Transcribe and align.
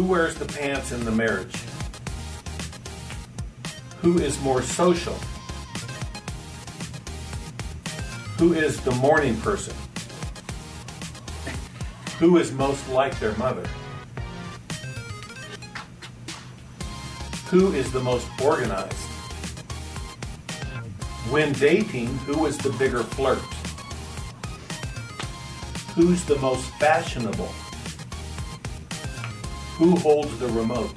Who 0.00 0.06
wears 0.06 0.34
the 0.34 0.46
pants 0.46 0.92
in 0.92 1.04
the 1.04 1.10
marriage? 1.10 1.54
Who 4.00 4.18
is 4.18 4.40
more 4.40 4.62
social? 4.62 5.12
Who 8.38 8.54
is 8.54 8.80
the 8.80 8.92
morning 8.92 9.38
person? 9.42 9.74
Who 12.18 12.38
is 12.38 12.50
most 12.50 12.88
like 12.88 13.20
their 13.20 13.36
mother? 13.36 13.68
Who 17.50 17.74
is 17.74 17.92
the 17.92 18.00
most 18.00 18.26
organized? 18.40 18.94
When 21.28 21.52
dating, 21.52 22.06
who 22.24 22.46
is 22.46 22.56
the 22.56 22.70
bigger 22.70 23.02
flirt? 23.02 23.42
Who's 25.94 26.24
the 26.24 26.38
most 26.38 26.70
fashionable? 26.78 27.52
Who 29.80 29.96
holds 29.96 30.38
the 30.38 30.46
remote? 30.48 30.94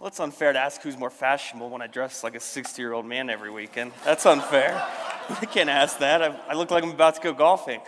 Well, 0.00 0.08
it's 0.08 0.18
unfair 0.18 0.54
to 0.54 0.58
ask 0.58 0.80
who's 0.80 0.96
more 0.96 1.10
fashionable 1.10 1.68
when 1.68 1.82
I 1.82 1.86
dress 1.86 2.24
like 2.24 2.34
a 2.34 2.40
60 2.40 2.80
year 2.80 2.94
old 2.94 3.04
man 3.04 3.28
every 3.28 3.50
weekend. 3.50 3.92
That's 4.06 4.24
unfair. 4.24 4.72
I 5.28 5.44
can't 5.44 5.68
ask 5.68 5.98
that. 5.98 6.22
I, 6.22 6.34
I 6.48 6.54
look 6.54 6.70
like 6.70 6.82
I'm 6.82 6.92
about 6.92 7.16
to 7.16 7.20
go 7.20 7.34
golfing. 7.34 7.82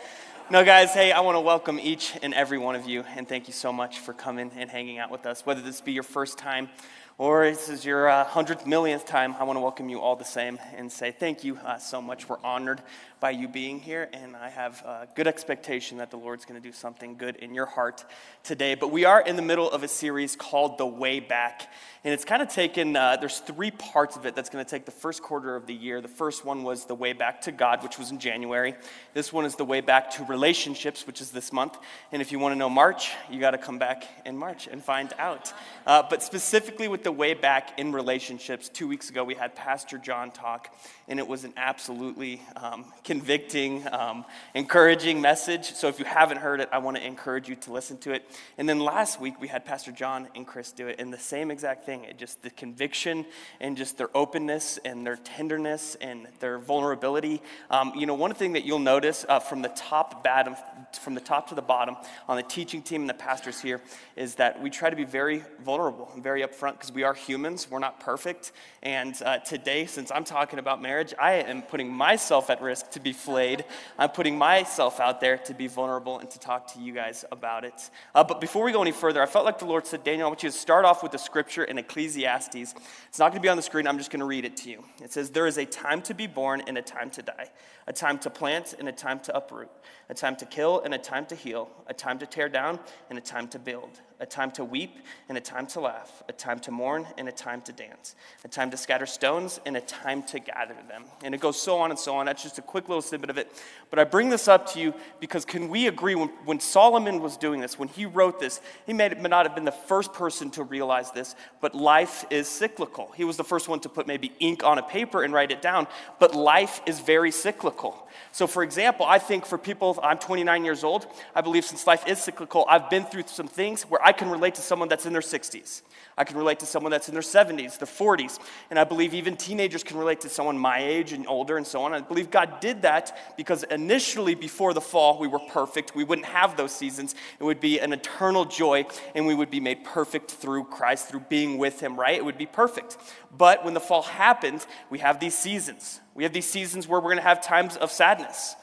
No, 0.51 0.62
guys, 0.62 0.93
hey, 0.93 1.11
I 1.11 1.20
want 1.20 1.37
to 1.37 1.41
welcome 1.41 1.81
each 1.81 2.12
and 2.23 2.34
every 2.34 2.59
one 2.59 2.75
of 2.77 2.87
you, 2.87 3.05
and 3.17 3.27
thank 3.27 3.48
you 3.48 3.55
so 3.55 3.73
much 3.73 4.01
for 4.01 4.12
coming 4.12 4.51
and 4.55 4.69
hanging 4.69 4.98
out 4.98 5.11
with 5.11 5.25
us. 5.25 5.47
Whether 5.47 5.62
this 5.62 5.81
be 5.81 5.93
your 5.93 6.03
first 6.03 6.37
time 6.37 6.69
or 7.18 7.50
this 7.50 7.69
is 7.69 7.84
your 7.84 8.08
uh, 8.08 8.24
hundredth 8.24 8.64
millionth 8.64 9.05
time, 9.05 9.34
I 9.41 9.42
want 9.42 9.56
to 9.56 9.61
welcome 9.61 9.88
you 9.88 10.00
all 10.00 10.14
the 10.14 10.24
same 10.24 10.61
and 10.77 10.91
say 10.91 11.11
thank 11.11 11.42
you 11.42 11.56
uh, 11.56 11.77
so 11.78 12.00
much. 12.00 12.28
We're 12.28 12.38
honored 12.44 12.80
by 13.20 13.30
you 13.30 13.48
being 13.48 13.80
here, 13.80 14.08
and 14.12 14.36
I 14.36 14.48
have 14.48 14.80
a 14.83 15.08
good 15.14 15.27
expectation 15.27 15.98
that 15.98 16.11
the 16.11 16.16
Lord's 16.16 16.44
going 16.44 16.61
to 16.61 16.66
do 16.66 16.72
something 16.72 17.16
good 17.16 17.36
in 17.36 17.55
your 17.55 17.66
heart 17.66 18.05
today. 18.44 18.75
But 18.77 18.92
we 18.92 19.05
are 19.05 19.20
in 19.20 19.34
the 19.34 19.42
middle 19.42 19.70
of 19.70 19.83
a 19.83 19.88
series 19.88 20.36
called 20.36 20.78
The 20.78 20.86
Way 20.86 21.19
Back, 21.19 21.69
and 22.05 22.14
it's 22.14 22.25
kind 22.25 22.42
of 22.42 22.48
taken, 22.48 22.94
uh, 22.94 23.16
there's 23.16 23.41
three 23.41 23.72
parts 23.72 24.16
of 24.16 24.25
it 24.25 24.36
that's 24.36 24.48
going 24.48 24.64
to 24.64 24.70
take 24.70 24.84
the 24.84 24.92
first 24.92 25.20
quarter 25.20 25.56
of 25.56 25.66
the 25.66 25.75
year. 25.75 26.00
The 26.00 26.06
first 26.06 26.44
one 26.44 26.62
was 26.62 26.84
The 26.84 26.94
Way 26.94 27.12
Back 27.12 27.42
to 27.42 27.52
God, 27.52 27.83
which 27.83 27.98
was 27.98 28.12
in 28.12 28.20
January. 28.20 28.75
This 29.14 29.32
one 29.32 29.44
is 29.44 29.56
The 29.56 29.64
Way 29.64 29.80
Back 29.80 30.10
to 30.12 30.25
Relationships, 30.25 31.06
which 31.06 31.20
is 31.20 31.30
this 31.30 31.53
month. 31.53 31.77
And 32.12 32.22
if 32.22 32.30
you 32.30 32.38
want 32.38 32.53
to 32.53 32.58
know 32.58 32.70
March, 32.70 33.10
you 33.28 33.41
got 33.41 33.50
to 33.50 33.58
come 33.58 33.78
back 33.78 34.05
in 34.25 34.36
March 34.36 34.69
and 34.69 34.82
find 34.82 35.12
out. 35.19 35.53
Uh, 35.86 36.05
but 36.08 36.22
specifically 36.22 36.86
with 36.86 37.03
The 37.03 37.12
Way 37.12 37.34
Back 37.34 37.78
in 37.80 37.92
Relationships, 37.92 38.69
two 38.69 38.86
weeks 38.86 39.10
ago 39.10 39.25
we 39.25 39.34
had 39.34 39.56
Pastor 39.56 39.98
John 39.98 40.30
talk, 40.30 40.72
and 41.09 41.19
it 41.19 41.27
was 41.27 41.45
an 41.45 41.53
absolutely 41.56 42.42
um, 42.56 42.84
convicting, 43.03 43.87
um, 43.92 44.25
encouraging 44.55 45.20
message. 45.20 45.73
So 45.73 45.89
if 45.89 45.98
you 45.98 46.05
haven't 46.05 46.39
heard 46.39 46.61
it, 46.61 46.69
I 46.70 46.78
want 46.78 46.97
to 46.97 47.06
encourage 47.06 47.48
you 47.48 47.56
to 47.56 47.73
listen 47.73 47.97
to 47.98 48.12
it. 48.12 48.25
And 48.59 48.69
then 48.69 48.78
last 48.78 49.20
week 49.20 49.41
we 49.41 49.48
had 49.48 49.65
Pastor 49.65 49.91
John 49.91 50.28
and 50.34 50.47
Chris 50.47 50.73
do 50.73 50.89
it, 50.89 51.00
and 51.00 51.12
the 51.12 51.19
same 51.19 51.50
exact 51.50 51.84
thing. 51.84 52.05
It 52.05 52.19
just 52.19 52.42
the 52.42 52.50
conviction 52.50 53.25
and 53.61 53.77
just 53.77 53.97
their 53.97 54.15
openness 54.15 54.78
and 54.84 55.06
their 55.06 55.17
tenderness 55.17 55.97
and 56.00 56.28
their 56.41 56.59
vulnerability. 56.59 57.41
Um, 57.70 57.93
you 57.97 58.06
know, 58.06 58.15
one 58.15 58.34
thing 58.34 58.53
that 58.53 58.65
you'll 58.65 58.78
notice 58.78 59.25
uh, 59.28 59.41
from 59.41 59.62
the 59.62 59.69
top 59.70 60.22
bottom, 60.22 60.56
from 61.00 61.15
the 61.15 61.20
top 61.20 61.48
to 61.48 61.55
the 61.55 61.62
bottom 61.62 61.97
on 62.28 62.37
the 62.37 62.43
teaching 62.43 62.83
team 62.83 63.03
and 63.03 63.11
the 63.11 63.15
pastors 63.15 63.61
here 63.61 63.81
is 64.17 64.34
that 64.34 64.61
we 64.62 64.70
try 64.70 64.91
to 64.91 64.97
be 64.97 65.05
very 65.05 65.43
vulnerable 65.65 66.11
and 66.15 66.22
very 66.22 66.43
upfront 66.43 66.72
because 66.72 66.93
we 66.93 67.03
are 67.03 67.15
humans. 67.15 67.70
We're 67.70 67.78
not 67.78 68.00
perfect. 68.00 68.53
And 68.83 69.20
uh, 69.25 69.39
today, 69.39 69.87
since 69.87 70.11
I'm 70.11 70.25
talking 70.25 70.59
about 70.59 70.83
marriage, 70.83 70.97
I 71.18 71.34
am 71.34 71.62
putting 71.62 71.92
myself 71.92 72.50
at 72.50 72.60
risk 72.60 72.91
to 72.91 73.00
be 73.00 73.12
flayed. 73.12 73.64
I'm 73.98 74.10
putting 74.10 74.36
myself 74.36 75.00
out 75.00 75.20
there 75.20 75.38
to 75.38 75.54
be 75.54 75.66
vulnerable 75.66 76.19
and 76.19 76.31
to 76.31 76.38
talk 76.38 76.72
to 76.75 76.81
you 76.81 76.92
guys 76.92 77.25
about 77.31 77.64
it. 77.64 77.91
Uh, 78.14 78.25
but 78.25 78.41
before 78.41 78.64
we 78.64 78.72
go 78.72 78.82
any 78.82 78.92
further, 78.92 79.22
I 79.22 79.26
felt 79.26 79.44
like 79.44 79.58
the 79.58 79.64
Lord 79.64 79.87
said, 79.87 80.04
Daniel, 80.04 80.26
I 80.26 80.31
want 80.31 80.42
you 80.42 80.50
to 80.50 80.56
start 80.56 80.84
off 80.84 81.03
with 81.03 81.12
the 81.12 81.19
scripture 81.19 81.64
in 81.64 81.78
Ecclesiastes. 81.78 82.75
It's 83.08 83.19
not 83.19 83.31
going 83.31 83.41
to 83.41 83.47
be 83.47 83.48
on 83.48 83.56
the 83.56 83.62
screen. 83.62 83.87
I'm 83.87 83.98
just 83.98 84.10
going 84.10 84.20
to 84.20 84.26
read 84.26 84.44
it 84.44 84.56
to 84.58 84.70
you. 84.70 84.84
It 85.03 85.12
says, 85.12 85.31
There 85.31 85.47
is 85.47 85.58
a 85.58 85.64
time 85.64 86.03
to 86.03 86.14
be 86.14 86.26
born 86.26 86.62
and 86.66 86.76
a 86.78 86.82
time 86.82 87.10
to 87.10 87.22
die, 87.22 87.50
a 87.87 87.92
time 87.92 88.19
to 88.20 88.31
plant 88.31 88.75
and 88.78 88.88
a 88.88 88.92
time 88.92 89.20
to 89.20 89.37
uproot, 89.37 89.70
a 90.08 90.14
time 90.14 90.37
to 90.37 90.47
kill 90.47 90.81
and 90.81 90.94
a 90.94 90.98
time 90.98 91.26
to 91.26 91.34
heal, 91.34 91.69
a 91.87 91.94
time 91.94 92.19
to 92.19 92.26
tear 92.26 92.48
down 92.48 92.81
and 93.10 93.19
a 93.19 93.22
time 93.22 93.48
to 93.48 93.58
build 93.58 94.00
a 94.21 94.27
time 94.27 94.51
to 94.53 94.65
weep 94.65 94.97
and 95.29 95.39
a 95.39 95.41
time 95.41 95.67
to 95.69 95.81
laugh, 95.81 96.23
a 96.29 96.33
time 96.33 96.59
to 96.61 96.71
mourn 96.71 97.06
and 97.17 97.29
a 97.29 97.33
time 97.33 97.61
to 97.62 97.73
dance, 97.73 98.17
a 98.45 98.49
time 98.49 98.71
to 98.71 98.77
scatter 98.77 99.06
stones 99.06 99.61
and 99.65 99.77
a 99.77 99.81
time 99.81 100.23
to 100.25 100.41
gather 100.41 100.77
them. 100.89 101.05
And 101.23 101.34
it 101.34 101.41
goes 101.41 101.61
so 101.61 101.79
on 101.79 101.91
and 101.91 101.99
so 101.99 102.17
on. 102.17 102.27
That's 102.27 102.43
just 102.43 102.59
a 102.59 102.62
quick 102.62 102.89
little 102.89 103.03
snippet 103.03 103.31
of 103.31 103.39
it. 103.39 103.51
But 103.91 103.99
I 103.99 104.05
bring 104.05 104.29
this 104.29 104.49
up 104.49 104.71
to 104.73 104.81
you 104.81 104.95
because 105.21 105.45
can 105.45 105.69
we 105.69 105.87
agree 105.87 106.15
when, 106.15 106.29
when 106.45 106.61
Solomon 106.61 107.23
was 107.23 107.37
doing 107.37 107.61
this, 107.61 107.79
when 107.79 107.89
he 107.89 108.06
wrote 108.06 108.41
this, 108.41 108.61
he 108.87 108.93
may, 108.93 109.09
may 109.11 109.29
not 109.29 109.47
have 109.47 109.55
been 109.55 109.65
the 109.65 109.73
first 109.73 110.12
person 110.12 110.50
to 110.50 110.65
realize 110.65 111.12
this, 111.12 111.37
but 111.61 111.75
life 111.75 112.25
is 112.31 112.49
cyclical. 112.49 113.12
He 113.17 113.25
was 113.25 113.37
the 113.37 113.45
first 113.45 113.69
one 113.69 113.81
to 113.81 113.89
put 113.89 114.06
maybe 114.06 114.33
ink 114.41 114.65
on 114.65 114.79
a 114.79 114.83
paper 114.83 115.23
and 115.23 115.33
write 115.33 115.50
it 115.50 115.62
down, 115.62 115.87
but 116.19 116.35
life 116.35 116.81
is 116.87 117.00
very 117.00 117.31
cyclical. 117.31 118.09
So, 118.33 118.47
for 118.47 118.62
example, 118.62 119.06
I 119.06 119.19
think 119.19 119.47
for 119.47 119.59
people, 119.59 119.99
I'm 120.03 120.19
29 120.19 120.65
years 120.65 120.85
old. 120.85 121.06
I 121.35 121.41
believe 121.41 121.65
since 121.65 121.87
life 121.87 122.06
is 122.06 122.23
cyclical, 122.23 122.67
I've 122.69 122.91
been 122.91 123.05
through 123.05 123.25
some 123.27 123.49
things 123.49 123.83
where 123.83 124.05
can 124.12 124.30
relate 124.30 124.54
to 124.56 124.62
someone 124.62 124.88
that's 124.88 125.06
in 125.06 125.12
their 125.12 125.22
60s. 125.22 125.82
I 126.19 126.24
can 126.24 126.36
relate 126.36 126.58
to 126.60 126.66
someone 126.66 126.91
that's 126.91 127.08
in 127.08 127.14
their 127.14 127.22
70s, 127.22 127.78
their 127.78 127.86
40s. 127.86 128.41
And 128.70 128.78
I 128.78 128.82
believe 128.82 129.14
even 129.14 129.36
teenagers 129.36 129.84
can 129.84 129.96
relate 129.96 130.20
to 130.22 130.28
someone 130.28 130.58
my 130.58 130.78
age 130.78 131.12
and 131.12 131.26
older 131.28 131.56
and 131.56 131.66
so 131.66 131.82
on. 131.82 131.94
I 131.94 132.00
believe 132.00 132.30
God 132.30 132.58
did 132.60 132.82
that 132.82 133.36
because 133.36 133.62
initially, 133.64 134.34
before 134.34 134.74
the 134.74 134.80
fall, 134.80 135.19
we 135.20 135.28
were 135.28 135.38
perfect. 135.38 135.94
We 135.94 136.02
wouldn't 136.02 136.26
have 136.26 136.56
those 136.56 136.72
seasons. 136.72 137.14
It 137.38 137.44
would 137.44 137.60
be 137.60 137.78
an 137.78 137.92
eternal 137.92 138.44
joy, 138.44 138.86
and 139.14 139.26
we 139.26 139.34
would 139.34 139.50
be 139.50 139.60
made 139.60 139.84
perfect 139.84 140.32
through 140.32 140.64
Christ, 140.64 141.08
through 141.08 141.20
being 141.28 141.56
with 141.56 141.80
Him, 141.80 141.98
right? 141.98 142.16
It 142.16 142.25
would 142.25 142.38
be 142.38 142.46
perfect. 142.46 142.96
But 143.36 143.64
when 143.64 143.75
the 143.75 143.80
fall 143.80 144.02
happened, 144.02 144.66
we 144.90 144.98
have 144.98 145.20
these 145.20 145.38
seasons. 145.38 146.00
We 146.14 146.25
have 146.25 146.32
these 146.32 146.50
seasons 146.50 146.88
where 146.88 146.98
we're 146.98 147.10
going 147.10 147.19
to 147.19 147.22
have 147.22 147.40
times 147.40 147.76
of 147.76 147.92
sadness, 147.92 148.56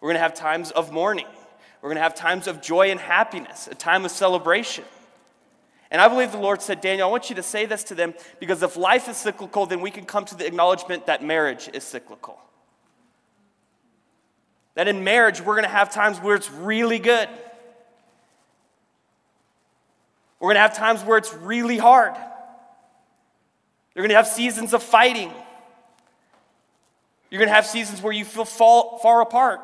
we're 0.00 0.08
going 0.08 0.16
to 0.16 0.22
have 0.22 0.34
times 0.34 0.72
of 0.72 0.90
mourning, 0.90 1.26
we're 1.86 1.90
going 1.90 1.98
to 1.98 2.02
have 2.02 2.16
times 2.16 2.48
of 2.48 2.60
joy 2.60 2.90
and 2.90 2.98
happiness, 2.98 3.68
a 3.70 3.74
time 3.76 4.04
of 4.04 4.10
celebration. 4.10 4.82
And 5.88 6.00
I 6.00 6.08
believe 6.08 6.32
the 6.32 6.38
Lord 6.38 6.60
said, 6.60 6.80
Daniel, 6.80 7.06
I 7.06 7.10
want 7.12 7.30
you 7.30 7.36
to 7.36 7.44
say 7.44 7.64
this 7.64 7.84
to 7.84 7.94
them 7.94 8.12
because 8.40 8.60
if 8.64 8.76
life 8.76 9.08
is 9.08 9.16
cyclical, 9.16 9.66
then 9.66 9.80
we 9.80 9.92
can 9.92 10.04
come 10.04 10.24
to 10.24 10.34
the 10.34 10.44
acknowledgement 10.44 11.06
that 11.06 11.22
marriage 11.22 11.70
is 11.72 11.84
cyclical. 11.84 12.40
That 14.74 14.88
in 14.88 15.04
marriage, 15.04 15.40
we're 15.40 15.54
going 15.54 15.62
to 15.62 15.70
have 15.70 15.92
times 15.92 16.18
where 16.18 16.34
it's 16.34 16.50
really 16.50 16.98
good. 16.98 17.28
We're 20.40 20.48
going 20.48 20.56
to 20.56 20.62
have 20.62 20.76
times 20.76 21.04
where 21.04 21.18
it's 21.18 21.32
really 21.34 21.78
hard. 21.78 22.16
You're 23.94 24.02
going 24.02 24.08
to 24.08 24.16
have 24.16 24.26
seasons 24.26 24.74
of 24.74 24.82
fighting. 24.82 25.30
You're 27.30 27.38
going 27.38 27.48
to 27.48 27.54
have 27.54 27.64
seasons 27.64 28.02
where 28.02 28.12
you 28.12 28.24
feel 28.24 28.44
fall, 28.44 28.98
far 28.98 29.20
apart. 29.20 29.60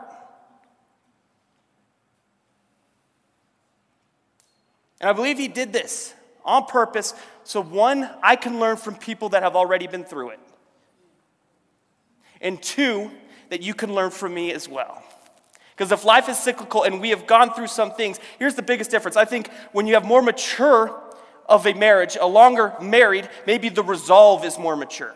And 5.03 5.11
I 5.11 5.13
believe 5.13 5.37
he 5.37 5.49
did 5.49 5.73
this 5.73 6.15
on 6.45 6.65
purpose 6.65 7.13
so, 7.45 7.61
one, 7.61 8.09
I 8.23 8.37
can 8.37 8.61
learn 8.61 8.77
from 8.77 8.95
people 8.95 9.31
that 9.31 9.43
have 9.43 9.57
already 9.57 9.87
been 9.87 10.05
through 10.05 10.31
it. 10.31 10.41
And 12.41 12.63
two, 12.63 13.11
that 13.51 13.62
you 13.62 13.75
can 13.75 13.95
learn 13.95 14.11
from 14.11 14.33
me 14.33 14.53
as 14.53 14.69
well. 14.69 15.03
Because 15.75 15.91
if 15.91 16.05
life 16.05 16.29
is 16.29 16.39
cyclical 16.39 16.85
and 16.85 17.01
we 17.01 17.11
have 17.11 17.27
gone 17.27 17.53
through 17.53 17.67
some 17.67 17.93
things, 17.93 18.21
here's 18.39 18.55
the 18.55 18.62
biggest 18.62 18.91
difference. 18.91 19.17
I 19.17 19.25
think 19.25 19.51
when 19.73 19.87
you 19.87 19.95
have 19.95 20.05
more 20.05 20.23
mature 20.23 20.99
of 21.49 21.67
a 21.67 21.75
marriage, 21.75 22.17
a 22.21 22.26
longer 22.26 22.75
married, 22.81 23.29
maybe 23.47 23.69
the 23.69 23.82
resolve 23.82 24.44
is 24.44 24.59
more 24.59 24.76
mature. 24.76 25.15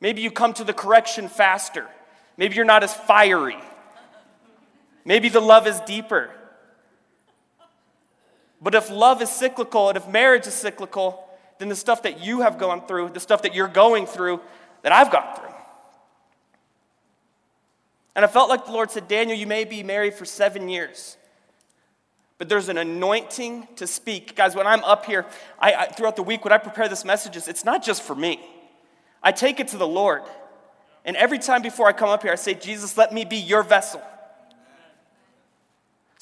Maybe 0.00 0.20
you 0.20 0.30
come 0.30 0.52
to 0.54 0.64
the 0.64 0.74
correction 0.74 1.28
faster. 1.28 1.86
Maybe 2.36 2.56
you're 2.56 2.66
not 2.66 2.84
as 2.84 2.92
fiery. 2.92 3.56
Maybe 5.04 5.30
the 5.30 5.40
love 5.40 5.66
is 5.66 5.80
deeper. 5.80 6.30
But 8.60 8.74
if 8.74 8.90
love 8.90 9.20
is 9.22 9.30
cyclical 9.30 9.88
and 9.88 9.96
if 9.96 10.08
marriage 10.08 10.46
is 10.46 10.54
cyclical, 10.54 11.28
then 11.58 11.68
the 11.68 11.76
stuff 11.76 12.02
that 12.02 12.20
you 12.20 12.40
have 12.40 12.58
gone 12.58 12.86
through, 12.86 13.10
the 13.10 13.20
stuff 13.20 13.42
that 13.42 13.54
you're 13.54 13.68
going 13.68 14.06
through, 14.06 14.40
that 14.82 14.92
I've 14.92 15.10
gone 15.10 15.36
through. 15.36 15.46
And 18.14 18.24
I 18.24 18.28
felt 18.28 18.48
like 18.48 18.64
the 18.64 18.72
Lord 18.72 18.90
said, 18.90 19.08
Daniel, 19.08 19.36
you 19.36 19.46
may 19.46 19.64
be 19.64 19.82
married 19.82 20.14
for 20.14 20.24
seven 20.24 20.68
years, 20.70 21.18
but 22.38 22.48
there's 22.48 22.68
an 22.70 22.78
anointing 22.78 23.68
to 23.76 23.86
speak. 23.86 24.34
Guys, 24.34 24.54
when 24.54 24.66
I'm 24.66 24.82
up 24.84 25.04
here, 25.04 25.26
I, 25.58 25.74
I, 25.74 25.86
throughout 25.86 26.16
the 26.16 26.22
week, 26.22 26.44
when 26.44 26.52
I 26.52 26.58
prepare 26.58 26.88
this 26.88 27.04
messages, 27.04 27.46
it's 27.46 27.64
not 27.64 27.84
just 27.84 28.02
for 28.02 28.14
me. 28.14 28.40
I 29.22 29.32
take 29.32 29.60
it 29.60 29.68
to 29.68 29.76
the 29.76 29.86
Lord. 29.86 30.22
And 31.04 31.16
every 31.16 31.38
time 31.38 31.60
before 31.60 31.88
I 31.88 31.92
come 31.92 32.08
up 32.08 32.22
here, 32.22 32.32
I 32.32 32.36
say, 32.36 32.54
Jesus, 32.54 32.96
let 32.96 33.12
me 33.12 33.24
be 33.24 33.36
your 33.36 33.62
vessel. 33.62 34.02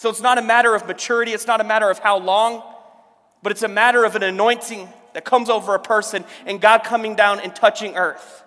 So 0.05 0.11
it's 0.11 0.21
not 0.21 0.37
a 0.37 0.43
matter 0.43 0.75
of 0.75 0.87
maturity, 0.87 1.33
it's 1.33 1.47
not 1.47 1.63
a 1.63 1.65
matter 1.65 1.89
of 1.89 1.99
how 1.99 2.19
long, 2.19 2.63
but 3.43 3.53
it's 3.53 3.63
a 3.63 3.69
matter 3.69 4.05
of 4.05 4.15
an 4.17 4.23
anointing 4.23 4.87
that 5.15 5.25
comes 5.25 5.49
over 5.49 5.75
a 5.75 5.79
person 5.79 6.27
and 6.45 6.61
God 6.61 6.85
coming 6.85 7.15
down 7.15 7.41
and 7.41 7.57
touching 7.57 7.97
earth. 7.97 8.43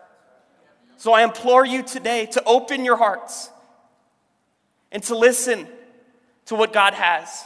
So 0.98 1.14
I 1.14 1.24
implore 1.24 1.66
you 1.66 1.82
today 1.82 2.28
to 2.28 2.44
open 2.44 2.86
your 2.86 2.96
hearts 2.96 3.50
and 4.92 5.02
to 5.06 5.18
listen 5.18 5.68
to 6.46 6.54
what 6.54 6.74
God 6.74 6.94
has. 6.94 7.44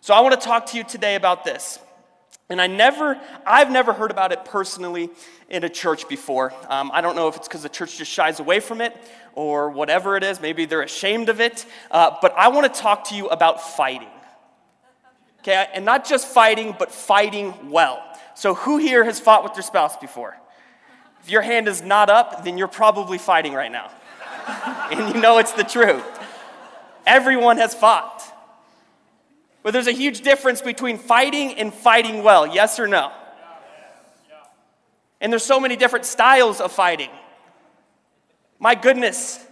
So 0.00 0.12
I 0.12 0.22
want 0.22 0.34
to 0.34 0.44
talk 0.44 0.66
to 0.70 0.76
you 0.76 0.82
today 0.82 1.14
about 1.14 1.44
this. 1.44 1.78
And 2.48 2.60
I 2.60 2.68
never, 2.68 3.20
I've 3.44 3.70
never 3.70 3.92
heard 3.92 4.12
about 4.12 4.30
it 4.30 4.44
personally 4.44 5.10
in 5.50 5.64
a 5.64 5.68
church 5.68 6.08
before. 6.08 6.52
Um, 6.68 6.90
I 6.94 7.00
don't 7.00 7.16
know 7.16 7.26
if 7.26 7.36
it's 7.36 7.48
because 7.48 7.62
the 7.62 7.68
church 7.68 7.98
just 7.98 8.10
shies 8.10 8.38
away 8.38 8.60
from 8.60 8.80
it 8.80 8.96
or 9.34 9.70
whatever 9.70 10.16
it 10.16 10.22
is. 10.22 10.40
Maybe 10.40 10.64
they're 10.64 10.82
ashamed 10.82 11.28
of 11.28 11.40
it. 11.40 11.66
Uh, 11.90 12.16
but 12.22 12.32
I 12.36 12.48
want 12.48 12.72
to 12.72 12.80
talk 12.80 13.08
to 13.08 13.16
you 13.16 13.26
about 13.28 13.60
fighting. 13.60 14.08
Okay, 15.40 15.66
and 15.74 15.84
not 15.84 16.04
just 16.04 16.26
fighting, 16.26 16.74
but 16.76 16.90
fighting 16.90 17.70
well. 17.70 18.02
So, 18.34 18.54
who 18.54 18.78
here 18.78 19.04
has 19.04 19.20
fought 19.20 19.44
with 19.44 19.54
their 19.54 19.62
spouse 19.62 19.96
before? 19.96 20.36
If 21.22 21.30
your 21.30 21.42
hand 21.42 21.68
is 21.68 21.82
not 21.82 22.10
up, 22.10 22.44
then 22.44 22.58
you're 22.58 22.66
probably 22.66 23.18
fighting 23.18 23.54
right 23.54 23.70
now. 23.70 23.90
and 24.90 25.14
you 25.14 25.20
know 25.20 25.38
it's 25.38 25.52
the 25.52 25.62
truth. 25.62 26.04
Everyone 27.06 27.58
has 27.58 27.74
fought. 27.74 28.15
But 29.66 29.72
there's 29.72 29.88
a 29.88 29.92
huge 29.92 30.20
difference 30.20 30.62
between 30.62 30.96
fighting 30.96 31.54
and 31.54 31.74
fighting 31.74 32.22
well, 32.22 32.46
yes 32.46 32.78
or 32.78 32.86
no? 32.86 33.10
And 35.20 35.32
there's 35.32 35.42
so 35.42 35.58
many 35.58 35.74
different 35.74 36.04
styles 36.04 36.60
of 36.60 36.70
fighting. 36.70 37.10
My 38.60 38.76
goodness. 38.76 39.44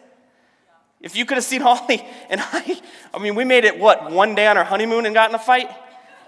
If 1.00 1.16
you 1.16 1.26
could 1.26 1.36
have 1.36 1.42
seen 1.42 1.60
Holly 1.62 2.00
and 2.30 2.40
I, 2.40 2.80
I 3.12 3.18
mean, 3.18 3.34
we 3.34 3.44
made 3.44 3.64
it 3.64 3.76
what, 3.76 4.12
one 4.12 4.36
day 4.36 4.46
on 4.46 4.56
our 4.56 4.62
honeymoon 4.62 5.04
and 5.04 5.16
got 5.16 5.30
in 5.30 5.34
a 5.34 5.38
fight? 5.40 5.68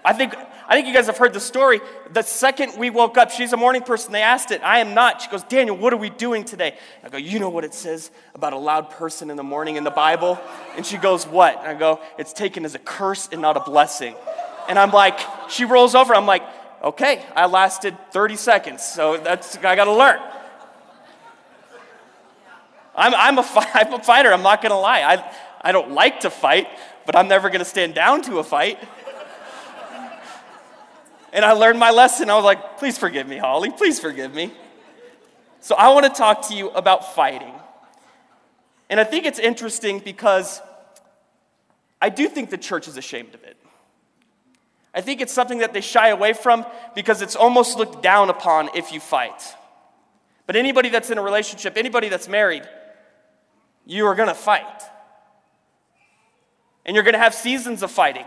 I 0.07 0.13
think, 0.13 0.35
I 0.69 0.73
think 0.73 0.87
you 0.87 0.93
guys 0.93 1.07
have 1.07 1.17
heard 1.17 1.33
the 1.33 1.41
story. 1.41 1.81
The 2.13 2.21
second 2.21 2.77
we 2.77 2.89
woke 2.89 3.17
up, 3.17 3.29
she's 3.29 3.51
a 3.51 3.57
morning 3.57 3.81
person. 3.81 4.13
They 4.13 4.21
asked 4.21 4.51
it. 4.51 4.61
I 4.63 4.79
am 4.79 4.93
not. 4.93 5.21
She 5.21 5.29
goes, 5.29 5.43
Daniel, 5.43 5.75
what 5.75 5.91
are 5.91 5.97
we 5.97 6.09
doing 6.09 6.45
today? 6.45 6.77
I 7.03 7.09
go, 7.09 7.17
You 7.17 7.39
know 7.39 7.49
what 7.49 7.65
it 7.65 7.73
says 7.73 8.09
about 8.33 8.53
a 8.53 8.57
loud 8.57 8.89
person 8.91 9.29
in 9.29 9.35
the 9.35 9.43
morning 9.43 9.75
in 9.75 9.83
the 9.83 9.91
Bible? 9.91 10.39
And 10.77 10.85
she 10.85 10.95
goes, 10.95 11.27
What? 11.27 11.59
And 11.59 11.67
I 11.67 11.73
go, 11.73 11.99
It's 12.17 12.31
taken 12.31 12.63
as 12.63 12.73
a 12.73 12.79
curse 12.79 13.27
and 13.33 13.41
not 13.41 13.57
a 13.57 13.59
blessing. 13.59 14.15
And 14.69 14.79
I'm 14.79 14.91
like, 14.91 15.19
She 15.49 15.65
rolls 15.65 15.93
over. 15.93 16.15
I'm 16.15 16.25
like, 16.25 16.43
Okay, 16.81 17.25
I 17.35 17.47
lasted 17.47 17.97
30 18.11 18.37
seconds. 18.37 18.83
So 18.83 19.17
that's, 19.17 19.57
I 19.57 19.75
got 19.75 19.85
to 19.85 19.93
learn. 19.93 20.21
I'm, 22.95 23.13
I'm, 23.13 23.37
a, 23.39 23.45
I'm 23.73 23.93
a 23.93 23.99
fighter. 24.01 24.31
I'm 24.31 24.41
not 24.41 24.61
going 24.61 24.71
to 24.71 24.77
lie. 24.77 25.01
I, 25.01 25.35
I 25.59 25.73
don't 25.73 25.91
like 25.91 26.21
to 26.21 26.29
fight, 26.29 26.69
but 27.05 27.17
I'm 27.17 27.27
never 27.27 27.49
going 27.49 27.59
to 27.59 27.65
stand 27.65 27.93
down 27.93 28.21
to 28.21 28.39
a 28.39 28.43
fight. 28.45 28.79
And 31.37 31.45
I 31.45 31.51
learned 31.51 31.77
my 31.77 31.91
lesson. 31.91 32.31
I 32.31 32.35
was 32.35 32.43
like, 32.43 32.79
please 32.79 32.97
forgive 32.97 33.27
me, 33.27 33.37
Holly. 33.37 33.69
Please 33.69 33.99
forgive 33.99 34.33
me. 34.33 34.51
So 35.59 35.75
I 35.75 35.93
want 35.93 36.03
to 36.05 36.09
talk 36.09 36.47
to 36.47 36.55
you 36.55 36.71
about 36.71 37.13
fighting. 37.13 37.53
And 38.89 38.99
I 38.99 39.03
think 39.03 39.27
it's 39.27 39.37
interesting 39.37 39.99
because 39.99 40.59
I 42.01 42.09
do 42.09 42.27
think 42.27 42.49
the 42.49 42.57
church 42.57 42.87
is 42.87 42.97
ashamed 42.97 43.35
of 43.35 43.43
it. 43.43 43.55
I 44.95 45.01
think 45.01 45.21
it's 45.21 45.31
something 45.31 45.59
that 45.59 45.73
they 45.73 45.81
shy 45.81 46.07
away 46.07 46.33
from 46.33 46.65
because 46.95 47.21
it's 47.21 47.35
almost 47.35 47.77
looked 47.77 48.01
down 48.01 48.31
upon 48.31 48.71
if 48.73 48.91
you 48.91 48.99
fight. 48.99 49.43
But 50.47 50.55
anybody 50.55 50.89
that's 50.89 51.11
in 51.11 51.19
a 51.19 51.21
relationship, 51.21 51.77
anybody 51.77 52.09
that's 52.09 52.27
married, 52.27 52.63
you 53.85 54.07
are 54.07 54.15
going 54.15 54.29
to 54.29 54.33
fight. 54.33 54.81
And 56.83 56.95
you're 56.95 57.03
going 57.03 57.13
to 57.13 57.19
have 57.19 57.35
seasons 57.35 57.83
of 57.83 57.91
fighting. 57.91 58.25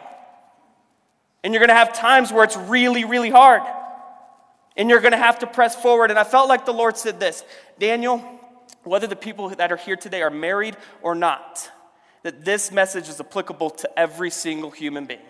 And 1.42 1.52
you're 1.54 1.60
going 1.60 1.68
to 1.68 1.74
have 1.74 1.92
times 1.92 2.32
where 2.32 2.44
it's 2.44 2.56
really, 2.56 3.04
really 3.04 3.30
hard. 3.30 3.62
And 4.76 4.88
you're 4.90 5.00
going 5.00 5.12
to 5.12 5.18
have 5.18 5.40
to 5.40 5.46
press 5.46 5.74
forward. 5.74 6.10
And 6.10 6.18
I 6.18 6.24
felt 6.24 6.48
like 6.48 6.66
the 6.66 6.72
Lord 6.72 6.96
said 6.96 7.18
this 7.18 7.44
Daniel, 7.78 8.18
whether 8.84 9.06
the 9.06 9.16
people 9.16 9.48
that 9.50 9.72
are 9.72 9.76
here 9.76 9.96
today 9.96 10.22
are 10.22 10.30
married 10.30 10.76
or 11.02 11.14
not, 11.14 11.70
that 12.22 12.44
this 12.44 12.70
message 12.70 13.08
is 13.08 13.20
applicable 13.20 13.70
to 13.70 13.98
every 13.98 14.30
single 14.30 14.70
human 14.70 15.06
being. 15.06 15.20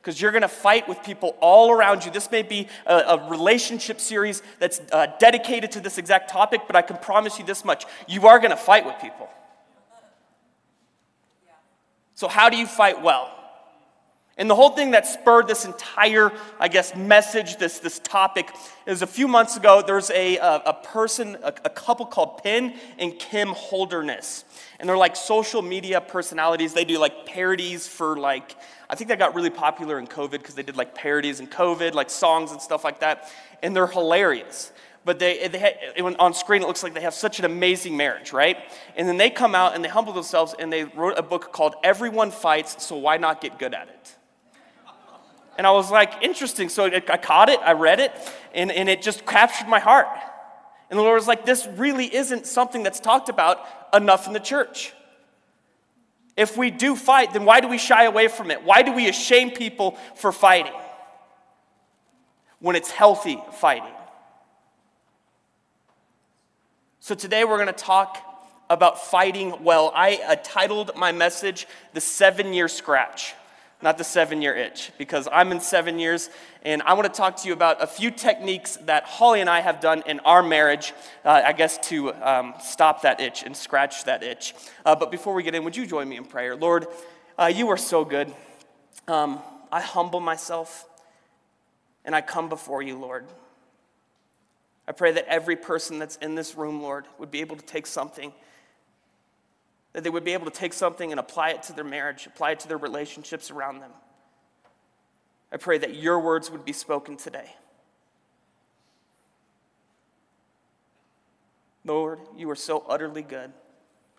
Because 0.00 0.18
you're 0.18 0.32
going 0.32 0.42
to 0.42 0.48
fight 0.48 0.88
with 0.88 1.02
people 1.02 1.36
all 1.40 1.70
around 1.70 2.06
you. 2.06 2.10
This 2.10 2.30
may 2.30 2.42
be 2.42 2.68
a, 2.86 2.94
a 2.94 3.28
relationship 3.28 4.00
series 4.00 4.42
that's 4.58 4.80
uh, 4.92 5.08
dedicated 5.18 5.72
to 5.72 5.80
this 5.80 5.98
exact 5.98 6.30
topic, 6.30 6.62
but 6.66 6.74
I 6.74 6.80
can 6.80 6.96
promise 6.96 7.38
you 7.38 7.44
this 7.44 7.66
much 7.66 7.84
you 8.08 8.26
are 8.26 8.38
going 8.38 8.50
to 8.50 8.56
fight 8.56 8.86
with 8.86 8.94
people. 8.98 9.28
So, 12.14 12.28
how 12.28 12.48
do 12.48 12.56
you 12.56 12.66
fight 12.66 13.02
well? 13.02 13.30
And 14.40 14.48
the 14.48 14.54
whole 14.54 14.70
thing 14.70 14.92
that 14.92 15.06
spurred 15.06 15.46
this 15.46 15.66
entire, 15.66 16.32
I 16.58 16.68
guess, 16.68 16.96
message, 16.96 17.58
this, 17.58 17.78
this 17.78 17.98
topic, 17.98 18.48
is 18.86 19.02
a 19.02 19.06
few 19.06 19.28
months 19.28 19.58
ago, 19.58 19.82
there's 19.86 20.08
a, 20.12 20.38
a, 20.38 20.62
a 20.64 20.72
person, 20.72 21.36
a, 21.42 21.52
a, 21.66 21.68
couple 21.68 22.06
called 22.06 22.42
Penn 22.42 22.72
and 22.98 23.18
Kim 23.18 23.48
Holderness. 23.48 24.46
And 24.78 24.88
they're 24.88 24.96
like 24.96 25.14
social 25.14 25.60
media 25.60 26.00
personalities. 26.00 26.72
They 26.72 26.86
do 26.86 26.98
like 26.98 27.26
parodies 27.26 27.86
for 27.86 28.16
like, 28.16 28.56
I 28.88 28.94
think 28.94 29.08
they 29.10 29.16
got 29.16 29.34
really 29.34 29.50
popular 29.50 29.98
in 29.98 30.06
COVID 30.06 30.30
because 30.30 30.54
they 30.54 30.62
did 30.62 30.78
like 30.78 30.94
parodies 30.94 31.40
in 31.40 31.46
COVID, 31.46 31.92
like 31.92 32.08
songs 32.08 32.50
and 32.50 32.62
stuff 32.62 32.82
like 32.82 33.00
that. 33.00 33.30
And 33.62 33.76
they're 33.76 33.86
hilarious. 33.86 34.72
But 35.04 35.18
they, 35.18 35.48
they 35.48 35.58
had, 35.58 36.00
on 36.18 36.32
screen, 36.32 36.62
it 36.62 36.66
looks 36.66 36.82
like 36.82 36.94
they 36.94 37.02
have 37.02 37.12
such 37.12 37.40
an 37.40 37.44
amazing 37.44 37.94
marriage, 37.94 38.32
right? 38.32 38.56
And 38.96 39.06
then 39.06 39.18
they 39.18 39.28
come 39.28 39.54
out 39.54 39.74
and 39.74 39.84
they 39.84 39.90
humble 39.90 40.14
themselves 40.14 40.54
and 40.58 40.72
they 40.72 40.84
wrote 40.84 41.18
a 41.18 41.22
book 41.22 41.52
called 41.52 41.74
Everyone 41.84 42.30
Fights, 42.30 42.82
So 42.86 42.96
Why 42.96 43.18
Not 43.18 43.42
Get 43.42 43.58
Good 43.58 43.74
at 43.74 43.88
It? 43.90 44.16
And 45.60 45.66
I 45.66 45.72
was 45.72 45.90
like, 45.90 46.22
interesting. 46.22 46.70
So 46.70 46.86
I 46.86 47.00
caught 47.18 47.50
it, 47.50 47.60
I 47.60 47.72
read 47.72 48.00
it, 48.00 48.12
and, 48.54 48.72
and 48.72 48.88
it 48.88 49.02
just 49.02 49.26
captured 49.26 49.68
my 49.68 49.78
heart. 49.78 50.06
And 50.88 50.98
the 50.98 51.02
Lord 51.02 51.16
was 51.16 51.28
like, 51.28 51.44
this 51.44 51.66
really 51.76 52.06
isn't 52.14 52.46
something 52.46 52.82
that's 52.82 52.98
talked 52.98 53.28
about 53.28 53.60
enough 53.92 54.26
in 54.26 54.32
the 54.32 54.40
church. 54.40 54.94
If 56.34 56.56
we 56.56 56.70
do 56.70 56.96
fight, 56.96 57.34
then 57.34 57.44
why 57.44 57.60
do 57.60 57.68
we 57.68 57.76
shy 57.76 58.04
away 58.04 58.28
from 58.28 58.50
it? 58.50 58.64
Why 58.64 58.80
do 58.80 58.94
we 58.94 59.12
shame 59.12 59.50
people 59.50 59.98
for 60.14 60.32
fighting 60.32 60.72
when 62.60 62.74
it's 62.74 62.90
healthy 62.90 63.38
fighting? 63.52 63.92
So 67.00 67.14
today 67.14 67.44
we're 67.44 67.58
going 67.58 67.66
to 67.66 67.74
talk 67.74 68.16
about 68.70 68.98
fighting 68.98 69.62
well. 69.62 69.92
I 69.94 70.22
uh, 70.26 70.36
titled 70.42 70.92
my 70.96 71.12
message 71.12 71.66
The 71.92 72.00
Seven 72.00 72.54
Year 72.54 72.66
Scratch 72.66 73.34
not 73.82 73.98
the 73.98 74.04
seven 74.04 74.42
year 74.42 74.54
itch, 74.54 74.92
because 74.98 75.26
I'm 75.32 75.52
in 75.52 75.60
seven 75.60 75.98
years, 75.98 76.28
and 76.62 76.82
I 76.82 76.92
want 76.94 77.12
to 77.12 77.16
talk 77.16 77.36
to 77.36 77.48
you 77.48 77.54
about 77.54 77.82
a 77.82 77.86
few 77.86 78.10
techniques 78.10 78.76
that 78.82 79.04
Holly 79.04 79.40
and 79.40 79.48
I 79.48 79.60
have 79.60 79.80
done 79.80 80.02
in 80.06 80.20
our 80.20 80.42
marriage, 80.42 80.92
uh, 81.24 81.42
I 81.44 81.52
guess, 81.52 81.78
to 81.88 82.12
um, 82.14 82.54
stop 82.60 83.02
that 83.02 83.20
itch 83.20 83.42
and 83.42 83.56
scratch 83.56 84.04
that 84.04 84.22
itch. 84.22 84.54
Uh, 84.84 84.94
but 84.94 85.10
before 85.10 85.34
we 85.34 85.42
get 85.42 85.54
in, 85.54 85.64
would 85.64 85.76
you 85.76 85.86
join 85.86 86.08
me 86.08 86.16
in 86.16 86.24
prayer? 86.24 86.56
Lord, 86.56 86.86
uh, 87.38 87.46
you 87.46 87.68
are 87.70 87.78
so 87.78 88.04
good. 88.04 88.32
Um, 89.08 89.40
I 89.72 89.80
humble 89.80 90.20
myself, 90.20 90.86
and 92.04 92.14
I 92.14 92.20
come 92.20 92.48
before 92.48 92.82
you, 92.82 92.98
Lord. 92.98 93.26
I 94.86 94.92
pray 94.92 95.12
that 95.12 95.26
every 95.26 95.56
person 95.56 95.98
that's 95.98 96.16
in 96.16 96.34
this 96.34 96.56
room, 96.56 96.82
Lord, 96.82 97.06
would 97.18 97.30
be 97.30 97.40
able 97.40 97.56
to 97.56 97.64
take 97.64 97.86
something 97.86 98.32
that 99.92 100.04
they 100.04 100.10
would 100.10 100.24
be 100.24 100.32
able 100.32 100.44
to 100.44 100.56
take 100.56 100.72
something 100.72 101.10
and 101.10 101.18
apply 101.18 101.50
it 101.50 101.62
to 101.64 101.72
their 101.72 101.84
marriage, 101.84 102.26
apply 102.26 102.52
it 102.52 102.60
to 102.60 102.68
their 102.68 102.78
relationships 102.78 103.50
around 103.50 103.80
them. 103.80 103.90
I 105.52 105.56
pray 105.56 105.78
that 105.78 105.96
your 105.96 106.20
words 106.20 106.50
would 106.50 106.64
be 106.64 106.72
spoken 106.72 107.16
today. 107.16 107.54
Lord, 111.84 112.20
you 112.36 112.48
are 112.50 112.56
so 112.56 112.84
utterly 112.88 113.22
good. 113.22 113.52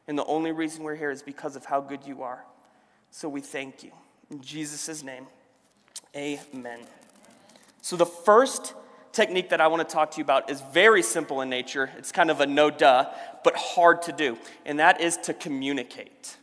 And 0.08 0.18
the 0.18 0.26
only 0.26 0.52
reason 0.52 0.84
we're 0.84 0.96
here 0.96 1.12
is 1.12 1.22
because 1.22 1.56
of 1.56 1.64
how 1.64 1.80
good 1.80 2.06
you 2.06 2.24
are. 2.24 2.44
So 3.12 3.30
we 3.30 3.40
thank 3.40 3.84
you. 3.84 3.92
In 4.30 4.42
Jesus' 4.42 5.04
name, 5.04 5.28
amen. 6.16 6.80
So 7.82 7.96
the 7.96 8.06
first 8.06 8.74
technique 9.12 9.50
that 9.50 9.62
I 9.62 9.68
want 9.68 9.88
to 9.88 9.94
talk 9.94 10.12
to 10.12 10.18
you 10.18 10.24
about 10.24 10.50
is 10.50 10.62
very 10.74 11.04
simple 11.04 11.42
in 11.42 11.50
nature. 11.50 11.90
It's 11.98 12.12
kind 12.12 12.32
of 12.32 12.42
a 12.42 12.46
no 12.46 12.70
duh, 12.70 13.10
but 13.44 13.56
hard 13.56 14.02
to 14.04 14.12
do, 14.12 14.38
and 14.66 14.80
that 14.80 15.02
is 15.02 15.18
to 15.18 15.34
communicate. 15.34 16.38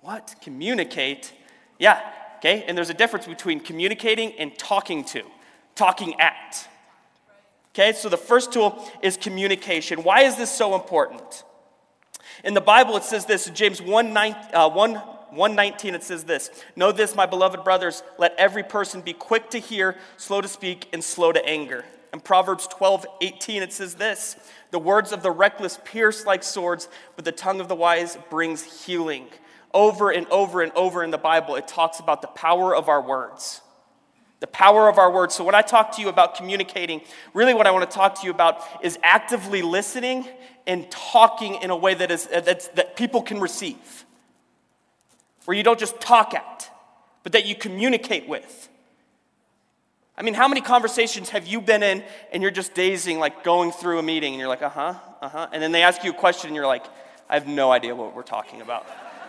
What? 0.00 0.36
Communicate? 0.40 1.32
Yeah, 1.78 2.00
okay? 2.38 2.64
And 2.66 2.76
there's 2.76 2.90
a 2.90 2.94
difference 2.94 3.26
between 3.26 3.60
communicating 3.60 4.32
and 4.32 4.56
talking 4.56 5.04
to, 5.06 5.22
talking 5.74 6.20
at. 6.20 6.68
Okay, 7.74 7.92
so 7.92 8.08
the 8.08 8.16
first 8.16 8.52
tool 8.52 8.88
is 9.02 9.16
communication. 9.16 10.02
Why 10.02 10.22
is 10.22 10.36
this 10.36 10.50
so 10.50 10.74
important? 10.74 11.44
In 12.44 12.54
the 12.54 12.60
Bible, 12.60 12.96
it 12.96 13.02
says 13.02 13.26
this, 13.26 13.50
James 13.50 13.82
1, 13.82 14.12
9, 14.12 14.36
uh, 14.54 14.70
1 14.70 15.02
119 15.30 15.94
it 15.94 16.04
says 16.04 16.24
this 16.24 16.50
know 16.76 16.92
this 16.92 17.14
my 17.16 17.26
beloved 17.26 17.64
brothers 17.64 18.02
let 18.16 18.34
every 18.38 18.62
person 18.62 19.00
be 19.00 19.12
quick 19.12 19.50
to 19.50 19.58
hear 19.58 19.96
slow 20.16 20.40
to 20.40 20.46
speak 20.48 20.88
and 20.92 21.02
slow 21.02 21.32
to 21.32 21.44
anger 21.44 21.84
in 22.16 22.20
Proverbs 22.20 22.66
12, 22.68 23.04
18, 23.20 23.62
it 23.62 23.74
says 23.74 23.94
this 23.94 24.36
The 24.70 24.78
words 24.78 25.12
of 25.12 25.22
the 25.22 25.30
reckless 25.30 25.78
pierce 25.84 26.24
like 26.24 26.42
swords, 26.42 26.88
but 27.14 27.26
the 27.26 27.32
tongue 27.32 27.60
of 27.60 27.68
the 27.68 27.74
wise 27.74 28.16
brings 28.30 28.84
healing. 28.86 29.26
Over 29.74 30.10
and 30.10 30.26
over 30.28 30.62
and 30.62 30.72
over 30.72 31.04
in 31.04 31.10
the 31.10 31.18
Bible, 31.18 31.56
it 31.56 31.68
talks 31.68 32.00
about 32.00 32.22
the 32.22 32.28
power 32.28 32.74
of 32.74 32.88
our 32.88 33.02
words. 33.02 33.60
The 34.40 34.46
power 34.46 34.88
of 34.88 34.96
our 34.96 35.12
words. 35.12 35.34
So, 35.34 35.44
when 35.44 35.54
I 35.54 35.60
talk 35.60 35.94
to 35.96 36.00
you 36.00 36.08
about 36.08 36.36
communicating, 36.36 37.02
really 37.34 37.52
what 37.52 37.66
I 37.66 37.70
want 37.70 37.90
to 37.90 37.94
talk 37.94 38.18
to 38.20 38.24
you 38.24 38.30
about 38.30 38.62
is 38.82 38.98
actively 39.02 39.60
listening 39.60 40.26
and 40.66 40.90
talking 40.90 41.56
in 41.56 41.68
a 41.68 41.76
way 41.76 41.92
that, 41.92 42.10
is, 42.10 42.26
uh, 42.28 42.40
that 42.40 42.96
people 42.96 43.20
can 43.20 43.40
receive. 43.40 44.06
Where 45.44 45.54
you 45.54 45.62
don't 45.62 45.78
just 45.78 46.00
talk 46.00 46.32
at, 46.32 46.70
but 47.22 47.32
that 47.32 47.44
you 47.44 47.54
communicate 47.54 48.26
with. 48.26 48.70
I 50.18 50.22
mean, 50.22 50.34
how 50.34 50.48
many 50.48 50.62
conversations 50.62 51.28
have 51.30 51.46
you 51.46 51.60
been 51.60 51.82
in 51.82 52.02
and 52.32 52.42
you're 52.42 52.50
just 52.50 52.74
dazing, 52.74 53.18
like 53.18 53.44
going 53.44 53.70
through 53.70 53.98
a 53.98 54.02
meeting 54.02 54.32
and 54.32 54.40
you're 54.40 54.48
like, 54.48 54.62
uh 54.62 54.70
huh, 54.70 54.94
uh 55.20 55.28
huh. 55.28 55.48
And 55.52 55.62
then 55.62 55.72
they 55.72 55.82
ask 55.82 56.02
you 56.04 56.10
a 56.10 56.14
question 56.14 56.48
and 56.48 56.56
you're 56.56 56.66
like, 56.66 56.86
I 57.28 57.34
have 57.34 57.46
no 57.46 57.70
idea 57.70 57.94
what 57.94 58.14
we're 58.14 58.22
talking 58.22 58.62
about. 58.62 58.86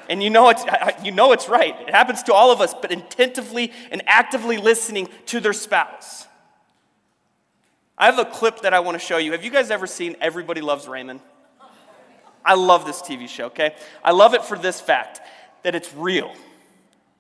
And 0.10 0.24
you 0.24 0.30
know, 0.30 0.50
it's, 0.50 0.64
you 1.04 1.12
know 1.12 1.34
it's 1.34 1.50
right. 1.50 1.76
It 1.82 1.90
happens 1.90 2.24
to 2.24 2.34
all 2.34 2.52
of 2.52 2.62
us, 2.62 2.74
but 2.74 2.92
attentively 2.92 3.74
and 3.92 4.02
actively 4.08 4.58
listening 4.58 5.10
to 5.28 5.42
their 5.42 5.52
spouse. 5.52 6.26
I 7.98 8.06
have 8.06 8.20
a 8.20 8.26
clip 8.26 8.62
that 8.62 8.74
I 8.74 8.80
want 8.80 9.00
to 9.00 9.06
show 9.06 9.18
you. 9.18 9.34
Have 9.34 9.44
you 9.44 9.52
guys 9.52 9.72
ever 9.72 9.88
seen 9.88 10.16
Everybody 10.22 10.62
Loves 10.62 10.88
Raymond? 10.88 11.20
I 12.46 12.54
love 12.54 12.86
this 12.86 13.02
TV 13.02 13.28
show, 13.28 13.48
okay? 13.48 13.76
I 14.04 14.12
love 14.12 14.34
it 14.34 14.44
for 14.44 14.58
this 14.58 14.80
fact 14.80 15.20
that 15.64 15.76
it's 15.76 15.94
real. 15.94 16.32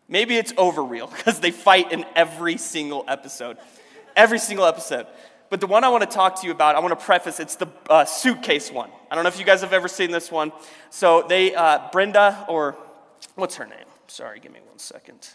Maybe 0.10 0.38
it's 0.38 0.54
overreal 0.54 1.10
because 1.16 1.40
they 1.42 1.52
fight 1.52 1.92
in 1.92 2.06
every 2.16 2.58
single 2.58 3.04
episode. 3.08 3.58
Every 4.16 4.40
single 4.40 4.66
episode. 4.66 5.08
But 5.50 5.62
the 5.62 5.68
one 5.68 5.84
I 5.84 5.90
want 5.90 6.04
to 6.04 6.10
talk 6.10 6.42
to 6.42 6.48
you 6.48 6.52
about, 6.52 6.76
I 6.76 6.80
want 6.80 6.98
to 6.98 7.06
preface, 7.06 7.40
it's 7.40 7.56
the 7.56 7.68
uh, 7.90 8.04
suitcase 8.06 8.72
one. 8.72 8.90
I 9.10 9.16
don't 9.16 9.24
know 9.24 9.30
if 9.30 9.40
you 9.40 9.46
guys 9.46 9.62
have 9.62 9.74
ever 9.74 9.88
seen 9.88 10.12
this 10.12 10.30
one. 10.30 10.52
So 10.90 11.26
they, 11.28 11.56
uh, 11.56 11.88
Brenda, 11.92 12.46
or 12.50 12.76
what's 13.36 13.56
her 13.56 13.66
name? 13.66 13.86
Sorry, 14.08 14.40
give 14.40 14.52
me 14.52 14.60
one 14.68 14.80
second. 14.80 15.30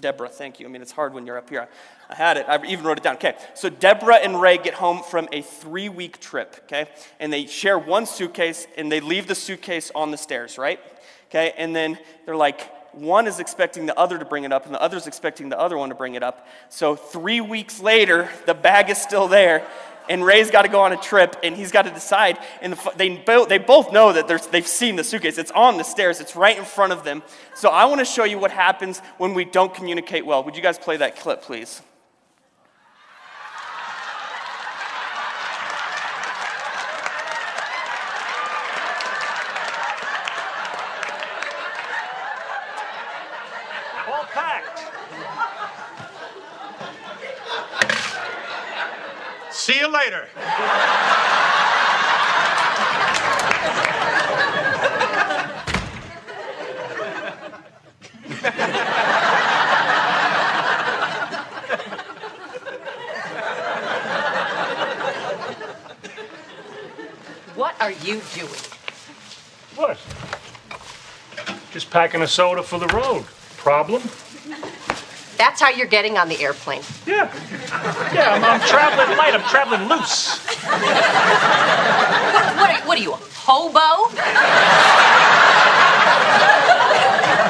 Deborah, 0.00 0.28
thank 0.28 0.60
you. 0.60 0.66
I 0.66 0.68
mean, 0.68 0.82
it's 0.82 0.92
hard 0.92 1.14
when 1.14 1.26
you're 1.26 1.38
up 1.38 1.48
here. 1.48 1.68
I 2.10 2.14
had 2.14 2.36
it. 2.36 2.46
I 2.48 2.62
even 2.66 2.84
wrote 2.84 2.98
it 2.98 3.04
down. 3.04 3.14
Okay, 3.14 3.34
so 3.54 3.70
Deborah 3.70 4.16
and 4.16 4.40
Ray 4.40 4.58
get 4.58 4.74
home 4.74 5.02
from 5.02 5.28
a 5.32 5.40
three 5.40 5.88
week 5.88 6.20
trip, 6.20 6.60
okay? 6.64 6.90
And 7.20 7.32
they 7.32 7.46
share 7.46 7.78
one 7.78 8.04
suitcase 8.04 8.66
and 8.76 8.90
they 8.92 9.00
leave 9.00 9.28
the 9.28 9.34
suitcase 9.34 9.90
on 9.94 10.10
the 10.10 10.18
stairs, 10.18 10.58
right? 10.58 10.80
Okay, 11.32 11.54
and 11.56 11.74
then 11.74 11.98
they're 12.26 12.36
like, 12.36 12.60
one 12.92 13.26
is 13.26 13.40
expecting 13.40 13.86
the 13.86 13.98
other 13.98 14.18
to 14.18 14.24
bring 14.26 14.44
it 14.44 14.52
up, 14.52 14.66
and 14.66 14.74
the 14.74 14.82
other 14.82 14.98
is 14.98 15.06
expecting 15.06 15.48
the 15.48 15.58
other 15.58 15.78
one 15.78 15.88
to 15.88 15.94
bring 15.94 16.14
it 16.14 16.22
up. 16.22 16.46
So 16.68 16.94
three 16.94 17.40
weeks 17.40 17.80
later, 17.80 18.28
the 18.44 18.52
bag 18.52 18.90
is 18.90 18.98
still 18.98 19.28
there, 19.28 19.66
and 20.10 20.22
Ray's 20.22 20.50
got 20.50 20.62
to 20.62 20.68
go 20.68 20.80
on 20.80 20.92
a 20.92 20.98
trip, 20.98 21.36
and 21.42 21.56
he's 21.56 21.72
got 21.72 21.86
to 21.86 21.90
decide. 21.90 22.36
And 22.60 22.74
the, 22.74 22.92
they, 22.96 23.16
they 23.48 23.56
both 23.56 23.94
know 23.94 24.12
that 24.12 24.28
they've 24.50 24.66
seen 24.66 24.96
the 24.96 25.04
suitcase. 25.04 25.38
It's 25.38 25.52
on 25.52 25.78
the 25.78 25.84
stairs, 25.84 26.20
it's 26.20 26.36
right 26.36 26.58
in 26.58 26.66
front 26.66 26.92
of 26.92 27.02
them. 27.02 27.22
So 27.54 27.70
I 27.70 27.86
want 27.86 28.00
to 28.00 28.04
show 28.04 28.24
you 28.24 28.38
what 28.38 28.50
happens 28.50 28.98
when 29.16 29.32
we 29.32 29.46
don't 29.46 29.72
communicate 29.72 30.26
well. 30.26 30.44
Would 30.44 30.54
you 30.54 30.62
guys 30.62 30.78
play 30.78 30.98
that 30.98 31.16
clip, 31.16 31.40
please? 31.40 31.80
See 49.62 49.78
you 49.78 49.88
later. 50.12 50.28
What 67.54 67.80
are 67.80 67.90
you 67.90 68.20
doing? 68.34 68.50
What? 69.76 69.98
Just 71.72 71.90
packing 71.90 72.22
a 72.22 72.26
soda 72.26 72.62
for 72.62 72.78
the 72.78 72.86
road. 72.88 73.24
Problem? 73.56 74.02
That's 75.38 75.60
how 75.60 75.70
you're 75.70 75.86
getting 75.86 76.18
on 76.18 76.28
the 76.28 76.40
airplane. 76.40 76.82
Yeah. 77.06 77.32
Yeah, 78.12 78.34
I'm, 78.34 78.44
I'm 78.44 78.60
traveling 78.68 79.16
light. 79.16 79.34
I'm 79.34 79.48
traveling 79.48 79.88
loose. 79.88 80.38
What, 80.44 80.80
what, 82.56 82.70
are, 82.70 82.86
what 82.86 82.98
are 82.98 83.02
you, 83.02 83.12
a 83.12 83.16
hobo? 83.16 84.14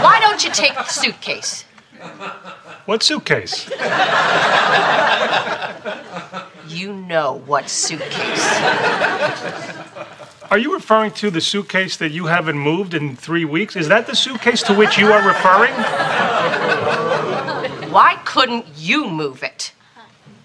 Why 0.02 0.18
don't 0.20 0.44
you 0.44 0.50
take 0.52 0.74
the 0.74 0.84
suitcase? 0.84 1.64
What 2.86 3.02
suitcase? 3.02 3.68
You 6.68 6.92
know 6.92 7.42
what 7.46 7.68
suitcase. 7.68 8.46
Are 10.50 10.58
you 10.58 10.72
referring 10.74 11.12
to 11.12 11.30
the 11.30 11.40
suitcase 11.40 11.96
that 11.96 12.10
you 12.10 12.26
haven't 12.26 12.58
moved 12.58 12.94
in 12.94 13.16
three 13.16 13.44
weeks? 13.44 13.74
Is 13.74 13.88
that 13.88 14.06
the 14.06 14.14
suitcase 14.14 14.62
to 14.64 14.74
which 14.74 14.98
you 14.98 15.12
are 15.12 15.26
referring? 15.26 15.72
Why 17.90 18.20
couldn't 18.24 18.66
you 18.76 19.08
move 19.08 19.42
it? 19.42 19.72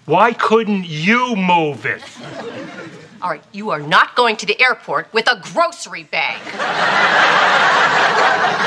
Why 0.08 0.32
couldn't 0.32 0.86
you 0.86 1.36
move 1.36 1.84
it? 1.84 2.02
All 3.20 3.28
right, 3.28 3.44
you 3.52 3.68
are 3.68 3.78
not 3.78 4.16
going 4.16 4.36
to 4.36 4.46
the 4.46 4.58
airport 4.58 5.12
with 5.12 5.28
a 5.30 5.38
grocery 5.52 6.04
bag. 6.04 6.40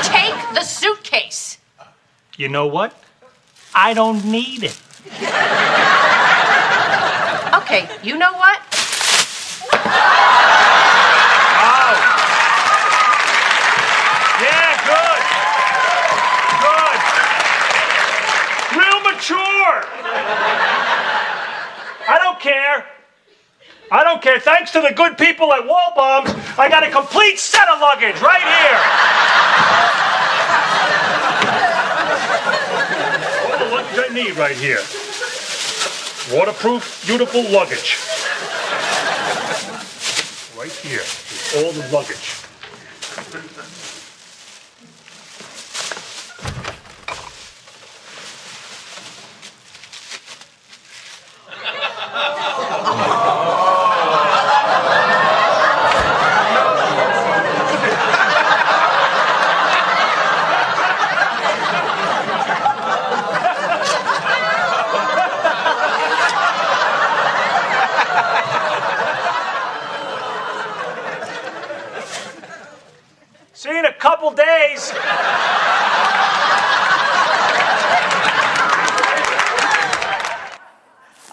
Take 0.04 0.36
the 0.54 0.62
suitcase. 0.62 1.58
You 2.36 2.48
know 2.48 2.68
what? 2.68 2.94
I 3.74 3.92
don't 3.92 4.24
need 4.24 4.62
it. 4.62 4.80
Okay, 7.56 7.88
you 8.04 8.16
know 8.16 8.34
what? 8.34 8.62
I 22.08 22.18
don't 22.18 22.31
care. 22.42 22.84
I 23.90 24.04
don't 24.04 24.20
care. 24.20 24.40
Thanks 24.40 24.72
to 24.72 24.80
the 24.80 24.92
good 24.94 25.16
people 25.16 25.52
at 25.52 25.62
Waldbaum's, 25.62 26.34
I 26.58 26.68
got 26.68 26.82
a 26.82 26.90
complete 26.90 27.38
set 27.38 27.68
of 27.68 27.80
luggage 27.80 28.20
right 28.20 28.42
here. 28.42 28.78
All 33.46 33.58
the 33.58 33.74
luggage 33.74 34.10
I 34.10 34.14
need 34.14 34.36
right 34.36 34.56
here. 34.56 34.80
Waterproof, 36.32 37.04
beautiful 37.06 37.42
luggage. 37.50 37.98
Right 40.56 40.72
here 40.72 41.00
is 41.00 41.54
All 41.56 41.72
the 41.72 41.88
luggage. 41.92 42.41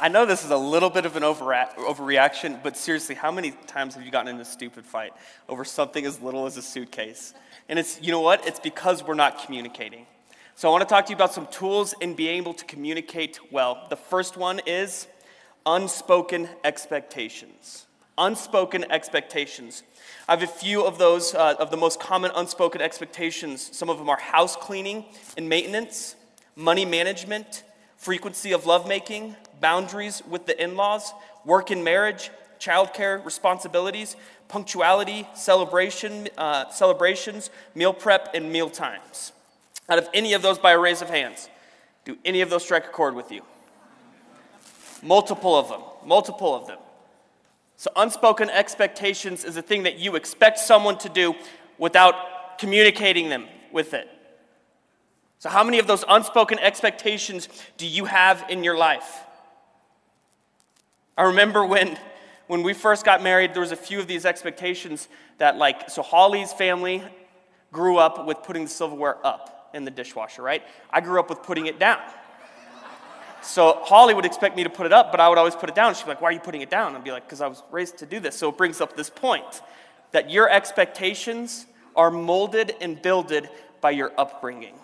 I 0.01 0.07
know 0.07 0.25
this 0.25 0.43
is 0.43 0.49
a 0.49 0.57
little 0.57 0.89
bit 0.89 1.05
of 1.05 1.15
an 1.15 1.23
overreaction, 1.23 2.63
but 2.63 2.75
seriously, 2.75 3.15
how 3.15 3.31
many 3.31 3.51
times 3.67 3.95
have 3.95 4.03
you 4.03 4.11
gotten 4.11 4.33
in 4.33 4.41
a 4.41 4.45
stupid 4.45 4.85
fight 4.85 5.13
over 5.47 5.63
something 5.63 6.03
as 6.05 6.19
little 6.19 6.45
as 6.45 6.57
a 6.57 6.61
suitcase? 6.61 7.33
And 7.67 7.77
it's, 7.77 8.01
you 8.01 8.11
know 8.11 8.21
what? 8.21 8.47
It's 8.47 8.59
because 8.59 9.03
we're 9.03 9.13
not 9.13 9.45
communicating. 9.45 10.07
So 10.55 10.67
I 10.67 10.71
want 10.71 10.81
to 10.81 10.91
talk 10.91 11.05
to 11.05 11.11
you 11.11 11.15
about 11.15 11.33
some 11.33 11.47
tools 11.47 11.93
in 12.01 12.15
being 12.15 12.37
able 12.37 12.53
to 12.55 12.65
communicate 12.65 13.39
well. 13.51 13.85
The 13.89 13.97
first 13.97 14.35
one 14.35 14.61
is 14.65 15.07
unspoken 15.65 16.49
expectations. 16.63 17.85
Unspoken 18.19 18.85
expectations. 18.91 19.81
I 20.27 20.33
have 20.33 20.43
a 20.43 20.47
few 20.47 20.83
of 20.83 20.99
those, 20.99 21.33
uh, 21.33 21.55
of 21.57 21.71
the 21.71 21.77
most 21.77 21.99
common 21.99 22.31
unspoken 22.35 22.81
expectations. 22.81 23.75
Some 23.75 23.89
of 23.89 23.97
them 23.97 24.09
are 24.09 24.19
house 24.19 24.55
cleaning 24.55 25.05
and 25.37 25.49
maintenance, 25.49 26.15
money 26.55 26.85
management, 26.85 27.63
frequency 27.97 28.51
of 28.51 28.65
lovemaking, 28.65 29.35
boundaries 29.59 30.21
with 30.29 30.45
the 30.45 30.61
in 30.61 30.75
laws, 30.75 31.13
work 31.45 31.71
and 31.71 31.83
marriage, 31.83 32.29
childcare 32.59 33.23
responsibilities, 33.23 34.15
punctuality, 34.49 35.27
celebration, 35.33 36.27
uh, 36.37 36.69
celebrations, 36.69 37.49
meal 37.73 37.93
prep, 37.93 38.35
and 38.35 38.51
meal 38.51 38.69
times. 38.69 39.31
Out 39.87 39.97
of 39.97 40.09
any 40.13 40.33
of 40.33 40.41
those, 40.41 40.59
by 40.59 40.73
a 40.73 40.79
raise 40.79 41.01
of 41.01 41.09
hands. 41.09 41.49
Do 42.05 42.17
any 42.25 42.41
of 42.41 42.49
those 42.49 42.63
strike 42.63 42.85
a 42.85 42.89
chord 42.89 43.15
with 43.15 43.31
you? 43.31 43.43
Multiple 45.01 45.55
of 45.55 45.69
them. 45.69 45.81
Multiple 46.05 46.53
of 46.53 46.67
them. 46.67 46.79
So, 47.79 47.89
unspoken 47.95 48.49
expectations 48.49 49.45
is 49.45 49.55
a 49.55 49.61
thing 49.61 49.83
that 49.83 49.97
you 49.97 50.17
expect 50.17 50.59
someone 50.59 50.97
to 50.97 51.07
do 51.07 51.33
without 51.77 52.59
communicating 52.59 53.29
them 53.29 53.47
with 53.71 53.93
it. 53.93 54.09
So, 55.37 55.47
how 55.47 55.63
many 55.63 55.79
of 55.79 55.87
those 55.87 56.03
unspoken 56.09 56.59
expectations 56.59 57.47
do 57.77 57.87
you 57.87 58.03
have 58.03 58.43
in 58.49 58.65
your 58.65 58.77
life? 58.77 59.21
I 61.17 61.23
remember 61.27 61.65
when, 61.65 61.97
when 62.47 62.63
we 62.63 62.73
first 62.73 63.05
got 63.05 63.23
married, 63.23 63.53
there 63.53 63.61
was 63.61 63.71
a 63.71 63.77
few 63.77 64.01
of 64.01 64.07
these 64.07 64.25
expectations 64.25 65.07
that, 65.37 65.55
like, 65.55 65.89
so 65.89 66.01
Holly's 66.01 66.51
family 66.51 67.01
grew 67.71 67.95
up 67.95 68.27
with 68.27 68.43
putting 68.43 68.65
the 68.65 68.69
silverware 68.69 69.25
up 69.25 69.69
in 69.73 69.85
the 69.85 69.91
dishwasher, 69.91 70.41
right? 70.41 70.63
I 70.91 70.99
grew 70.99 71.17
up 71.17 71.29
with 71.29 71.43
putting 71.43 71.67
it 71.67 71.79
down. 71.79 72.01
So 73.41 73.79
Holly 73.83 74.13
would 74.13 74.25
expect 74.25 74.55
me 74.55 74.63
to 74.63 74.69
put 74.69 74.85
it 74.85 74.93
up, 74.93 75.11
but 75.11 75.19
I 75.19 75.29
would 75.29 75.37
always 75.37 75.55
put 75.55 75.69
it 75.69 75.75
down. 75.75 75.95
She'd 75.95 76.03
be 76.03 76.09
like, 76.09 76.21
Why 76.21 76.29
are 76.29 76.33
you 76.33 76.39
putting 76.39 76.61
it 76.61 76.69
down? 76.69 76.95
I'd 76.95 77.03
be 77.03 77.11
like, 77.11 77.25
Because 77.25 77.41
I 77.41 77.47
was 77.47 77.63
raised 77.71 77.97
to 77.99 78.05
do 78.05 78.19
this. 78.19 78.37
So 78.37 78.49
it 78.49 78.57
brings 78.57 78.81
up 78.81 78.95
this 78.95 79.09
point 79.09 79.61
that 80.11 80.29
your 80.29 80.49
expectations 80.49 81.65
are 81.95 82.11
molded 82.11 82.75
and 82.81 83.01
builded 83.01 83.49
by 83.81 83.91
your 83.91 84.11
upbringing. 84.17 84.75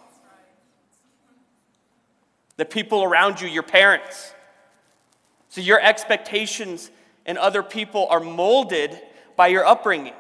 The 2.57 2.65
people 2.65 3.03
around 3.03 3.41
you, 3.41 3.47
your 3.47 3.63
parents. 3.63 4.33
So 5.49 5.61
your 5.61 5.81
expectations 5.81 6.91
and 7.25 7.37
other 7.37 7.63
people 7.63 8.07
are 8.09 8.19
molded 8.19 8.99
by 9.35 9.47
your 9.47 9.65
upbringing. 9.65 10.13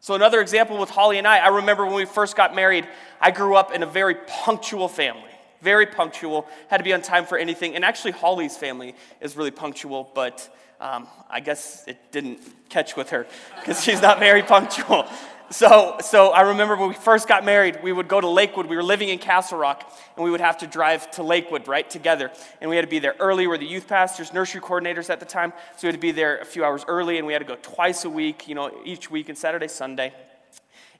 So, 0.00 0.14
another 0.14 0.40
example 0.40 0.78
with 0.78 0.90
Holly 0.90 1.18
and 1.18 1.26
I, 1.26 1.38
I 1.38 1.48
remember 1.48 1.84
when 1.84 1.94
we 1.94 2.04
first 2.04 2.36
got 2.36 2.54
married, 2.54 2.86
I 3.20 3.32
grew 3.32 3.56
up 3.56 3.72
in 3.72 3.82
a 3.82 3.86
very 3.86 4.14
punctual 4.14 4.86
family 4.86 5.25
very 5.60 5.86
punctual, 5.86 6.46
had 6.68 6.78
to 6.78 6.84
be 6.84 6.92
on 6.92 7.02
time 7.02 7.26
for 7.26 7.38
anything. 7.38 7.74
And 7.74 7.84
actually, 7.84 8.12
Holly's 8.12 8.56
family 8.56 8.94
is 9.20 9.36
really 9.36 9.50
punctual, 9.50 10.10
but 10.14 10.48
um, 10.80 11.06
I 11.30 11.40
guess 11.40 11.84
it 11.86 12.12
didn't 12.12 12.40
catch 12.68 12.96
with 12.96 13.10
her 13.10 13.26
because 13.58 13.82
she's 13.82 14.02
not 14.02 14.18
very 14.18 14.42
punctual. 14.42 15.06
So, 15.48 15.98
so 16.00 16.30
I 16.30 16.40
remember 16.40 16.74
when 16.74 16.88
we 16.88 16.96
first 16.96 17.28
got 17.28 17.44
married, 17.44 17.80
we 17.80 17.92
would 17.92 18.08
go 18.08 18.20
to 18.20 18.28
Lakewood. 18.28 18.66
We 18.66 18.74
were 18.74 18.82
living 18.82 19.10
in 19.10 19.18
Castle 19.18 19.58
Rock, 19.58 19.92
and 20.16 20.24
we 20.24 20.30
would 20.30 20.40
have 20.40 20.58
to 20.58 20.66
drive 20.66 21.08
to 21.12 21.22
Lakewood, 21.22 21.68
right, 21.68 21.88
together. 21.88 22.32
And 22.60 22.68
we 22.68 22.74
had 22.74 22.82
to 22.82 22.90
be 22.90 22.98
there 22.98 23.14
early. 23.20 23.46
We're 23.46 23.56
the 23.56 23.64
youth 23.64 23.86
pastors, 23.86 24.32
nursery 24.32 24.60
coordinators 24.60 25.08
at 25.08 25.20
the 25.20 25.26
time. 25.26 25.52
So 25.76 25.86
we 25.86 25.88
had 25.88 25.94
to 25.94 26.00
be 26.00 26.10
there 26.10 26.38
a 26.38 26.44
few 26.44 26.64
hours 26.64 26.84
early, 26.88 27.18
and 27.18 27.26
we 27.28 27.32
had 27.32 27.38
to 27.38 27.44
go 27.44 27.56
twice 27.62 28.04
a 28.04 28.10
week, 28.10 28.48
you 28.48 28.56
know, 28.56 28.72
each 28.84 29.08
week, 29.08 29.28
and 29.28 29.38
Saturday, 29.38 29.68
Sunday 29.68 30.12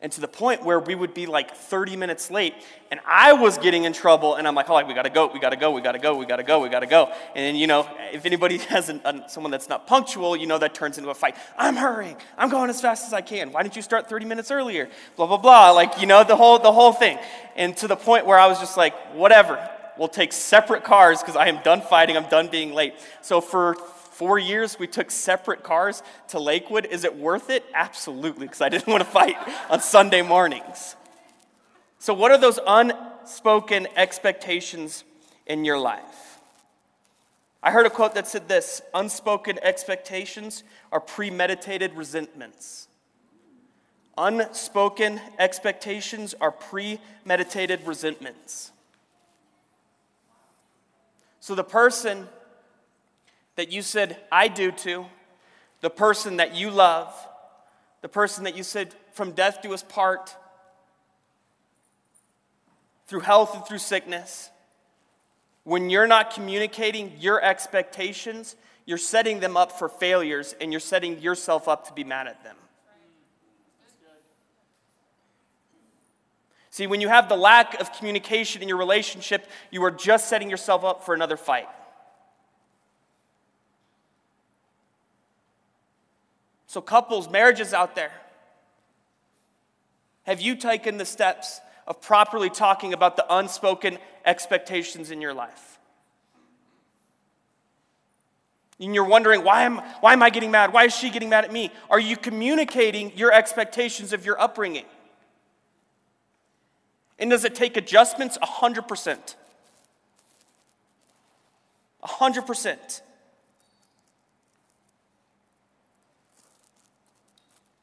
and 0.06 0.12
to 0.12 0.20
the 0.20 0.28
point 0.28 0.62
where 0.62 0.78
we 0.78 0.94
would 0.94 1.14
be 1.14 1.26
like 1.26 1.52
30 1.52 1.96
minutes 1.96 2.30
late 2.30 2.54
and 2.92 3.00
i 3.04 3.32
was 3.32 3.58
getting 3.58 3.82
in 3.82 3.92
trouble 3.92 4.36
and 4.36 4.46
i'm 4.46 4.54
like 4.54 4.70
oh 4.70 4.86
we 4.86 4.94
gotta 4.94 5.10
go 5.10 5.26
we 5.26 5.40
gotta 5.40 5.56
go 5.56 5.72
we 5.72 5.80
gotta 5.80 5.98
go 5.98 6.14
we 6.14 6.25
gotta 6.25 6.44
go 6.44 6.60
we 6.60 6.68
gotta 6.68 6.86
go. 6.86 7.06
And 7.34 7.44
then 7.44 7.56
you 7.56 7.66
know 7.66 7.88
if 8.12 8.25
anybody 8.25 8.58
has 8.70 8.88
an, 8.88 9.00
an, 9.04 9.25
someone 9.28 9.50
that's 9.50 9.68
not 9.68 9.88
punctual 9.88 10.36
you 10.36 10.46
know 10.46 10.58
that 10.58 10.75
turns 10.75 10.96
into 10.96 11.10
a 11.10 11.14
fight 11.14 11.34
i'm 11.58 11.75
hurrying 11.75 12.16
i'm 12.38 12.50
going 12.50 12.70
as 12.70 12.80
fast 12.80 13.04
as 13.04 13.12
i 13.12 13.20
can 13.20 13.50
why 13.50 13.64
didn't 13.64 13.75
you 13.75 13.82
start 13.82 14.08
30 14.08 14.26
minutes 14.26 14.52
earlier? 14.52 14.88
Blah 15.16 15.26
blah 15.26 15.38
blah 15.38 15.72
like 15.72 16.00
you 16.00 16.06
know 16.06 16.22
the 16.22 16.36
whole 16.36 16.60
the 16.60 16.70
whole 16.70 16.92
thing. 16.92 17.18
And 17.56 17.76
to 17.78 17.88
the 17.88 17.96
point 17.96 18.26
where 18.26 18.38
i 18.38 18.46
was 18.46 18.60
just 18.60 18.76
like 18.76 18.94
whatever 19.12 19.58
we'll 19.98 20.06
take 20.06 20.32
separate 20.32 20.84
cars 20.84 21.20
because 21.20 21.34
i 21.34 21.48
am 21.48 21.60
done 21.64 21.80
fighting 21.80 22.16
i'm 22.16 22.28
done 22.28 22.46
being 22.46 22.75
late. 22.75 22.94
So 23.22 23.40
for 23.40 23.75
four 24.16 24.38
years 24.38 24.78
we 24.78 24.87
took 24.87 25.11
separate 25.11 25.62
cars 25.62 26.02
to 26.28 26.40
Lakewood. 26.40 26.87
Is 26.87 27.04
it 27.04 27.16
worth 27.16 27.50
it? 27.50 27.64
Absolutely, 27.75 28.46
because 28.46 28.62
I 28.62 28.70
didn't 28.70 28.87
want 28.92 29.02
to 29.02 29.08
fight 29.08 29.37
on 29.70 29.80
Sunday 29.80 30.23
mornings. 30.23 30.96
So, 31.99 32.14
what 32.14 32.30
are 32.30 32.38
those 32.38 32.58
unspoken 32.66 33.87
expectations 33.94 35.04
in 35.46 35.64
your 35.64 35.78
life? 35.78 36.40
I 37.62 37.72
heard 37.72 37.87
a 37.87 37.90
quote 37.90 38.14
that 38.14 38.26
said 38.26 38.48
this 38.48 38.81
unspoken 38.94 39.59
expectations 39.62 40.62
are 40.92 41.00
premeditated 41.00 41.94
resentments. 41.94 42.88
Unspoken 44.16 45.20
expectations 45.38 46.35
are 46.40 46.52
premeditated 46.52 47.87
resentments. 47.87 48.72
So 51.40 51.55
the 51.55 51.64
person 51.64 52.29
that 53.57 53.73
you 53.73 53.83
said, 53.83 54.19
I 54.31 54.49
do 54.49 54.71
to, 54.71 55.07
the 55.81 55.90
person 55.90 56.37
that 56.37 56.55
you 56.55 56.71
love, 56.71 57.12
the 58.03 58.09
person 58.09 58.45
that 58.45 58.57
you 58.57 58.62
said, 58.62 58.95
from 59.12 59.33
death 59.33 59.61
do 59.62 59.75
us 59.75 59.83
part, 59.83 60.35
through 63.07 63.21
health 63.21 63.55
and 63.55 63.64
through 63.66 63.79
sickness, 63.79 64.51
when 65.64 65.90
you're 65.90 66.07
not 66.07 66.33
communicating 66.33 67.12
your 67.19 67.42
expectations, 67.42 68.57
you're 68.85 68.99
setting 68.99 69.40
them 69.40 69.57
up 69.57 69.73
for 69.73 69.88
failures 69.88 70.55
and 70.61 70.73
you're 70.73 70.81
setting 70.81 71.21
yourself 71.21 71.66
up 71.66 71.88
to 71.88 71.92
be 71.92 72.05
mad 72.05 72.29
at 72.29 72.42
them. 72.45 72.57
See, 76.71 76.87
when 76.87 77.01
you 77.01 77.09
have 77.09 77.31
the 77.31 77.37
lack 77.37 77.81
of 77.81 77.90
communication 77.95 78.61
in 78.61 78.69
your 78.69 78.77
relationship, 78.77 79.49
you 79.71 79.83
are 79.83 79.90
just 79.90 80.29
setting 80.29 80.51
yourself 80.51 80.85
up 80.85 81.05
for 81.05 81.14
another 81.14 81.38
fight. 81.38 81.66
So, 86.76 86.82
couples, 86.82 87.30
marriages 87.30 87.72
out 87.72 87.94
there, 87.94 88.10
have 90.24 90.42
you 90.42 90.54
taken 90.54 90.98
the 90.98 91.06
steps 91.06 91.62
of 91.86 92.02
properly 92.02 92.50
talking 92.50 92.92
about 92.92 93.16
the 93.16 93.24
unspoken 93.34 93.96
expectations 94.26 95.10
in 95.10 95.22
your 95.22 95.32
life? 95.32 95.78
And 98.78 98.94
you're 98.94 99.06
wondering, 99.06 99.42
why 99.42 99.62
am, 99.62 99.78
why 100.00 100.12
am 100.12 100.22
I 100.22 100.28
getting 100.28 100.50
mad? 100.50 100.74
Why 100.74 100.84
is 100.84 100.94
she 100.94 101.08
getting 101.08 101.30
mad 101.30 101.46
at 101.46 101.50
me? 101.50 101.70
Are 101.88 101.98
you 101.98 102.14
communicating 102.14 103.10
your 103.16 103.32
expectations 103.32 104.12
of 104.12 104.26
your 104.26 104.38
upbringing? 104.38 104.84
And 107.18 107.30
does 107.30 107.46
it 107.46 107.54
take 107.54 107.78
adjustments? 107.78 108.36
100%. 108.42 109.34
100%. 112.04 113.00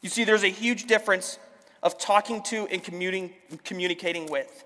You 0.04 0.10
see, 0.10 0.26
there's 0.26 0.44
a 0.44 0.50
huge 0.50 0.86
difference 0.86 1.39
of 1.82 1.98
talking 1.98 2.44
to 2.44 2.68
and 2.68 2.84
communicating 3.63 4.28
with. 4.28 4.63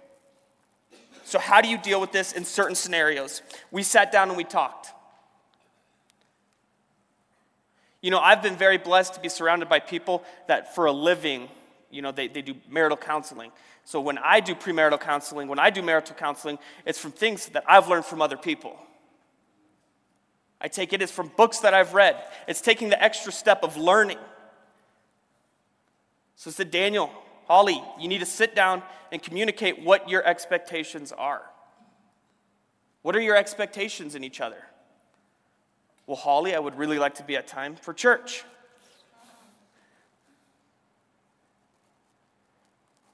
So, 1.24 1.40
how 1.40 1.62
do 1.62 1.70
you 1.70 1.78
deal 1.78 2.02
with 2.02 2.12
this 2.12 2.34
in 2.34 2.44
certain 2.44 2.76
scenarios? 2.76 3.44
We 3.70 3.84
sat 3.84 4.12
down 4.12 4.30
and 4.30 4.38
we 4.38 4.44
talked. 4.44 4.94
You 8.02 8.12
know, 8.12 8.20
I've 8.20 8.42
been 8.42 8.56
very 8.56 8.78
blessed 8.78 9.14
to 9.14 9.20
be 9.20 9.30
surrounded 9.30 9.70
by 9.70 9.80
people 9.80 10.24
that, 10.48 10.74
for 10.74 10.86
a 10.86 10.92
living, 10.92 11.50
you 11.92 12.02
know, 12.02 12.12
they, 12.12 12.28
they 12.28 12.42
do 12.42 12.56
marital 12.70 12.98
counseling. 12.98 13.52
So, 13.86 14.02
when 14.02 14.18
I 14.18 14.40
do 14.40 14.56
premarital 14.56 15.00
counseling, 15.00 15.48
when 15.48 15.60
I 15.60 15.70
do 15.70 15.84
marital 15.84 16.16
counseling, 16.16 16.58
it's 16.84 16.98
from 16.98 17.12
things 17.12 17.48
that 17.50 17.64
I've 17.68 17.88
learned 17.88 18.06
from 18.06 18.24
other 18.24 18.38
people. 18.38 18.76
I 20.60 20.68
take 20.68 20.94
it 20.94 21.04
as 21.04 21.12
from 21.12 21.32
books 21.38 21.60
that 21.60 21.76
I've 21.76 21.94
read. 21.94 22.16
It's 22.48 22.62
taking 22.62 22.90
the 22.90 23.04
extra 23.04 23.32
step 23.32 23.64
of 23.64 23.78
learning. 23.78 24.18
So 26.38 26.52
I 26.52 26.54
said 26.54 26.70
Daniel, 26.70 27.12
Holly, 27.48 27.84
you 28.00 28.08
need 28.08 28.20
to 28.20 28.26
sit 28.26 28.56
down 28.56 28.84
and 29.12 29.22
communicate 29.22 29.84
what 29.84 30.08
your 30.08 30.24
expectations 30.24 31.12
are. 31.12 31.42
What 33.02 33.16
are 33.16 33.22
your 33.22 33.36
expectations 33.36 34.14
in 34.14 34.24
each 34.24 34.40
other? 34.40 34.64
Well, 36.06 36.16
Holly, 36.16 36.54
I 36.56 36.60
would 36.60 36.78
really 36.78 37.00
like 37.00 37.16
to 37.16 37.24
be 37.24 37.36
at 37.36 37.48
time 37.48 37.76
for 37.76 37.92
church. 37.92 38.44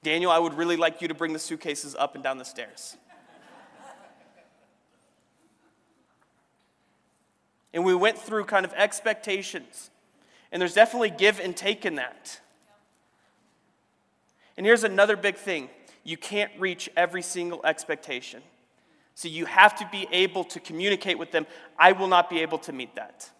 Daniel, 0.02 0.30
I 0.30 0.38
would 0.38 0.52
really 0.52 0.76
like 0.76 1.00
you 1.00 1.08
to 1.08 1.14
bring 1.14 1.32
the 1.32 1.38
suitcases 1.38 1.94
up 1.94 2.14
and 2.14 2.22
down 2.22 2.36
the 2.36 2.44
stairs. 2.44 2.98
and 7.72 7.86
we 7.86 7.94
went 7.94 8.18
through 8.18 8.44
kind 8.44 8.66
of 8.66 8.74
expectations. 8.74 9.90
And 10.52 10.60
there's 10.60 10.74
definitely 10.74 11.10
give 11.10 11.40
and 11.40 11.56
take 11.56 11.86
in 11.86 11.94
that. 11.94 12.40
And 14.56 14.64
here's 14.66 14.84
another 14.84 15.16
big 15.16 15.36
thing 15.36 15.68
you 16.04 16.16
can't 16.16 16.52
reach 16.58 16.90
every 16.96 17.22
single 17.22 17.64
expectation. 17.64 18.42
So 19.14 19.28
you 19.28 19.46
have 19.46 19.76
to 19.78 19.88
be 19.90 20.06
able 20.10 20.44
to 20.44 20.60
communicate 20.60 21.18
with 21.18 21.30
them. 21.30 21.46
I 21.78 21.92
will 21.92 22.08
not 22.08 22.28
be 22.28 22.40
able 22.40 22.58
to 22.58 22.72
meet 22.72 22.96
that. 22.96 23.30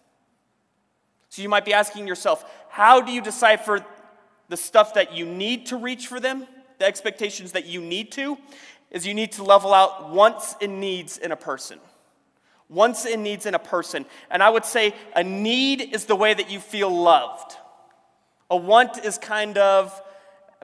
So 1.29 1.41
you 1.41 1.49
might 1.49 1.65
be 1.65 1.73
asking 1.73 2.07
yourself, 2.07 2.45
how 2.69 3.01
do 3.01 3.11
you 3.11 3.21
decipher 3.21 3.85
the 4.47 4.57
stuff 4.57 4.93
that 4.93 5.13
you 5.13 5.25
need 5.25 5.65
to 5.67 5.77
reach 5.77 6.07
for 6.07 6.19
them, 6.19 6.47
the 6.79 6.85
expectations 6.85 7.51
that 7.51 7.65
you 7.65 7.81
need 7.81 8.11
to? 8.13 8.37
Is 8.89 9.05
you 9.05 9.13
need 9.13 9.33
to 9.33 9.43
level 9.43 9.73
out 9.73 10.11
wants 10.11 10.55
and 10.61 10.79
needs 10.79 11.17
in 11.17 11.33
a 11.33 11.35
person. 11.35 11.79
Wants 12.69 13.05
and 13.05 13.21
needs 13.21 13.45
in 13.45 13.53
a 13.53 13.59
person. 13.59 14.05
And 14.31 14.41
I 14.41 14.49
would 14.49 14.63
say 14.63 14.93
a 15.15 15.23
need 15.23 15.93
is 15.93 16.05
the 16.05 16.15
way 16.15 16.33
that 16.33 16.49
you 16.49 16.59
feel 16.59 16.89
loved. 16.89 17.57
A 18.49 18.55
want 18.55 19.03
is 19.03 19.17
kind 19.17 19.57
of 19.57 20.01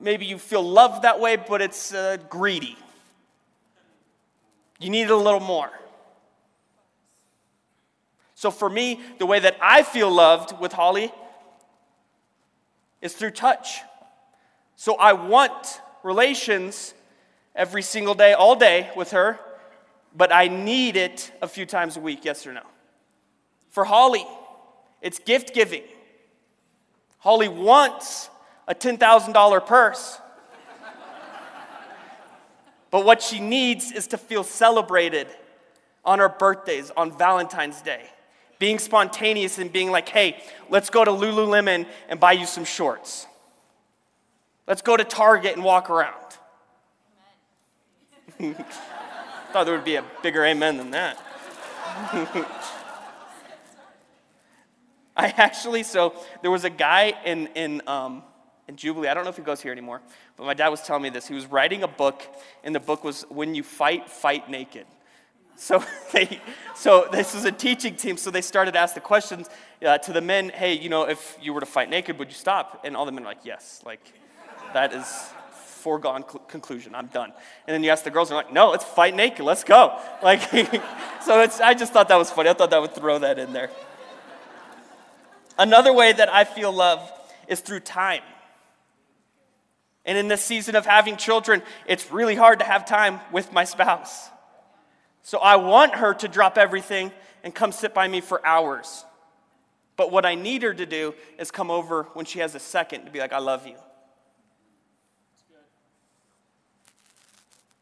maybe 0.02 0.26
you 0.26 0.36
feel 0.36 0.62
loved 0.62 1.02
that 1.02 1.20
way, 1.20 1.36
but 1.36 1.62
it's 1.62 1.94
uh, 1.94 2.18
greedy. 2.28 2.76
You 4.80 4.90
need 4.90 5.02
it 5.02 5.10
a 5.10 5.16
little 5.16 5.40
more. 5.40 5.70
So 8.34 8.50
for 8.50 8.68
me, 8.68 9.00
the 9.18 9.26
way 9.26 9.38
that 9.38 9.56
I 9.62 9.84
feel 9.84 10.10
loved 10.10 10.58
with 10.60 10.72
Holly 10.72 11.12
is 13.00 13.14
through 13.14 13.30
touch. 13.30 13.78
So 14.74 14.96
I 14.96 15.12
want 15.12 15.80
relations 16.02 16.92
every 17.54 17.82
single 17.82 18.14
day, 18.14 18.32
all 18.32 18.56
day 18.56 18.90
with 18.96 19.12
her, 19.12 19.38
but 20.16 20.32
I 20.32 20.48
need 20.48 20.96
it 20.96 21.30
a 21.40 21.46
few 21.46 21.64
times 21.66 21.96
a 21.96 22.00
week, 22.00 22.24
yes 22.24 22.44
or 22.44 22.52
no? 22.52 22.62
For 23.70 23.84
Holly, 23.84 24.26
it's 25.00 25.20
gift 25.20 25.54
giving. 25.54 25.84
Holly 27.18 27.48
wants 27.48 28.28
a 28.72 28.74
$10,000 28.74 29.66
purse. 29.66 30.18
but 32.90 33.04
what 33.04 33.20
she 33.20 33.38
needs 33.38 33.92
is 33.92 34.06
to 34.06 34.16
feel 34.16 34.42
celebrated 34.42 35.26
on 36.06 36.18
her 36.20 36.30
birthdays, 36.30 36.90
on 36.96 37.16
Valentine's 37.18 37.82
Day. 37.82 38.02
Being 38.58 38.78
spontaneous 38.78 39.58
and 39.58 39.70
being 39.70 39.90
like, 39.90 40.08
hey, 40.08 40.42
let's 40.70 40.88
go 40.88 41.04
to 41.04 41.10
Lululemon 41.10 41.84
and 42.08 42.18
buy 42.18 42.32
you 42.32 42.46
some 42.46 42.64
shorts. 42.64 43.26
Let's 44.66 44.80
go 44.80 44.96
to 44.96 45.04
Target 45.04 45.54
and 45.54 45.62
walk 45.62 45.90
around. 45.90 46.14
Thought 49.52 49.64
there 49.66 49.74
would 49.74 49.84
be 49.84 49.96
a 49.96 50.04
bigger 50.22 50.46
amen 50.46 50.78
than 50.78 50.92
that. 50.92 51.18
I 55.14 55.26
actually, 55.36 55.82
so 55.82 56.14
there 56.40 56.50
was 56.50 56.64
a 56.64 56.70
guy 56.70 57.12
in, 57.26 57.48
in, 57.48 57.82
um, 57.86 58.22
in 58.68 58.76
Jubilee, 58.76 59.08
I 59.08 59.14
don't 59.14 59.24
know 59.24 59.30
if 59.30 59.36
he 59.36 59.42
goes 59.42 59.60
here 59.60 59.72
anymore, 59.72 60.00
but 60.36 60.44
my 60.44 60.54
dad 60.54 60.68
was 60.68 60.82
telling 60.82 61.02
me 61.02 61.10
this. 61.10 61.26
He 61.26 61.34
was 61.34 61.46
writing 61.46 61.82
a 61.82 61.88
book, 61.88 62.22
and 62.62 62.74
the 62.74 62.80
book 62.80 63.04
was 63.04 63.22
When 63.28 63.54
You 63.54 63.62
Fight, 63.62 64.08
Fight 64.08 64.48
Naked. 64.48 64.86
So, 65.56 65.84
they, 66.12 66.40
so 66.74 67.08
this 67.10 67.34
was 67.34 67.44
a 67.44 67.52
teaching 67.52 67.96
team, 67.96 68.16
so 68.16 68.30
they 68.30 68.40
started 68.40 68.72
to 68.72 68.78
ask 68.78 68.94
the 68.94 69.00
questions 69.00 69.48
uh, 69.84 69.98
to 69.98 70.12
the 70.12 70.20
men, 70.20 70.50
hey, 70.50 70.74
you 70.74 70.88
know, 70.88 71.08
if 71.08 71.36
you 71.40 71.52
were 71.52 71.60
to 71.60 71.66
fight 71.66 71.90
naked, 71.90 72.18
would 72.18 72.28
you 72.28 72.34
stop? 72.34 72.82
And 72.84 72.96
all 72.96 73.04
the 73.04 73.12
men 73.12 73.24
were 73.24 73.30
like, 73.30 73.44
yes, 73.44 73.82
like, 73.84 74.12
that 74.72 74.92
is 74.92 75.06
foregone 75.52 76.22
cl- 76.22 76.44
conclusion. 76.46 76.94
I'm 76.94 77.08
done. 77.08 77.32
And 77.66 77.74
then 77.74 77.82
you 77.82 77.90
ask 77.90 78.04
the 78.04 78.10
girls, 78.10 78.28
they're 78.28 78.36
like, 78.36 78.52
no, 78.52 78.70
let's 78.70 78.84
fight 78.84 79.14
naked. 79.14 79.44
Let's 79.44 79.64
go. 79.64 79.98
Like, 80.22 80.40
so 81.22 81.40
it's, 81.40 81.60
I 81.60 81.74
just 81.74 81.92
thought 81.92 82.08
that 82.08 82.16
was 82.16 82.30
funny. 82.30 82.48
I 82.48 82.52
thought 82.52 82.70
that 82.70 82.80
would 82.80 82.94
throw 82.94 83.18
that 83.18 83.40
in 83.40 83.52
there. 83.52 83.70
Another 85.58 85.92
way 85.92 86.12
that 86.12 86.32
I 86.32 86.44
feel 86.44 86.72
love 86.72 87.10
is 87.48 87.58
through 87.58 87.80
time. 87.80 88.22
And 90.04 90.18
in 90.18 90.28
this 90.28 90.44
season 90.44 90.74
of 90.74 90.84
having 90.84 91.16
children, 91.16 91.62
it's 91.86 92.10
really 92.10 92.34
hard 92.34 92.58
to 92.58 92.64
have 92.64 92.84
time 92.84 93.20
with 93.30 93.52
my 93.52 93.64
spouse. 93.64 94.28
So 95.22 95.38
I 95.38 95.56
want 95.56 95.94
her 95.94 96.14
to 96.14 96.28
drop 96.28 96.58
everything 96.58 97.12
and 97.44 97.54
come 97.54 97.72
sit 97.72 97.94
by 97.94 98.08
me 98.08 98.20
for 98.20 98.44
hours. 98.44 99.04
But 99.96 100.10
what 100.10 100.26
I 100.26 100.34
need 100.34 100.62
her 100.62 100.74
to 100.74 100.86
do 100.86 101.14
is 101.38 101.50
come 101.50 101.70
over 101.70 102.04
when 102.14 102.24
she 102.24 102.40
has 102.40 102.54
a 102.54 102.58
second 102.58 103.04
to 103.04 103.10
be 103.10 103.20
like, 103.20 103.32
I 103.32 103.38
love 103.38 103.66
you. 103.66 103.76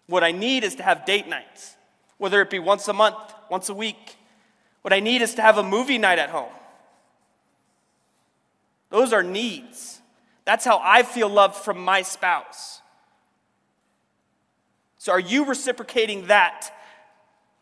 What 0.06 0.24
I 0.24 0.33
need 0.33 0.64
is 0.64 0.74
to 0.74 0.83
have 0.83 1.06
date 1.06 1.28
nights, 1.28 1.76
whether 2.18 2.42
it 2.42 2.50
be 2.50 2.59
once 2.59 2.88
a 2.88 2.92
month, 2.92 3.16
once 3.48 3.68
a 3.68 3.74
week. 3.74 4.16
What 4.83 4.92
I 4.92 5.00
need 5.00 5.22
is 5.22 5.35
to 5.37 5.42
have 5.42 5.56
a 5.56 5.62
movie 5.62 5.98
night 5.98 6.18
at 6.18 6.30
home. 6.30 6.52
Those 8.90 9.12
are 9.12 9.22
needs. 9.22 9.99
That's 10.50 10.64
how 10.64 10.80
I 10.82 11.04
feel 11.04 11.28
loved 11.28 11.54
from 11.54 11.78
my 11.78 12.02
spouse. 12.02 12.82
So, 14.98 15.12
are 15.12 15.20
you 15.20 15.44
reciprocating 15.44 16.26
that? 16.26 16.72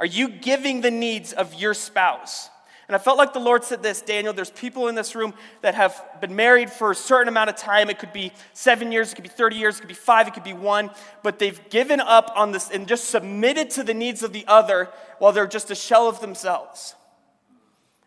Are 0.00 0.06
you 0.06 0.30
giving 0.30 0.80
the 0.80 0.90
needs 0.90 1.34
of 1.34 1.52
your 1.52 1.74
spouse? 1.74 2.48
And 2.86 2.96
I 2.96 2.98
felt 2.98 3.18
like 3.18 3.34
the 3.34 3.40
Lord 3.40 3.62
said 3.62 3.82
this 3.82 4.00
Daniel, 4.00 4.32
there's 4.32 4.50
people 4.50 4.88
in 4.88 4.94
this 4.94 5.14
room 5.14 5.34
that 5.60 5.74
have 5.74 6.02
been 6.22 6.34
married 6.34 6.70
for 6.70 6.92
a 6.92 6.94
certain 6.94 7.28
amount 7.28 7.50
of 7.50 7.56
time. 7.56 7.90
It 7.90 7.98
could 7.98 8.14
be 8.14 8.32
seven 8.54 8.90
years, 8.90 9.12
it 9.12 9.16
could 9.16 9.22
be 9.24 9.28
30 9.28 9.56
years, 9.56 9.76
it 9.76 9.80
could 9.80 9.88
be 9.88 9.92
five, 9.92 10.26
it 10.26 10.32
could 10.32 10.42
be 10.42 10.54
one, 10.54 10.90
but 11.22 11.38
they've 11.38 11.60
given 11.68 12.00
up 12.00 12.32
on 12.36 12.52
this 12.52 12.70
and 12.70 12.88
just 12.88 13.10
submitted 13.10 13.68
to 13.72 13.82
the 13.82 13.92
needs 13.92 14.22
of 14.22 14.32
the 14.32 14.46
other 14.46 14.88
while 15.18 15.32
they're 15.32 15.46
just 15.46 15.70
a 15.70 15.74
shell 15.74 16.08
of 16.08 16.22
themselves. 16.22 16.94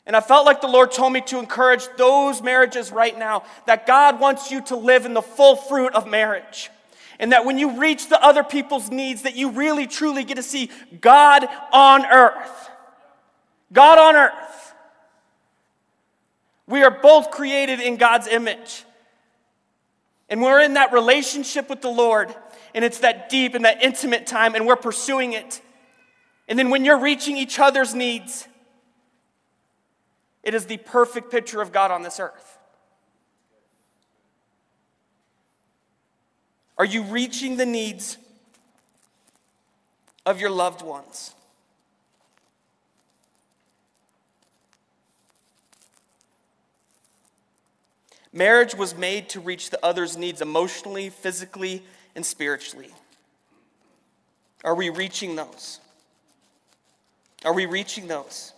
And 0.06 0.16
I 0.16 0.20
felt 0.20 0.46
like 0.46 0.62
the 0.62 0.68
Lord 0.68 0.92
told 0.92 1.14
me 1.14 1.22
to 1.22 1.40
encourage 1.40 1.88
those 1.98 2.42
marriages 2.42 2.92
right 2.92 3.18
now 3.18 3.44
that 3.68 3.86
God 3.86 4.20
wants 4.20 4.52
you 4.52 4.62
to 4.66 4.76
live 4.76 5.06
in 5.06 5.14
the 5.14 5.22
full 5.22 5.56
fruit 5.56 5.94
of 5.94 6.08
marriage. 6.08 6.70
And 7.20 7.34
that 7.34 7.46
when 7.46 7.60
you 7.60 7.80
reach 7.80 8.10
the 8.10 8.22
other 8.24 8.44
people's 8.44 8.90
needs, 8.90 9.22
that 9.22 9.36
you 9.36 9.52
really 9.52 9.86
truly 9.86 10.24
get 10.24 10.36
to 10.38 10.44
see 10.44 10.72
God 11.00 11.48
on 11.72 12.04
earth. 12.06 12.70
God 13.72 14.00
on 14.00 14.16
earth. 14.16 14.74
We 16.66 16.84
are 16.84 16.92
both 16.92 17.30
created 17.30 17.80
in 17.80 17.98
God's 17.98 18.28
image. 18.28 18.86
And 20.30 20.42
we're 20.42 20.62
in 20.62 20.76
that 20.76 20.94
relationship 20.94 21.70
with 21.70 21.82
the 21.82 21.90
Lord, 21.90 22.34
and 22.74 22.86
it's 22.86 23.00
that 23.00 23.30
deep 23.30 23.54
and 23.54 23.66
that 23.66 23.84
intimate 23.84 24.26
time, 24.26 24.56
and 24.56 24.66
we're 24.66 24.78
pursuing 24.78 25.34
it. 25.34 25.62
And 26.48 26.58
then 26.58 26.70
when 26.70 26.86
you're 26.86 27.00
reaching 27.00 27.36
each 27.36 27.60
other's 27.60 27.94
needs, 27.94 28.48
it 30.44 30.54
is 30.54 30.66
the 30.66 30.78
perfect 30.78 31.32
picture 31.32 31.62
of 31.62 31.72
God 31.72 31.92
on 31.92 32.02
this 32.04 32.20
earth. 32.20 32.58
Are 36.78 36.86
you 36.86 37.04
reaching 37.04 37.58
the 37.58 37.66
needs 37.66 38.18
of 40.26 40.42
your 40.42 40.50
loved 40.50 40.82
ones? 40.82 41.36
Marriage 48.34 48.74
was 48.74 48.96
made 48.98 49.30
to 49.30 49.40
reach 49.40 49.70
the 49.70 49.86
other's 49.86 50.18
needs 50.18 50.42
emotionally, 50.42 51.10
physically, 51.10 51.84
and 52.16 52.26
spiritually. 52.26 52.90
Are 54.64 54.76
we 54.76 54.90
reaching 54.90 55.36
those? 55.36 55.80
Are 57.44 57.54
we 57.54 57.66
reaching 57.66 58.08
those? 58.08 58.54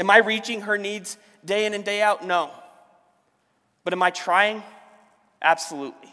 Am 0.00 0.10
I 0.10 0.16
reaching 0.16 0.62
her 0.62 0.78
needs 0.78 1.18
day 1.44 1.66
in 1.66 1.74
and 1.74 1.84
day 1.84 2.00
out? 2.00 2.26
No. 2.26 2.50
But 3.84 3.92
am 3.92 4.02
I 4.02 4.10
trying? 4.10 4.62
Absolutely. 5.42 6.12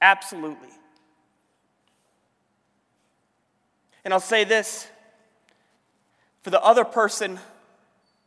Absolutely. 0.00 0.70
And 4.02 4.14
I'll 4.14 4.20
say 4.20 4.44
this 4.44 4.88
for 6.42 6.48
the 6.48 6.62
other 6.62 6.84
person 6.84 7.38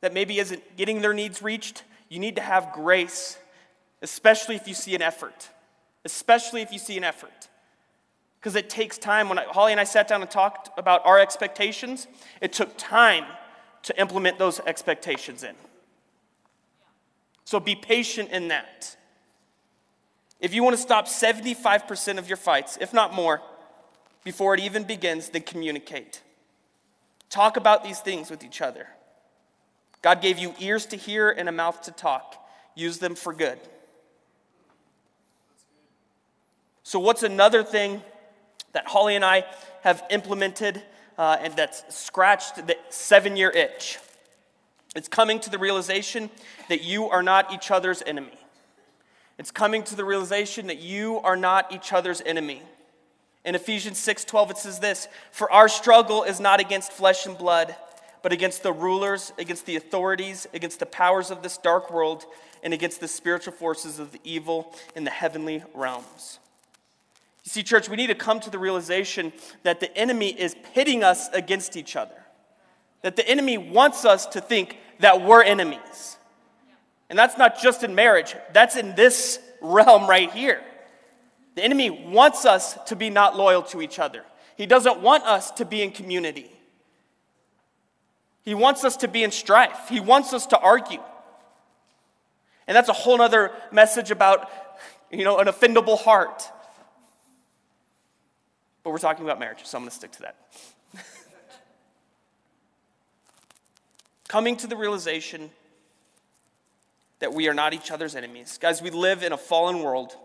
that 0.01 0.13
maybe 0.13 0.37
isn't 0.37 0.77
getting 0.77 1.01
their 1.01 1.13
needs 1.13 1.41
reached, 1.41 1.83
you 2.09 2.19
need 2.19 2.35
to 2.35 2.41
have 2.43 2.71
grace, 2.73 3.39
especially 4.03 4.55
if 4.55 4.67
you 4.67 4.75
see 4.75 4.93
an 4.93 5.01
effort. 5.01 5.49
Especially 6.05 6.61
if 6.61 6.71
you 6.71 6.79
see 6.79 6.95
an 6.95 7.03
effort. 7.03 7.49
Because 8.39 8.55
it 8.55 8.69
takes 8.69 8.99
time. 8.99 9.29
When 9.29 9.39
I, 9.39 9.45
Holly 9.45 9.71
and 9.71 9.81
I 9.81 9.83
sat 9.83 10.07
down 10.07 10.21
and 10.21 10.29
talked 10.29 10.69
about 10.77 11.03
our 11.05 11.19
expectations, 11.19 12.07
it 12.39 12.53
took 12.53 12.77
time 12.77 13.25
to 13.87 13.99
implement 13.99 14.37
those 14.37 14.59
expectations 14.59 15.43
in. 15.43 15.55
So 17.45 17.59
be 17.61 17.73
patient 17.73 18.31
in 18.31 18.49
that. 18.49 18.97
If 20.41 20.53
you 20.53 20.61
want 20.61 20.75
to 20.75 20.81
stop 20.81 21.07
75% 21.07 22.17
of 22.17 22.27
your 22.27 22.35
fights, 22.35 22.77
if 22.81 22.93
not 22.93 23.13
more, 23.13 23.41
before 24.25 24.53
it 24.53 24.59
even 24.59 24.83
begins, 24.83 25.29
then 25.29 25.43
communicate. 25.43 26.21
Talk 27.29 27.55
about 27.55 27.85
these 27.85 28.01
things 28.01 28.29
with 28.29 28.43
each 28.43 28.61
other. 28.61 28.87
God 30.01 30.21
gave 30.21 30.37
you 30.37 30.53
ears 30.59 30.85
to 30.87 30.97
hear 30.97 31.29
and 31.29 31.47
a 31.47 31.53
mouth 31.53 31.81
to 31.83 31.91
talk. 31.91 32.35
Use 32.75 32.99
them 32.99 33.15
for 33.15 33.31
good. 33.33 33.57
So, 36.83 36.99
what's 36.99 37.23
another 37.23 37.63
thing 37.63 38.01
that 38.73 38.85
Holly 38.87 39.15
and 39.15 39.23
I 39.23 39.45
have 39.81 40.03
implemented 40.09 40.83
uh, 41.17 41.37
and 41.41 41.55
that's 41.55 41.83
scratched 41.95 42.67
the 42.67 42.77
seven 42.89 43.35
year 43.35 43.49
itch? 43.49 43.99
It's 44.95 45.07
coming 45.07 45.39
to 45.41 45.49
the 45.49 45.59
realization 45.59 46.29
that 46.69 46.83
you 46.83 47.09
are 47.09 47.21
not 47.21 47.53
each 47.53 47.71
other's 47.71 48.01
enemy. 48.05 48.37
It's 49.37 49.51
coming 49.51 49.83
to 49.83 49.95
the 49.95 50.03
realization 50.03 50.67
that 50.67 50.79
you 50.79 51.19
are 51.19 51.37
not 51.37 51.71
each 51.71 51.93
other's 51.93 52.21
enemy. 52.25 52.63
In 53.45 53.55
Ephesians 53.55 53.99
6:12 53.99 54.51
it 54.51 54.57
says 54.57 54.79
this, 54.79 55.07
"For 55.31 55.51
our 55.51 55.69
struggle 55.69 56.23
is 56.23 56.39
not 56.39 56.59
against 56.59 56.91
flesh 56.91 57.25
and 57.25 57.37
blood, 57.37 57.75
but 58.23 58.33
against 58.33 58.63
the 58.63 58.73
rulers, 58.73 59.31
against 59.37 59.65
the 59.65 59.75
authorities, 59.75 60.47
against 60.53 60.79
the 60.79 60.85
powers 60.85 61.29
of 61.29 61.43
this 61.43 61.57
dark 61.57 61.91
world, 61.91 62.25
and 62.63 62.73
against 62.73 62.99
the 62.99 63.07
spiritual 63.07 63.53
forces 63.53 63.99
of 63.99 64.11
the 64.11 64.19
evil 64.23 64.75
in 64.95 65.03
the 65.03 65.11
heavenly 65.11 65.63
realms." 65.73 66.39
You 67.47 67.49
see, 67.51 67.63
church, 67.63 67.87
we 67.87 67.95
need 67.95 68.07
to 68.07 68.15
come 68.15 68.41
to 68.41 68.49
the 68.49 68.59
realization 68.59 69.31
that 69.63 69.79
the 69.79 69.97
enemy 69.97 70.27
is 70.27 70.53
pitting 70.73 71.01
us 71.01 71.29
against 71.29 71.77
each 71.77 71.95
other. 71.95 72.25
That 73.03 73.15
the 73.15 73.25
enemy 73.25 73.57
wants 73.57 74.03
us 74.03 74.25
to 74.25 74.41
think 74.41 74.75
that 74.99 75.21
we're 75.21 75.43
enemies. 75.43 76.17
And 77.09 77.17
that's 77.17 77.37
not 77.37 77.57
just 77.57 77.85
in 77.85 77.95
marriage, 77.95 78.35
that's 78.51 78.75
in 78.75 78.95
this 78.95 79.39
realm 79.61 80.09
right 80.09 80.29
here. 80.29 80.61
The 81.55 81.63
enemy 81.63 81.89
wants 81.89 82.45
us 82.45 82.77
to 82.87 82.97
be 82.97 83.09
not 83.09 83.37
loyal 83.37 83.63
to 83.63 83.81
each 83.81 83.97
other. 83.97 84.25
He 84.57 84.65
doesn't 84.65 84.99
want 84.99 85.23
us 85.23 85.49
to 85.51 85.63
be 85.63 85.81
in 85.81 85.91
community. 85.91 86.51
He 88.43 88.55
wants 88.55 88.83
us 88.83 88.97
to 88.97 89.07
be 89.07 89.23
in 89.23 89.31
strife. 89.31 89.87
He 89.87 90.01
wants 90.01 90.33
us 90.33 90.47
to 90.47 90.59
argue. 90.59 91.01
And 92.67 92.75
that's 92.75 92.89
a 92.89 92.93
whole 92.93 93.21
other 93.21 93.53
message 93.71 94.11
about, 94.11 94.49
you 95.09 95.23
know, 95.23 95.37
an 95.37 95.47
offendable 95.47 95.97
heart. 95.97 96.43
But 98.87 98.91
we're 98.91 98.99
talking 98.99 99.25
about 99.25 99.37
marriage, 99.37 99.65
so 99.65 99.77
I'm 99.77 99.83
going 99.83 99.89
to 99.89 99.95
stick 99.97 100.13
to 100.13 100.21
that. 100.21 100.37
Coming 104.29 104.55
to 104.55 104.67
the 104.67 104.77
realization 104.77 105.49
that 107.19 107.33
we 107.33 107.49
are 107.49 107.53
not 107.53 107.73
each 107.73 107.91
other's 107.91 108.15
enemies. 108.15 108.57
Guys, 108.57 108.81
we 108.81 108.89
live 108.89 109.23
in 109.23 109.33
a 109.33 109.37
fallen 109.37 109.79
world. 109.79 110.15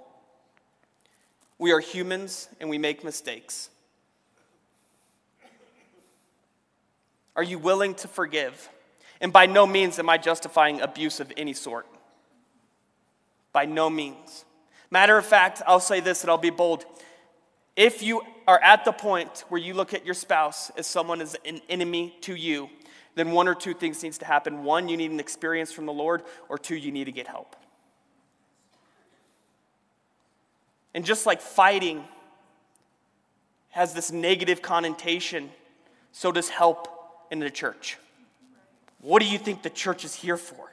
We 1.58 1.72
are 1.72 1.80
humans 1.80 2.48
and 2.60 2.70
we 2.70 2.78
make 2.78 3.02
mistakes. 3.02 3.68
Are 7.34 7.42
you 7.42 7.58
willing 7.58 7.96
to 7.96 8.06
forgive? 8.06 8.68
And 9.20 9.32
by 9.32 9.46
no 9.46 9.66
means 9.66 9.98
am 9.98 10.08
I 10.08 10.18
justifying 10.18 10.80
abuse 10.80 11.18
of 11.18 11.32
any 11.36 11.52
sort. 11.52 11.88
By 13.52 13.64
no 13.64 13.90
means. 13.90 14.44
Matter 14.88 15.18
of 15.18 15.26
fact, 15.26 15.62
I'll 15.66 15.80
say 15.80 15.98
this 15.98 16.22
and 16.22 16.30
I'll 16.30 16.38
be 16.38 16.50
bold. 16.50 16.84
If 17.76 18.02
you 18.02 18.22
are 18.46 18.60
at 18.62 18.84
the 18.84 18.92
point 18.92 19.44
where 19.48 19.60
you 19.60 19.74
look 19.74 19.94
at 19.94 20.04
your 20.04 20.14
spouse 20.14 20.70
as 20.76 20.86
someone 20.86 21.20
as 21.20 21.36
an 21.44 21.60
enemy 21.68 22.16
to 22.22 22.34
you, 22.34 22.68
then 23.14 23.30
one 23.32 23.48
or 23.48 23.54
two 23.54 23.74
things 23.74 24.02
needs 24.02 24.18
to 24.18 24.24
happen. 24.24 24.64
One, 24.64 24.88
you 24.88 24.96
need 24.96 25.10
an 25.10 25.20
experience 25.20 25.72
from 25.72 25.86
the 25.86 25.92
Lord, 25.92 26.22
or 26.48 26.58
two, 26.58 26.76
you 26.76 26.92
need 26.92 27.04
to 27.04 27.12
get 27.12 27.26
help. 27.26 27.56
And 30.94 31.04
just 31.04 31.26
like 31.26 31.40
fighting 31.40 32.04
has 33.70 33.94
this 33.94 34.12
negative 34.12 34.60
connotation, 34.60 35.50
so 36.12 36.30
does 36.30 36.50
help 36.50 36.88
in 37.30 37.38
the 37.38 37.50
church. 37.50 37.96
What 39.00 39.22
do 39.22 39.28
you 39.28 39.38
think 39.38 39.62
the 39.62 39.70
church 39.70 40.04
is 40.04 40.14
here 40.14 40.36
for? 40.36 40.70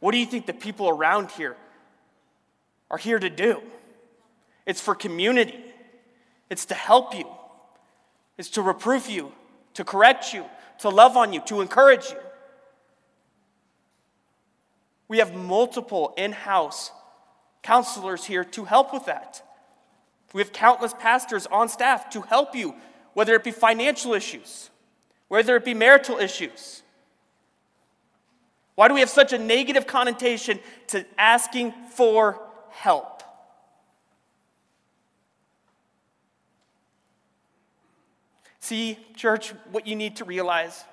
What 0.00 0.12
do 0.12 0.18
you 0.18 0.26
think 0.26 0.46
the 0.46 0.52
people 0.52 0.88
around 0.88 1.32
here 1.32 1.56
are 2.90 2.98
here 2.98 3.18
to 3.18 3.28
do? 3.28 3.60
It's 4.64 4.80
for 4.80 4.94
community, 4.94 5.58
it's 6.50 6.66
to 6.66 6.74
help 6.74 7.14
you, 7.14 7.26
it's 8.36 8.50
to 8.50 8.62
reproof 8.62 9.08
you, 9.08 9.32
to 9.74 9.84
correct 9.84 10.32
you, 10.32 10.44
to 10.78 10.88
love 10.88 11.16
on 11.16 11.32
you, 11.32 11.40
to 11.42 11.60
encourage 11.60 12.10
you. 12.10 12.18
We 15.08 15.18
have 15.18 15.34
multiple 15.34 16.14
in 16.16 16.32
house 16.32 16.92
counselors 17.62 18.24
here 18.24 18.44
to 18.44 18.64
help 18.64 18.92
with 18.92 19.06
that. 19.06 19.42
We 20.32 20.40
have 20.42 20.52
countless 20.52 20.94
pastors 20.94 21.46
on 21.46 21.68
staff 21.68 22.10
to 22.10 22.20
help 22.20 22.54
you, 22.54 22.74
whether 23.14 23.34
it 23.34 23.44
be 23.44 23.50
financial 23.50 24.12
issues, 24.12 24.70
whether 25.28 25.56
it 25.56 25.64
be 25.64 25.74
marital 25.74 26.18
issues. 26.18 26.82
Why 28.74 28.88
do 28.88 28.94
we 28.94 29.00
have 29.00 29.10
such 29.10 29.32
a 29.32 29.38
negative 29.38 29.86
connotation 29.86 30.60
to 30.88 31.04
asking 31.16 31.72
for 31.90 32.40
help? 32.70 33.17
See, 38.68 38.98
church, 39.16 39.54
what 39.70 39.86
you 39.86 39.96
need 39.96 40.16
to 40.16 40.26
realize 40.26 40.84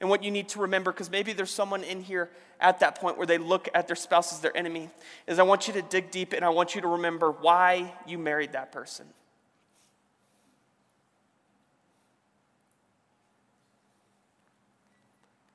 and 0.00 0.08
what 0.08 0.22
you 0.22 0.30
need 0.30 0.50
to 0.50 0.60
remember, 0.60 0.92
because 0.92 1.10
maybe 1.10 1.32
there's 1.32 1.50
someone 1.50 1.82
in 1.82 2.00
here 2.00 2.30
at 2.60 2.78
that 2.78 3.00
point 3.00 3.18
where 3.18 3.26
they 3.26 3.38
look 3.38 3.68
at 3.74 3.88
their 3.88 3.96
spouse 3.96 4.32
as 4.32 4.38
their 4.38 4.56
enemy, 4.56 4.88
is 5.26 5.40
I 5.40 5.42
want 5.42 5.66
you 5.66 5.74
to 5.74 5.82
dig 5.82 6.12
deep 6.12 6.32
and 6.32 6.44
I 6.44 6.50
want 6.50 6.76
you 6.76 6.80
to 6.82 6.86
remember 6.86 7.32
why 7.32 7.92
you 8.06 8.18
married 8.18 8.52
that 8.52 8.70
person. 8.70 9.04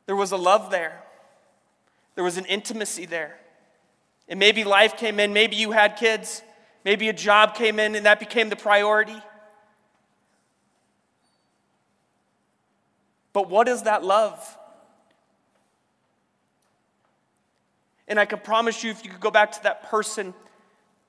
There 0.05 0.17
was 0.17 0.33
a 0.33 0.37
love 0.37 0.69
there. 0.69 1.01
There 2.15 2.25
was 2.25 2.37
an 2.37 2.43
intimacy 2.43 3.05
there. 3.05 3.37
And 4.27 4.37
maybe 4.37 4.65
life 4.65 4.97
came 4.97 5.21
in, 5.21 5.31
maybe 5.31 5.55
you 5.55 5.71
had 5.71 5.95
kids, 5.95 6.41
maybe 6.83 7.07
a 7.07 7.13
job 7.13 7.55
came 7.55 7.79
in 7.79 7.95
and 7.95 8.05
that 8.05 8.19
became 8.19 8.49
the 8.49 8.57
priority. 8.57 9.15
But 13.37 13.51
what 13.51 13.67
is 13.67 13.83
that 13.83 14.03
love? 14.03 14.57
And 18.07 18.19
I 18.19 18.25
can 18.25 18.39
promise 18.39 18.83
you, 18.83 18.89
if 18.89 19.05
you 19.05 19.11
could 19.11 19.19
go 19.19 19.29
back 19.29 19.51
to 19.51 19.61
that 19.61 19.91
person 19.91 20.33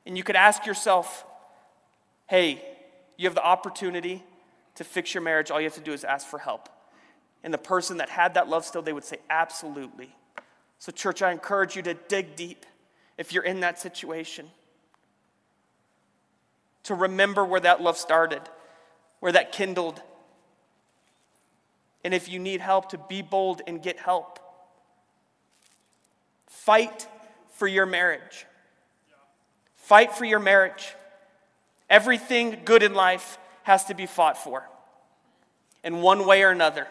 and 0.04 0.14
you 0.14 0.22
could 0.22 0.36
ask 0.36 0.66
yourself, 0.66 1.24
hey, 2.26 2.62
you 3.16 3.26
have 3.26 3.34
the 3.34 3.42
opportunity 3.42 4.22
to 4.74 4.84
fix 4.84 5.14
your 5.14 5.22
marriage, 5.22 5.50
all 5.50 5.58
you 5.58 5.64
have 5.64 5.76
to 5.76 5.80
do 5.80 5.94
is 5.94 6.04
ask 6.04 6.26
for 6.26 6.38
help. 6.38 6.68
And 7.42 7.54
the 7.54 7.56
person 7.56 7.96
that 7.96 8.10
had 8.10 8.34
that 8.34 8.46
love 8.46 8.66
still, 8.66 8.82
they 8.82 8.92
would 8.92 9.04
say, 9.04 9.20
absolutely. 9.30 10.14
So, 10.78 10.92
church, 10.92 11.22
I 11.22 11.32
encourage 11.32 11.76
you 11.76 11.82
to 11.84 11.94
dig 11.94 12.36
deep 12.36 12.66
if 13.16 13.32
you're 13.32 13.42
in 13.42 13.60
that 13.60 13.78
situation, 13.78 14.50
to 16.82 16.94
remember 16.94 17.42
where 17.42 17.60
that 17.60 17.80
love 17.80 17.96
started, 17.96 18.42
where 19.20 19.32
that 19.32 19.50
kindled, 19.50 20.02
and 22.04 22.14
if 22.14 22.28
you 22.28 22.38
need 22.38 22.60
help, 22.60 22.90
to 22.90 22.98
be 22.98 23.22
bold 23.22 23.62
and 23.66 23.82
get 23.82 23.98
help. 23.98 24.38
Fight 26.46 27.06
for 27.52 27.66
your 27.66 27.86
marriage. 27.86 28.46
Fight 29.76 30.12
for 30.12 30.24
your 30.24 30.38
marriage. 30.38 30.94
Everything 31.88 32.58
good 32.64 32.82
in 32.82 32.94
life 32.94 33.38
has 33.62 33.84
to 33.86 33.94
be 33.94 34.06
fought 34.06 34.36
for 34.36 34.68
in 35.82 36.00
one 36.02 36.26
way 36.26 36.42
or 36.42 36.50
another. 36.50 36.86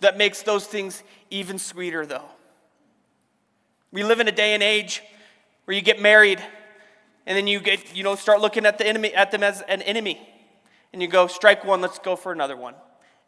That 0.00 0.18
makes 0.18 0.42
those 0.42 0.66
things 0.66 1.02
even 1.30 1.58
sweeter, 1.58 2.04
though. 2.04 2.28
We 3.90 4.02
live 4.02 4.20
in 4.20 4.28
a 4.28 4.32
day 4.32 4.54
and 4.54 4.62
age 4.62 5.02
where 5.64 5.74
you 5.74 5.80
get 5.80 6.00
married 6.00 6.42
and 7.26 7.36
then 7.36 7.46
you 7.46 7.60
get, 7.60 7.96
you 7.96 8.02
know, 8.02 8.16
start 8.16 8.40
looking 8.40 8.66
at 8.66 8.76
the 8.76 8.86
enemy 8.86 9.14
at 9.14 9.30
them 9.30 9.42
as 9.42 9.62
an 9.62 9.82
enemy. 9.82 10.20
And 10.92 11.00
you 11.00 11.08
go, 11.08 11.26
strike 11.26 11.64
one, 11.64 11.80
let's 11.80 11.98
go 11.98 12.16
for 12.16 12.32
another 12.32 12.56
one. 12.56 12.74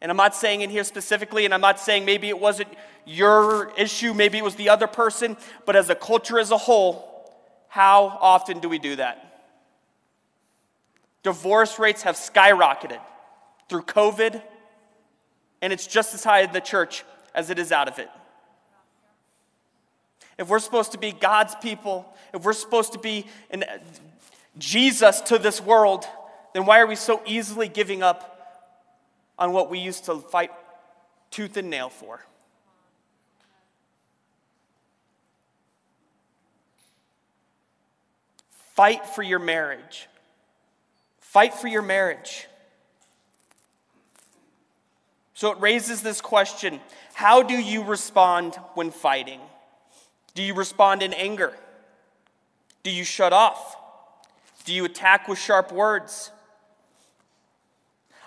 And 0.01 0.11
I'm 0.11 0.17
not 0.17 0.35
saying 0.35 0.61
in 0.61 0.69
here 0.69 0.83
specifically, 0.83 1.45
and 1.45 1.53
I'm 1.53 1.61
not 1.61 1.79
saying 1.79 2.05
maybe 2.05 2.29
it 2.29 2.39
wasn't 2.39 2.69
your 3.05 3.71
issue, 3.77 4.13
maybe 4.13 4.37
it 4.37 4.43
was 4.43 4.55
the 4.55 4.69
other 4.69 4.87
person, 4.87 5.37
but 5.65 5.75
as 5.75 5.89
a 5.89 5.95
culture 5.95 6.39
as 6.39 6.51
a 6.51 6.57
whole, 6.57 7.33
how 7.67 8.17
often 8.21 8.59
do 8.59 8.69
we 8.69 8.79
do 8.79 8.95
that? 8.97 9.23
Divorce 11.23 11.79
rates 11.79 12.03
have 12.03 12.15
skyrocketed 12.15 12.99
through 13.69 13.83
COVID, 13.83 14.41
and 15.61 15.73
it's 15.73 15.87
just 15.87 16.13
as 16.13 16.23
high 16.23 16.41
in 16.41 16.51
the 16.53 16.61
church 16.61 17.03
as 17.33 17.49
it 17.49 17.57
is 17.57 17.71
out 17.71 17.87
of 17.87 17.97
it. 17.97 18.09
If 20.37 20.49
we're 20.49 20.59
supposed 20.59 20.91
to 20.91 20.99
be 20.99 21.11
God's 21.11 21.55
people, 21.55 22.05
if 22.33 22.43
we're 22.43 22.53
supposed 22.53 22.93
to 22.93 22.99
be 22.99 23.25
Jesus 24.57 25.21
to 25.21 25.39
this 25.39 25.59
world, 25.59 26.05
then 26.53 26.65
why 26.65 26.79
are 26.79 26.87
we 26.87 26.95
so 26.95 27.21
easily 27.25 27.67
giving 27.67 28.03
up 28.03 28.36
on 29.37 29.51
what 29.51 29.69
we 29.69 29.79
used 29.79 30.05
to 30.05 30.17
fight 30.19 30.51
tooth 31.31 31.57
and 31.57 31.69
nail 31.69 31.89
for. 31.89 32.21
Fight 38.75 39.07
for 39.07 39.23
your 39.23 39.39
marriage. 39.39 40.07
Fight 41.19 41.53
for 41.53 41.67
your 41.67 41.81
marriage. 41.81 42.47
So 45.33 45.51
it 45.51 45.59
raises 45.59 46.01
this 46.01 46.21
question 46.21 46.79
How 47.13 47.43
do 47.43 47.55
you 47.55 47.83
respond 47.83 48.55
when 48.75 48.91
fighting? 48.91 49.39
Do 50.33 50.43
you 50.43 50.53
respond 50.53 51.01
in 51.01 51.13
anger? 51.13 51.53
Do 52.83 52.91
you 52.91 53.03
shut 53.03 53.33
off? 53.33 53.75
Do 54.65 54.73
you 54.73 54.85
attack 54.85 55.27
with 55.27 55.39
sharp 55.39 55.71
words? 55.71 56.31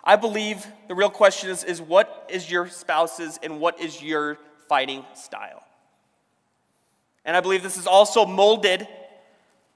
I 0.03 0.17
believe 0.17 0.67
the 0.89 0.95
real 0.95 1.11
question 1.11 1.51
is, 1.51 1.65
is 1.65 1.81
what 1.81 2.29
is 2.33 2.51
your 2.51 2.69
spouse's 2.69 3.39
and 3.43 3.61
what 3.61 3.81
is 3.81 4.03
your 4.03 4.39
fighting 4.69 5.05
style? 5.15 5.63
And 7.25 7.37
I 7.37 7.41
believe 7.41 7.63
this 7.63 7.77
is 7.77 7.87
also 7.87 8.25
molded 8.25 8.89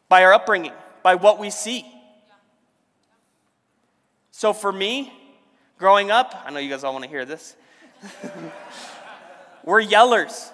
by 0.08 0.24
our 0.24 0.32
upbringing, 0.32 0.72
by 1.02 1.14
what 1.16 1.38
we 1.38 1.50
see. 1.50 1.84
So 4.30 4.52
for 4.52 4.72
me, 4.72 5.12
growing 5.78 6.10
up, 6.10 6.42
I 6.44 6.50
know 6.50 6.58
you 6.58 6.70
guys 6.70 6.84
all 6.84 6.92
want 6.92 7.04
to 7.04 7.10
hear 7.10 7.24
this. 7.24 7.54
We're 9.64 9.82
yellers. 9.82 10.50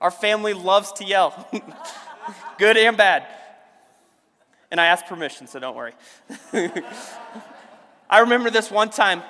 Our 0.00 0.10
family 0.10 0.52
loves 0.52 0.92
to 0.94 1.04
yell, 1.04 1.48
good 2.58 2.76
and 2.76 2.96
bad. 2.96 3.24
And 4.70 4.80
I 4.80 4.86
ask 4.86 5.06
permission, 5.06 5.46
so 5.46 5.60
don't 5.60 5.76
worry. 5.76 5.92
I 8.12 8.18
remember 8.18 8.50
this 8.50 8.70
one 8.70 8.90
time, 8.90 9.22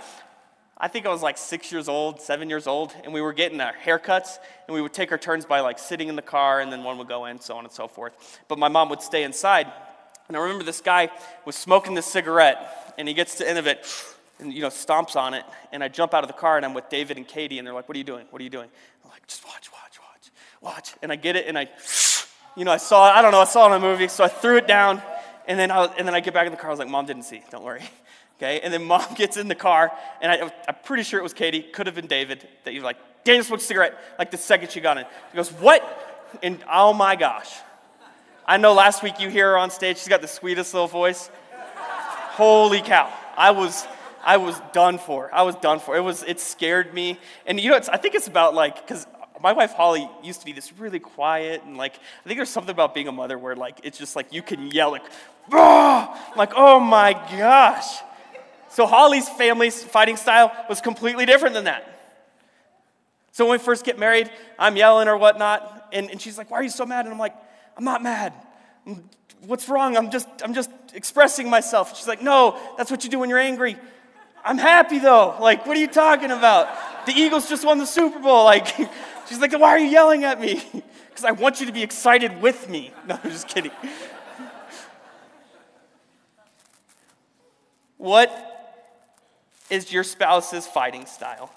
I 0.77 0.88
think 0.88 1.07
I 1.07 1.11
was 1.11 1.23
like 1.23 1.38
six 1.38 1.71
years 1.71 1.88
old, 1.88 2.21
seven 2.21 2.51
years 2.51 2.66
old, 2.66 2.92
and 3.05 3.14
we 3.14 3.21
were 3.21 3.33
getting 3.33 3.61
our 3.61 3.73
haircuts, 3.73 4.38
and 4.66 4.75
we 4.75 4.83
would 4.83 4.92
take 4.92 5.12
our 5.12 5.18
turns 5.18 5.47
by 5.47 5.61
like 5.61 5.79
sitting 5.79 6.09
in 6.09 6.16
the 6.16 6.21
car, 6.21 6.61
and 6.61 6.73
then 6.73 6.83
one 6.83 6.99
would 6.99 7.07
go 7.07 7.27
in, 7.27 7.40
so 7.40 7.57
on 7.57 7.62
and 7.62 7.73
so 7.73 7.87
forth. 7.87 8.40
But 8.49 8.59
my 8.59 8.66
mom 8.66 8.88
would 8.88 9.01
stay 9.01 9.23
inside. 9.23 9.71
And 10.27 10.37
I 10.37 10.40
remember 10.40 10.64
this 10.64 10.81
guy 10.81 11.11
was 11.45 11.55
smoking 11.55 11.95
this 11.95 12.07
cigarette, 12.07 12.92
and 12.99 13.07
he 13.07 13.14
gets 13.14 13.37
to 13.37 13.45
the 13.45 13.51
end 13.51 13.59
of 13.61 13.68
it, 13.68 13.87
and 14.40 14.53
you 14.53 14.62
know, 14.62 14.68
stomps 14.68 15.14
on 15.14 15.35
it. 15.35 15.45
And 15.71 15.85
I 15.85 15.87
jump 15.87 16.12
out 16.12 16.25
of 16.25 16.29
the 16.29 16.35
car, 16.35 16.57
and 16.57 16.66
I'm 16.66 16.75
with 16.75 16.88
David 16.88 17.18
and 17.18 17.29
Katie, 17.29 17.59
and 17.59 17.66
they're 17.66 17.75
like, 17.75 17.88
"What 17.88 17.95
are 17.95 17.99
you 17.99 18.05
doing? 18.05 18.27
What 18.31 18.40
are 18.40 18.45
you 18.45 18.51
doing?" 18.51 18.68
I'm 19.05 19.11
like, 19.11 19.25
"Just 19.29 19.45
watch, 19.45 19.71
watch, 19.71 20.01
watch, 20.01 20.33
watch." 20.61 20.95
And 21.03 21.12
I 21.12 21.14
get 21.14 21.37
it, 21.37 21.47
and 21.47 21.57
I, 21.57 21.68
you 22.57 22.64
know, 22.64 22.73
I 22.73 22.79
saw 22.79 23.09
it. 23.09 23.12
I 23.16 23.23
don't 23.23 23.31
know. 23.31 23.42
I 23.42 23.45
saw 23.45 23.71
it 23.71 23.77
in 23.77 23.81
a 23.81 23.87
movie, 23.87 24.09
so 24.09 24.25
I 24.25 24.29
threw 24.29 24.57
it 24.57 24.66
down, 24.66 25.01
and 25.47 25.57
then 25.57 25.71
I, 25.71 25.85
and 25.85 26.05
then 26.05 26.16
I 26.16 26.18
get 26.18 26.35
back 26.35 26.47
in 26.47 26.51
the 26.51 26.59
car. 26.59 26.71
I 26.71 26.73
was 26.73 26.81
like, 26.81 26.88
"Mom 26.88 27.07
didn't 27.07 27.23
see. 27.23 27.45
Don't 27.49 27.62
worry." 27.62 27.83
Okay, 28.42 28.59
and 28.61 28.74
then 28.74 28.83
mom 28.83 29.07
gets 29.16 29.37
in 29.37 29.46
the 29.46 29.55
car, 29.55 29.92
and 30.20 30.33
I, 30.33 30.52
I'm 30.68 30.74
pretty 30.85 31.05
sure 31.05 31.20
it 31.20 31.22
was 31.22 31.33
Katie, 31.33 31.62
could 31.62 31.87
have 31.87 31.94
been 31.94 32.09
David, 32.09 32.46
that 32.64 32.74
you're 32.74 32.83
like, 32.83 32.96
Daniel 33.22 33.44
smoked 33.44 33.62
a 33.62 33.66
cigarette, 33.66 33.96
like 34.18 34.33
the 34.33 34.37
second 34.37 34.72
she 34.72 34.81
got 34.81 34.98
in. 34.98 35.05
He 35.31 35.37
goes, 35.37 35.50
What? 35.50 35.83
And 36.42 36.59
oh 36.70 36.92
my 36.92 37.14
gosh. 37.14 37.52
I 38.44 38.57
know 38.57 38.72
last 38.72 39.02
week 39.02 39.20
you 39.20 39.28
hear 39.28 39.50
her 39.50 39.59
on 39.59 39.70
stage, 39.70 39.98
she's 39.98 40.09
got 40.09 40.22
the 40.22 40.28
sweetest 40.28 40.74
little 40.74 40.88
voice. 40.88 41.31
Holy 42.33 42.81
cow. 42.81 43.12
I 43.37 43.52
was 43.52 43.87
I 44.24 44.38
was 44.38 44.61
done 44.72 44.98
for. 44.98 45.33
I 45.33 45.42
was 45.42 45.55
done 45.57 45.78
for. 45.78 45.96
It 45.96 46.00
was 46.00 46.24
it 46.24 46.40
scared 46.40 46.92
me. 46.92 47.20
And 47.46 47.61
you 47.61 47.70
know, 47.70 47.76
I 47.76 47.96
think 47.96 48.14
it's 48.16 48.26
about 48.26 48.55
like 48.55 48.76
because 48.76 49.07
my 49.40 49.52
wife 49.52 49.72
Holly 49.72 50.09
used 50.24 50.40
to 50.40 50.46
be 50.46 50.52
this 50.52 50.72
really 50.72 50.98
quiet 50.98 51.62
and 51.64 51.76
like 51.76 51.94
I 51.94 52.28
think 52.28 52.38
there's 52.38 52.48
something 52.48 52.72
about 52.72 52.94
being 52.94 53.09
a 53.09 53.12
mother 53.12 53.38
where 53.38 53.55
like 53.55 53.78
it's 53.85 53.98
just 53.98 54.16
like 54.16 54.33
you 54.33 54.42
can 54.42 54.70
yell 54.70 54.90
like, 54.90 55.05
oh, 55.52 56.33
like 56.35 56.52
oh 56.57 56.81
my 56.81 57.12
gosh. 57.12 58.00
So 58.73 58.87
Holly's 58.87 59.29
family's 59.29 59.85
fighting 59.85 60.17
style 60.17 60.51
was 60.67 60.81
completely 60.81 61.27
different 61.27 61.55
than 61.55 61.65
that. 61.65 61.87
So 63.33 63.45
when 63.45 63.59
we 63.59 63.63
first 63.63 63.85
get 63.85 63.99
married, 63.99 64.31
I'm 64.59 64.77
yelling 64.77 65.09
or 65.09 65.19
whatnot, 65.19 65.89
and, 65.93 66.11
and 66.11 66.21
she's 66.21 66.39
like, 66.39 66.51
Why 66.51 66.59
are 66.59 66.63
you 66.63 66.71
so 66.71 66.87
mad? 66.87 67.05
And 67.05 67.13
I'm 67.13 67.19
like, 67.19 67.35
I'm 67.77 67.85
not 67.85 68.03
mad. 68.03 68.33
Mm, 68.87 69.03
what's 69.47 69.69
wrong? 69.69 69.95
I'm 69.95 70.11
just, 70.11 70.27
I'm 70.43 70.55
just 70.55 70.71
expressing 70.95 71.51
myself. 71.51 71.95
She's 71.99 72.09
like, 72.09 72.23
No, 72.23 72.59
that's 72.79 72.91
what 72.91 73.05
you 73.05 73.11
do 73.11 73.19
when 73.19 73.29
you're 73.29 73.39
angry. 73.39 73.77
I'm 74.43 74.57
happy 74.57 74.99
though. 74.99 75.37
Like, 75.39 75.67
what 75.67 75.77
are 75.77 75.81
you 75.81 75.87
talking 75.87 76.31
about? 76.31 76.69
The 77.05 77.13
Eagles 77.13 77.51
just 77.51 77.67
won 77.67 77.77
the 77.77 77.87
Super 77.87 78.21
Bowl. 78.21 78.45
Like, 78.45 78.69
she's 79.29 79.39
like, 79.39 79.53
Why 79.53 79.69
are 79.69 79.79
you 79.79 79.89
yelling 79.89 80.25
at 80.25 80.41
me? 80.41 80.63
Because 81.13 81.27
I 81.27 81.33
want 81.33 81.61
you 81.61 81.67
to 81.67 81.73
be 81.73 81.83
excited 81.83 82.41
with 82.41 82.71
me. 82.71 82.91
No, 83.07 83.21
I'm 83.23 83.31
just 83.31 83.47
kidding. 83.47 83.71
What 87.99 88.52
is 89.73 89.91
your 89.91 90.05
spouse's 90.05 90.67
fighting 90.67 91.07
style. 91.07 91.51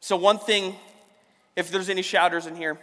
So, 0.00 0.16
one 0.16 0.38
thing, 0.38 0.76
if 1.56 1.70
there's 1.70 1.88
any 1.88 2.02
shouters 2.02 2.46
in 2.46 2.54
here, 2.54 2.78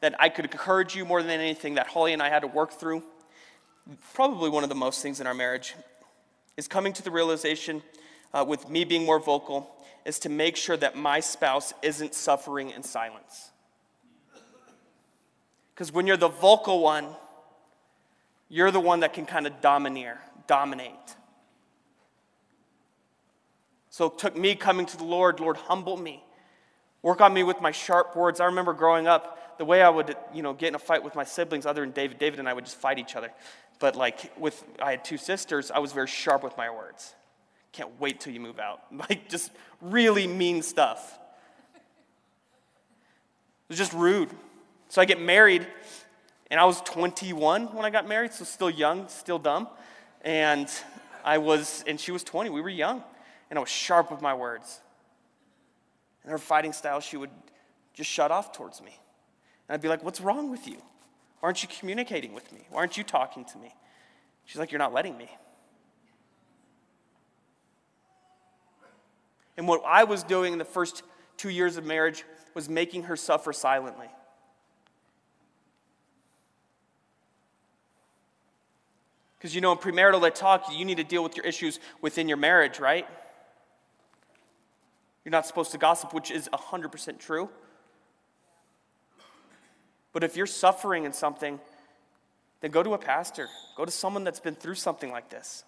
that 0.00 0.16
I 0.18 0.28
could 0.28 0.44
encourage 0.44 0.96
you 0.96 1.04
more 1.04 1.22
than 1.22 1.30
anything 1.30 1.76
that 1.76 1.86
Holly 1.86 2.12
and 2.12 2.20
I 2.20 2.28
had 2.28 2.40
to 2.40 2.48
work 2.48 2.72
through, 2.72 3.04
probably 4.12 4.50
one 4.50 4.64
of 4.64 4.68
the 4.68 4.74
most 4.74 5.02
things 5.02 5.20
in 5.20 5.26
our 5.28 5.34
marriage, 5.34 5.76
is 6.56 6.66
coming 6.66 6.92
to 6.94 7.02
the 7.02 7.12
realization 7.12 7.80
uh, 8.34 8.44
with 8.46 8.68
me 8.68 8.82
being 8.84 9.06
more 9.06 9.20
vocal, 9.20 9.70
is 10.04 10.18
to 10.20 10.28
make 10.28 10.56
sure 10.56 10.76
that 10.76 10.96
my 10.96 11.20
spouse 11.20 11.72
isn't 11.80 12.12
suffering 12.12 12.70
in 12.70 12.82
silence. 12.82 13.50
Because 15.74 15.92
when 15.92 16.08
you're 16.08 16.16
the 16.16 16.28
vocal 16.28 16.80
one, 16.80 17.06
you're 18.48 18.72
the 18.72 18.80
one 18.80 19.00
that 19.00 19.12
can 19.12 19.26
kind 19.26 19.46
of 19.46 19.60
domineer, 19.60 20.18
dominate. 20.48 21.14
So 23.98 24.06
it 24.06 24.16
took 24.16 24.36
me 24.36 24.54
coming 24.54 24.86
to 24.86 24.96
the 24.96 25.02
Lord, 25.02 25.40
Lord, 25.40 25.56
humble 25.56 25.96
me. 25.96 26.22
Work 27.02 27.20
on 27.20 27.34
me 27.34 27.42
with 27.42 27.60
my 27.60 27.72
sharp 27.72 28.14
words. 28.14 28.38
I 28.38 28.44
remember 28.44 28.72
growing 28.72 29.08
up, 29.08 29.58
the 29.58 29.64
way 29.64 29.82
I 29.82 29.88
would, 29.88 30.16
you 30.32 30.40
know, 30.40 30.52
get 30.52 30.68
in 30.68 30.76
a 30.76 30.78
fight 30.78 31.02
with 31.02 31.16
my 31.16 31.24
siblings, 31.24 31.66
other 31.66 31.80
than 31.80 31.90
David, 31.90 32.16
David 32.16 32.38
and 32.38 32.48
I 32.48 32.52
would 32.52 32.64
just 32.64 32.76
fight 32.76 33.00
each 33.00 33.16
other. 33.16 33.32
But 33.80 33.96
like 33.96 34.30
with, 34.38 34.62
I 34.80 34.92
had 34.92 35.04
two 35.04 35.16
sisters, 35.16 35.72
I 35.72 35.80
was 35.80 35.90
very 35.90 36.06
sharp 36.06 36.44
with 36.44 36.56
my 36.56 36.70
words. 36.70 37.12
Can't 37.72 37.90
wait 37.98 38.20
till 38.20 38.32
you 38.32 38.38
move 38.38 38.60
out. 38.60 38.82
Like 38.92 39.28
just 39.28 39.50
really 39.82 40.28
mean 40.28 40.62
stuff. 40.62 41.18
It 41.74 41.80
was 43.70 43.78
just 43.78 43.94
rude. 43.94 44.30
So 44.90 45.02
I 45.02 45.06
get 45.06 45.20
married, 45.20 45.66
and 46.52 46.60
I 46.60 46.66
was 46.66 46.80
21 46.82 47.74
when 47.74 47.84
I 47.84 47.90
got 47.90 48.06
married, 48.06 48.32
so 48.32 48.44
still 48.44 48.70
young, 48.70 49.08
still 49.08 49.40
dumb. 49.40 49.66
And 50.22 50.70
I 51.24 51.38
was, 51.38 51.82
and 51.88 51.98
she 51.98 52.12
was 52.12 52.22
20. 52.22 52.48
We 52.50 52.60
were 52.60 52.68
young 52.68 53.02
and 53.50 53.58
I 53.58 53.60
was 53.60 53.70
sharp 53.70 54.10
with 54.10 54.20
my 54.20 54.34
words. 54.34 54.80
And 56.22 56.32
her 56.32 56.38
fighting 56.38 56.72
style, 56.72 57.00
she 57.00 57.16
would 57.16 57.30
just 57.94 58.10
shut 58.10 58.30
off 58.30 58.52
towards 58.52 58.82
me. 58.82 58.98
And 59.68 59.74
I'd 59.74 59.80
be 59.80 59.88
like, 59.88 60.04
What's 60.04 60.20
wrong 60.20 60.50
with 60.50 60.66
you? 60.66 60.76
Why 61.40 61.48
aren't 61.48 61.62
you 61.62 61.68
communicating 61.68 62.34
with 62.34 62.52
me? 62.52 62.66
Why 62.70 62.80
aren't 62.80 62.96
you 62.96 63.04
talking 63.04 63.44
to 63.46 63.58
me? 63.58 63.74
She's 64.44 64.58
like, 64.58 64.72
You're 64.72 64.78
not 64.78 64.92
letting 64.92 65.16
me. 65.16 65.30
And 69.56 69.66
what 69.66 69.82
I 69.84 70.04
was 70.04 70.22
doing 70.22 70.52
in 70.52 70.58
the 70.58 70.64
first 70.64 71.02
two 71.36 71.50
years 71.50 71.76
of 71.76 71.84
marriage 71.84 72.24
was 72.54 72.68
making 72.68 73.04
her 73.04 73.16
suffer 73.16 73.52
silently. 73.52 74.08
Because 79.38 79.54
you 79.54 79.60
know, 79.60 79.72
in 79.72 79.78
premarital 79.78 80.32
talk, 80.34 80.64
you 80.72 80.84
need 80.84 80.96
to 80.96 81.04
deal 81.04 81.22
with 81.22 81.36
your 81.36 81.44
issues 81.44 81.78
within 82.00 82.28
your 82.28 82.36
marriage, 82.36 82.80
right? 82.80 83.06
You're 85.24 85.32
not 85.32 85.46
supposed 85.46 85.72
to 85.72 85.78
gossip, 85.78 86.14
which 86.14 86.30
is 86.30 86.48
100% 86.52 87.18
true. 87.18 87.48
But 90.12 90.24
if 90.24 90.36
you're 90.36 90.46
suffering 90.46 91.04
in 91.04 91.12
something, 91.12 91.60
then 92.60 92.70
go 92.70 92.82
to 92.82 92.94
a 92.94 92.98
pastor. 92.98 93.48
Go 93.76 93.84
to 93.84 93.90
someone 93.90 94.24
that's 94.24 94.40
been 94.40 94.54
through 94.54 94.74
something 94.76 95.10
like 95.10 95.28
this. 95.28 95.64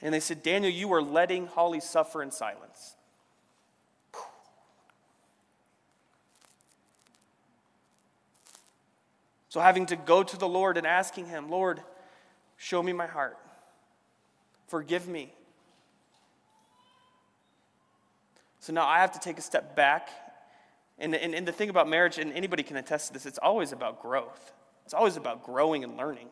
And 0.00 0.14
they 0.14 0.20
said, 0.20 0.42
Daniel, 0.42 0.72
you 0.72 0.92
are 0.92 1.02
letting 1.02 1.46
Holly 1.46 1.80
suffer 1.80 2.22
in 2.22 2.30
silence. 2.30 2.94
So, 9.48 9.60
having 9.60 9.86
to 9.86 9.96
go 9.96 10.22
to 10.22 10.36
the 10.36 10.46
Lord 10.46 10.76
and 10.76 10.86
asking 10.86 11.26
Him, 11.26 11.50
Lord, 11.50 11.80
show 12.58 12.82
me 12.82 12.92
my 12.92 13.06
heart. 13.06 13.38
Forgive 14.68 15.08
me. 15.08 15.32
So 18.60 18.72
now 18.72 18.86
I 18.86 18.98
have 18.98 19.12
to 19.12 19.18
take 19.18 19.38
a 19.38 19.42
step 19.42 19.76
back. 19.76 20.08
And, 20.98 21.14
and, 21.14 21.34
and 21.34 21.46
the 21.46 21.52
thing 21.52 21.70
about 21.70 21.88
marriage, 21.88 22.18
and 22.18 22.32
anybody 22.32 22.62
can 22.62 22.76
attest 22.76 23.08
to 23.08 23.12
this, 23.12 23.26
it's 23.26 23.38
always 23.38 23.72
about 23.72 24.02
growth. 24.02 24.52
It's 24.84 24.94
always 24.94 25.16
about 25.16 25.44
growing 25.44 25.84
and 25.84 25.96
learning. 25.96 26.28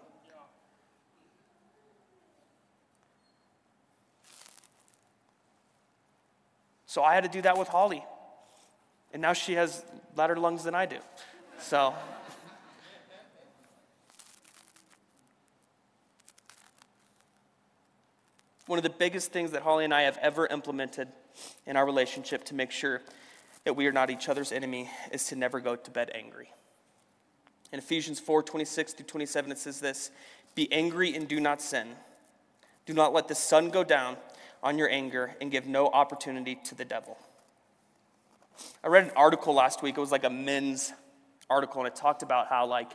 So 6.87 7.03
I 7.03 7.15
had 7.15 7.25
to 7.25 7.31
do 7.31 7.43
that 7.43 7.59
with 7.59 7.69
Holly. 7.69 8.03
And 9.13 9.21
now 9.21 9.35
she 9.35 9.53
has 9.55 9.85
louder 10.17 10.37
lungs 10.37 10.65
than 10.65 10.75
I 10.75 10.87
do. 10.87 10.97
So. 11.61 11.95
One 18.67 18.79
of 18.79 18.83
the 18.83 18.91
biggest 18.91 19.31
things 19.31 19.53
that 19.53 19.63
Holly 19.63 19.85
and 19.85 19.95
I 19.95 20.03
have 20.03 20.19
ever 20.21 20.47
implemented 20.47 21.09
in 21.67 21.77
our 21.77 21.87
relationship 21.87 22.45
to 22.45 22.55
make 22.55 22.71
sure 22.71 23.03
that 23.65 23.75
we 23.75 23.87
are 23.87 23.93
not 23.93 24.11
each 24.11 24.29
other's 24.29 24.53
enemy 24.53 24.89
is 25.11 25.27
to 25.27 25.37
never 25.37 25.61
go 25.61 25.77
to 25.77 25.91
bed 25.91 26.11
angry. 26.15 26.53
In 27.73 27.79
Ephesians 27.79 28.21
4 28.21 28.43
26 28.43 28.93
through 28.95 29.07
27, 29.07 29.53
it 29.53 29.59
says 29.59 29.81
this 29.81 30.11
Be 30.55 30.73
angry 30.73 31.15
and 31.15 31.27
do 31.27 31.41
not 31.41 31.61
sin. 31.61 31.89
Do 32.87 32.93
not 32.95 33.13
let 33.13 33.27
the 33.27 33.35
sun 33.35 33.71
go 33.71 33.83
down 33.83 34.17
on 34.63 34.79
your 34.79 34.89
anger 34.89 35.35
and 35.41 35.51
give 35.51 35.67
no 35.67 35.89
opportunity 35.89 36.55
to 36.65 36.75
the 36.75 36.85
devil. 36.85 37.19
I 38.83 38.89
read 38.89 39.05
an 39.05 39.11
article 39.17 39.55
last 39.55 39.83
week. 39.83 39.97
It 39.97 40.01
was 40.01 40.13
like 40.13 40.25
a 40.25 40.31
men's 40.31 40.93
article, 41.51 41.81
and 41.81 41.89
it 41.89 41.97
talked 41.97 42.23
about 42.23 42.49
how, 42.49 42.67
like, 42.67 42.93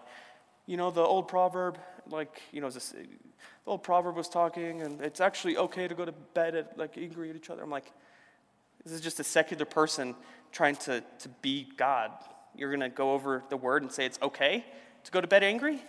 you 0.66 0.78
know, 0.78 0.92
the 0.92 1.02
old 1.02 1.28
proverb, 1.28 1.78
like, 2.10 2.42
you 2.52 2.62
know, 2.62 2.70
the 2.70 2.84
old 3.68 3.84
proverb 3.84 4.16
was 4.16 4.30
talking, 4.30 4.82
and 4.82 5.02
it's 5.02 5.22
actually 5.22 5.58
okay 5.58 5.88
to 5.88 5.94
go 5.94 6.06
to 6.06 6.12
bed 6.34 6.56
at, 6.56 6.78
like, 6.78 6.98
angry 6.98 7.30
at 7.30 7.36
each 7.36 7.50
other. 7.50 7.62
I'm 7.62 7.70
like, 7.70 7.92
this 8.84 8.94
is 8.94 9.02
just 9.02 9.20
a 9.20 9.24
secular 9.24 9.66
person 9.66 10.16
trying 10.52 10.76
to, 10.76 11.04
to 11.20 11.30
be 11.42 11.68
God. 11.78 12.12
You're 12.56 12.70
going 12.70 12.82
to 12.82 12.90
go 12.90 13.14
over 13.14 13.44
the 13.50 13.58
word 13.58 13.84
and 13.84 13.92
say 13.92 14.06
it's 14.06 14.20
okay 14.22 14.66
to 15.04 15.12
go 15.12 15.22
to 15.22 15.28
bed 15.28 15.44
angry? 15.44 15.82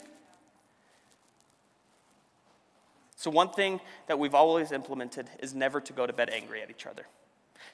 So, 3.17 3.31
one 3.31 3.51
thing 3.51 3.81
that 4.09 4.19
we've 4.19 4.35
always 4.35 4.73
implemented 4.73 5.29
is 5.39 5.55
never 5.55 5.81
to 5.81 5.93
go 5.93 6.07
to 6.07 6.13
bed 6.13 6.31
angry 6.31 6.61
at 6.61 6.71
each 6.71 6.87
other. 6.87 7.07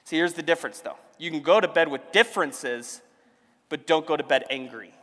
See, 0.03 0.17
here's 0.17 0.33
the 0.33 0.43
difference 0.43 0.79
though. 0.81 0.97
You 1.17 1.31
can 1.31 1.41
go 1.41 1.59
to 1.59 1.67
bed 1.67 1.87
with 1.87 2.11
differences, 2.11 3.01
but 3.67 3.87
don't 3.87 4.05
go 4.05 4.15
to 4.15 4.23
bed 4.23 4.45
angry. 4.49 4.93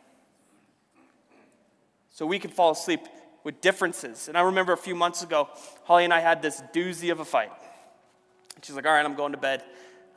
So, 2.11 2.27
we 2.27 2.39
can 2.39 2.51
fall 2.51 2.71
asleep 2.71 3.01
with 3.43 3.61
differences. 3.61 4.29
And 4.29 4.39
I 4.39 4.43
remember 4.43 4.73
a 4.73 4.77
few 4.77 4.95
months 4.95 5.23
ago, 5.23 5.49
Holly 5.85 6.05
and 6.05 6.15
I 6.15 6.21
had 6.21 6.43
this 6.43 6.63
doozy 6.73 7.11
of 7.11 7.21
a 7.21 7.25
fight. 7.25 7.51
She's 8.63 8.77
like, 8.77 8.87
All 8.87 8.93
right, 8.93 9.05
I'm 9.05 9.17
going 9.17 9.33
to 9.33 9.39
bed. 9.39 9.65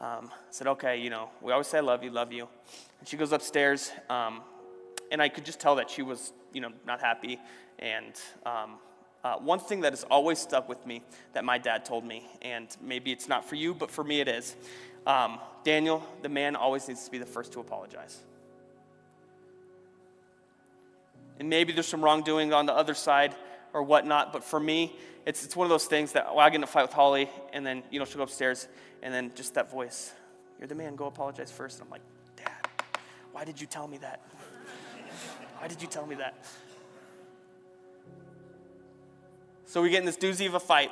Um, 0.01 0.29
I 0.31 0.51
said, 0.51 0.67
okay, 0.67 1.01
you 1.01 1.09
know, 1.09 1.29
we 1.41 1.51
always 1.51 1.67
say, 1.67 1.79
I 1.79 1.81
love 1.81 2.03
you, 2.03 2.11
love 2.11 2.31
you. 2.31 2.47
And 2.99 3.07
she 3.07 3.17
goes 3.17 3.31
upstairs, 3.31 3.91
um, 4.09 4.41
and 5.11 5.21
I 5.21 5.29
could 5.29 5.45
just 5.45 5.59
tell 5.59 5.75
that 5.75 5.89
she 5.89 6.01
was, 6.01 6.31
you 6.53 6.61
know, 6.61 6.71
not 6.85 7.01
happy. 7.01 7.39
And 7.79 8.13
um, 8.45 8.77
uh, 9.23 9.35
one 9.35 9.59
thing 9.59 9.81
that 9.81 9.91
has 9.91 10.05
always 10.05 10.39
stuck 10.39 10.69
with 10.69 10.85
me 10.85 11.03
that 11.33 11.43
my 11.43 11.57
dad 11.57 11.83
told 11.83 12.05
me, 12.05 12.25
and 12.41 12.67
maybe 12.81 13.11
it's 13.11 13.27
not 13.27 13.43
for 13.43 13.55
you, 13.55 13.73
but 13.73 13.91
for 13.91 14.03
me 14.03 14.21
it 14.21 14.29
is 14.29 14.55
um, 15.05 15.39
Daniel, 15.63 16.05
the 16.21 16.29
man 16.29 16.55
always 16.55 16.87
needs 16.87 17.03
to 17.05 17.11
be 17.11 17.17
the 17.17 17.25
first 17.25 17.51
to 17.53 17.59
apologize. 17.59 18.19
And 21.39 21.49
maybe 21.49 21.73
there's 21.73 21.87
some 21.87 22.01
wrongdoing 22.01 22.53
on 22.53 22.65
the 22.65 22.73
other 22.73 22.93
side 22.93 23.33
or 23.73 23.83
whatnot, 23.83 24.33
but 24.33 24.43
for 24.43 24.59
me, 24.59 24.95
it's, 25.25 25.43
it's 25.45 25.55
one 25.55 25.65
of 25.65 25.69
those 25.69 25.85
things 25.85 26.13
that 26.13 26.27
well, 26.27 26.39
I 26.39 26.49
get 26.49 26.55
in 26.55 26.63
a 26.63 26.67
fight 26.67 26.83
with 26.83 26.93
Holly, 26.93 27.29
and 27.53 27.65
then, 27.65 27.83
you 27.91 27.99
know, 27.99 28.05
she'll 28.05 28.17
go 28.17 28.23
upstairs, 28.23 28.67
and 29.03 29.13
then 29.13 29.31
just 29.35 29.53
that 29.53 29.69
voice, 29.69 30.11
You're 30.57 30.67
the 30.67 30.75
man, 30.75 30.95
go 30.95 31.05
apologize 31.05 31.51
first. 31.51 31.79
And 31.79 31.85
I'm 31.85 31.91
like, 31.91 32.01
Dad, 32.35 32.67
why 33.31 33.45
did 33.45 33.59
you 33.61 33.67
tell 33.67 33.87
me 33.87 33.97
that? 33.97 34.21
Why 35.59 35.67
did 35.67 35.81
you 35.81 35.87
tell 35.87 36.05
me 36.05 36.15
that? 36.15 36.45
So 39.65 39.81
we 39.81 39.89
get 39.89 39.99
in 39.99 40.05
this 40.05 40.17
doozy 40.17 40.47
of 40.47 40.55
a 40.55 40.59
fight. 40.59 40.89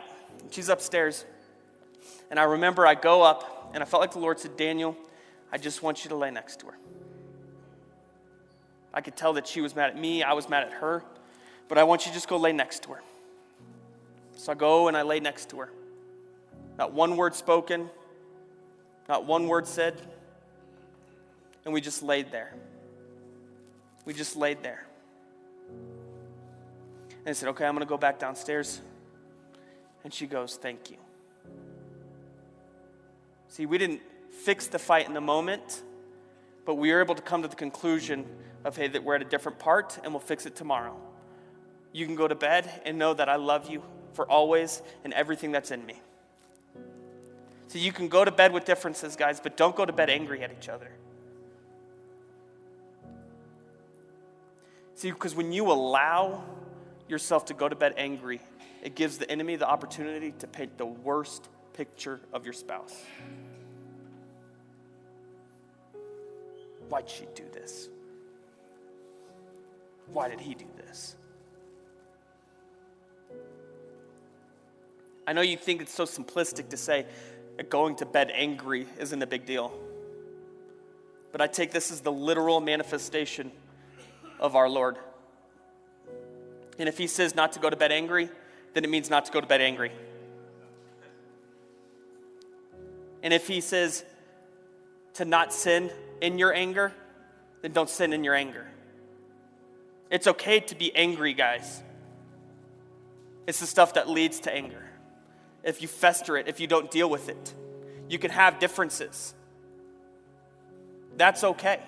She's 0.51 0.69
upstairs. 0.69 1.25
And 2.29 2.39
I 2.39 2.43
remember 2.43 2.85
I 2.85 2.93
go 2.93 3.23
up, 3.23 3.71
and 3.73 3.81
I 3.81 3.85
felt 3.85 4.01
like 4.01 4.11
the 4.11 4.19
Lord 4.19 4.39
said, 4.39 4.57
Daniel, 4.57 4.95
I 5.51 5.57
just 5.57 5.81
want 5.81 6.03
you 6.03 6.09
to 6.09 6.15
lay 6.15 6.29
next 6.29 6.59
to 6.59 6.67
her. 6.67 6.77
I 8.93 9.01
could 9.01 9.15
tell 9.15 9.33
that 9.33 9.47
she 9.47 9.61
was 9.61 9.75
mad 9.75 9.89
at 9.89 9.97
me, 9.97 10.23
I 10.23 10.33
was 10.33 10.49
mad 10.49 10.63
at 10.63 10.73
her, 10.73 11.03
but 11.67 11.77
I 11.77 11.83
want 11.83 12.05
you 12.05 12.11
to 12.11 12.13
just 12.13 12.27
go 12.27 12.37
lay 12.37 12.53
next 12.53 12.83
to 12.83 12.93
her. 12.93 13.01
So 14.35 14.51
I 14.51 14.55
go 14.55 14.87
and 14.87 14.95
I 14.95 15.01
lay 15.01 15.19
next 15.19 15.49
to 15.49 15.59
her. 15.59 15.71
Not 16.77 16.93
one 16.93 17.17
word 17.17 17.35
spoken, 17.35 17.89
not 19.09 19.25
one 19.25 19.47
word 19.47 19.67
said, 19.67 19.99
and 21.65 21.73
we 21.73 21.81
just 21.81 22.03
laid 22.03 22.31
there. 22.31 22.53
We 24.05 24.13
just 24.13 24.35
laid 24.37 24.63
there. 24.63 24.85
And 27.27 27.27
I 27.27 27.31
said, 27.33 27.49
Okay, 27.49 27.65
I'm 27.65 27.73
going 27.73 27.85
to 27.85 27.89
go 27.89 27.97
back 27.97 28.19
downstairs. 28.19 28.81
And 30.03 30.13
she 30.13 30.27
goes, 30.27 30.55
Thank 30.55 30.91
you. 30.91 30.97
See, 33.49 33.65
we 33.65 33.77
didn't 33.77 34.01
fix 34.31 34.67
the 34.67 34.79
fight 34.79 35.07
in 35.07 35.13
the 35.13 35.21
moment, 35.21 35.83
but 36.65 36.75
we 36.75 36.91
were 36.91 37.01
able 37.01 37.15
to 37.15 37.21
come 37.21 37.41
to 37.41 37.47
the 37.47 37.55
conclusion 37.55 38.25
of, 38.63 38.77
hey, 38.77 38.87
that 38.87 39.03
we're 39.03 39.15
at 39.15 39.21
a 39.21 39.25
different 39.25 39.57
part 39.57 39.99
and 40.03 40.13
we'll 40.13 40.19
fix 40.19 40.45
it 40.45 40.55
tomorrow. 40.55 40.95
You 41.93 42.05
can 42.05 42.15
go 42.15 42.27
to 42.27 42.35
bed 42.35 42.81
and 42.85 42.97
know 42.97 43.13
that 43.13 43.29
I 43.29 43.35
love 43.37 43.69
you 43.69 43.83
for 44.13 44.29
always 44.29 44.81
and 45.03 45.13
everything 45.13 45.51
that's 45.51 45.71
in 45.71 45.85
me. 45.85 46.01
So 47.67 47.79
you 47.79 47.91
can 47.91 48.07
go 48.07 48.23
to 48.23 48.31
bed 48.31 48.53
with 48.53 48.65
differences, 48.65 49.15
guys, 49.15 49.39
but 49.39 49.57
don't 49.57 49.75
go 49.75 49.85
to 49.85 49.93
bed 49.93 50.09
angry 50.09 50.43
at 50.43 50.51
each 50.51 50.69
other. 50.69 50.89
See, 54.95 55.11
because 55.11 55.35
when 55.35 55.51
you 55.51 55.71
allow 55.71 56.43
yourself 57.07 57.45
to 57.45 57.53
go 57.53 57.69
to 57.69 57.75
bed 57.75 57.93
angry, 57.97 58.41
it 58.81 58.95
gives 58.95 59.17
the 59.17 59.29
enemy 59.29 59.55
the 59.55 59.67
opportunity 59.67 60.33
to 60.39 60.47
paint 60.47 60.77
the 60.77 60.85
worst 60.85 61.49
picture 61.73 62.19
of 62.33 62.45
your 62.45 62.53
spouse. 62.53 62.95
Why'd 66.89 67.09
she 67.09 67.27
do 67.35 67.43
this? 67.53 67.89
Why 70.11 70.29
did 70.29 70.39
he 70.39 70.55
do 70.55 70.65
this? 70.77 71.15
I 75.27 75.33
know 75.33 75.41
you 75.41 75.57
think 75.57 75.81
it's 75.81 75.93
so 75.93 76.05
simplistic 76.05 76.69
to 76.69 76.77
say 76.77 77.05
going 77.69 77.97
to 77.97 78.05
bed 78.05 78.31
angry 78.33 78.87
isn't 78.97 79.21
a 79.21 79.27
big 79.27 79.45
deal. 79.45 79.73
But 81.33 81.41
I 81.41 81.47
take 81.47 81.71
this 81.71 81.91
as 81.91 81.99
the 82.01 82.11
literal 82.11 82.61
manifestation 82.61 83.51
of 84.39 84.55
our 84.55 84.69
Lord. 84.69 84.97
And 86.79 86.87
if 86.87 86.97
he 86.97 87.07
says 87.07 87.35
not 87.35 87.51
to 87.53 87.59
go 87.59 87.69
to 87.69 87.75
bed 87.75 87.91
angry, 87.91 88.29
then 88.73 88.83
it 88.83 88.89
means 88.89 89.09
not 89.09 89.25
to 89.25 89.31
go 89.31 89.41
to 89.41 89.47
bed 89.47 89.59
angry. 89.59 89.91
And 93.21 93.33
if 93.33 93.47
he 93.47 93.59
says 93.59 94.05
to 95.15 95.25
not 95.25 95.51
sin 95.51 95.91
in 96.21 96.37
your 96.37 96.53
anger, 96.53 96.93
then 97.61 97.73
don't 97.73 97.89
sin 97.89 98.13
in 98.13 98.23
your 98.23 98.35
anger. 98.35 98.67
It's 100.09 100.27
okay 100.27 100.61
to 100.61 100.75
be 100.75 100.95
angry, 100.95 101.33
guys. 101.33 101.81
It's 103.45 103.59
the 103.59 103.67
stuff 103.67 103.95
that 103.95 104.07
leads 104.07 104.39
to 104.41 104.53
anger. 104.53 104.86
If 105.67 105.81
you 105.81 105.89
fester 105.89 106.37
it, 106.37 106.47
if 106.47 106.61
you 106.61 106.65
don't 106.65 106.89
deal 106.89 107.09
with 107.09 107.27
it, 107.27 107.53
you 108.07 108.17
can 108.17 108.31
have 108.31 108.57
differences. 108.57 109.35
That's 111.17 111.43
okay. 111.43 111.81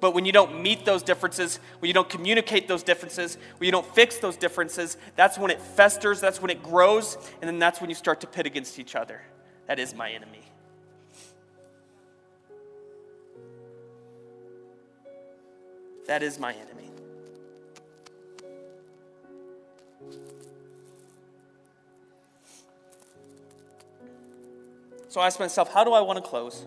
But 0.00 0.14
when 0.14 0.24
you 0.24 0.32
don't 0.32 0.62
meet 0.62 0.86
those 0.86 1.02
differences, 1.02 1.60
when 1.80 1.88
you 1.88 1.92
don't 1.92 2.08
communicate 2.08 2.66
those 2.66 2.82
differences, 2.82 3.36
when 3.58 3.66
you 3.66 3.72
don't 3.72 3.86
fix 3.94 4.16
those 4.16 4.38
differences, 4.38 4.96
that's 5.16 5.36
when 5.36 5.50
it 5.50 5.60
festers, 5.60 6.18
that's 6.18 6.40
when 6.40 6.50
it 6.50 6.62
grows, 6.62 7.18
and 7.42 7.48
then 7.48 7.58
that's 7.58 7.78
when 7.78 7.90
you 7.90 7.94
start 7.94 8.22
to 8.22 8.26
pit 8.26 8.46
against 8.46 8.78
each 8.78 8.94
other. 8.94 9.20
That 9.66 9.78
is 9.78 9.94
my 9.94 10.10
enemy. 10.10 10.44
That 16.06 16.22
is 16.22 16.38
my 16.38 16.54
enemy. 16.54 16.90
So 25.08 25.20
I 25.20 25.26
asked 25.26 25.40
myself, 25.40 25.72
how 25.72 25.84
do 25.84 25.92
I 25.92 26.00
want 26.00 26.22
to 26.22 26.28
close? 26.28 26.66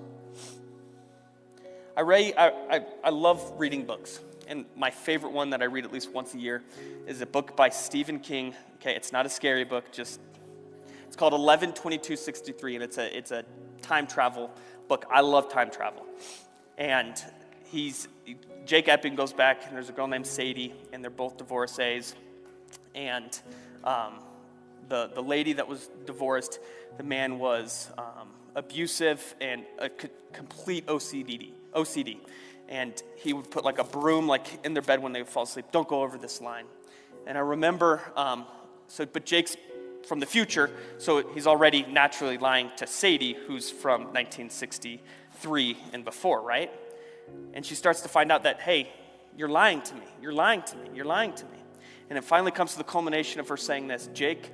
I, 1.96 2.02
read, 2.02 2.34
I, 2.38 2.52
I, 2.70 2.86
I 3.04 3.10
love 3.10 3.54
reading 3.58 3.86
books. 3.86 4.20
And 4.48 4.66
my 4.76 4.90
favorite 4.90 5.32
one 5.32 5.50
that 5.52 5.62
I 5.62 5.66
read 5.66 5.86
at 5.86 5.92
least 5.92 6.12
once 6.12 6.34
a 6.34 6.40
year 6.40 6.64
is 7.06 7.22
a 7.22 7.26
book 7.26 7.56
by 7.56 7.70
Stephen 7.70 8.20
King. 8.20 8.56
Okay, 8.76 8.96
it's 8.96 9.12
not 9.12 9.26
a 9.26 9.30
scary 9.30 9.64
book, 9.64 9.92
just 9.92 10.20
it's 11.06 11.16
called 11.16 11.34
11/22/63, 11.34 12.76
and 12.76 12.84
it's 12.84 12.98
a, 12.98 13.18
it's 13.18 13.32
a 13.32 13.44
time 13.82 14.08
travel 14.08 14.52
book. 14.88 15.06
I 15.12 15.22
love 15.22 15.52
time 15.52 15.70
travel. 15.70 16.06
And 16.78 17.22
he's, 17.66 18.08
Jake 18.66 18.88
Epping 18.88 19.16
goes 19.16 19.34
back, 19.34 19.66
and 19.68 19.76
there's 19.76 19.90
a 19.90 19.92
girl 19.92 20.08
named 20.08 20.26
Sadie, 20.26 20.74
and 20.94 21.04
they're 21.04 21.12
both 21.12 21.38
divorcees. 21.38 22.16
And 22.96 23.40
um, 23.84 24.20
the, 24.90 25.10
the 25.14 25.22
lady 25.22 25.54
that 25.54 25.68
was 25.68 25.90
divorced, 26.06 26.60
the 26.98 27.04
man 27.04 27.40
was 27.40 27.90
um, 27.98 28.30
abusive 28.56 29.36
and 29.40 29.64
a 29.78 29.90
c- 29.90 30.10
complete 30.34 30.86
OCD. 30.88 31.52
OCD. 31.74 32.18
And 32.68 33.02
he 33.16 33.34
would 33.34 33.50
put 33.50 33.64
like 33.64 33.80
a 33.80 33.84
broom 33.84 34.28
like 34.28 34.48
in 34.66 34.74
their 34.74 34.84
bed 34.84 35.02
when 35.02 35.14
they 35.14 35.22
would 35.22 35.30
fall 35.30 35.44
asleep. 35.44 35.66
Don't 35.72 35.88
go 35.88 36.02
over 36.02 36.18
this 36.18 36.42
line. 36.42 36.66
And 37.26 37.38
I 37.38 37.42
remember, 37.42 38.02
um, 38.16 38.46
so 38.88 39.06
but 39.06 39.26
Jake's 39.26 39.56
from 40.08 40.20
the 40.20 40.26
future, 40.26 40.70
so 40.98 41.28
he's 41.34 41.46
already 41.46 41.84
naturally 41.84 42.38
lying 42.38 42.72
to 42.78 42.88
Sadie, 42.88 43.34
who's 43.48 43.70
from 43.70 44.06
1963 44.06 45.78
and 45.94 46.06
before, 46.06 46.42
right? 46.42 46.72
And 47.54 47.66
she 47.66 47.76
starts 47.76 48.02
to 48.02 48.10
find 48.10 48.32
out 48.32 48.44
that, 48.44 48.62
hey, 48.62 48.92
you're 49.38 49.50
lying 49.50 49.82
to 49.82 49.96
me, 49.96 50.06
you're 50.22 50.34
lying 50.34 50.64
to 50.64 50.76
me, 50.78 50.90
you're 50.96 51.06
lying 51.06 51.34
to 51.34 51.46
me. 51.46 51.60
And 52.10 52.18
it 52.18 52.24
finally 52.24 52.52
comes 52.52 52.72
to 52.72 52.78
the 52.78 52.84
culmination 52.84 53.40
of 53.40 53.48
her 53.50 53.58
saying 53.58 53.88
this 53.88 54.10
Jake, 54.14 54.52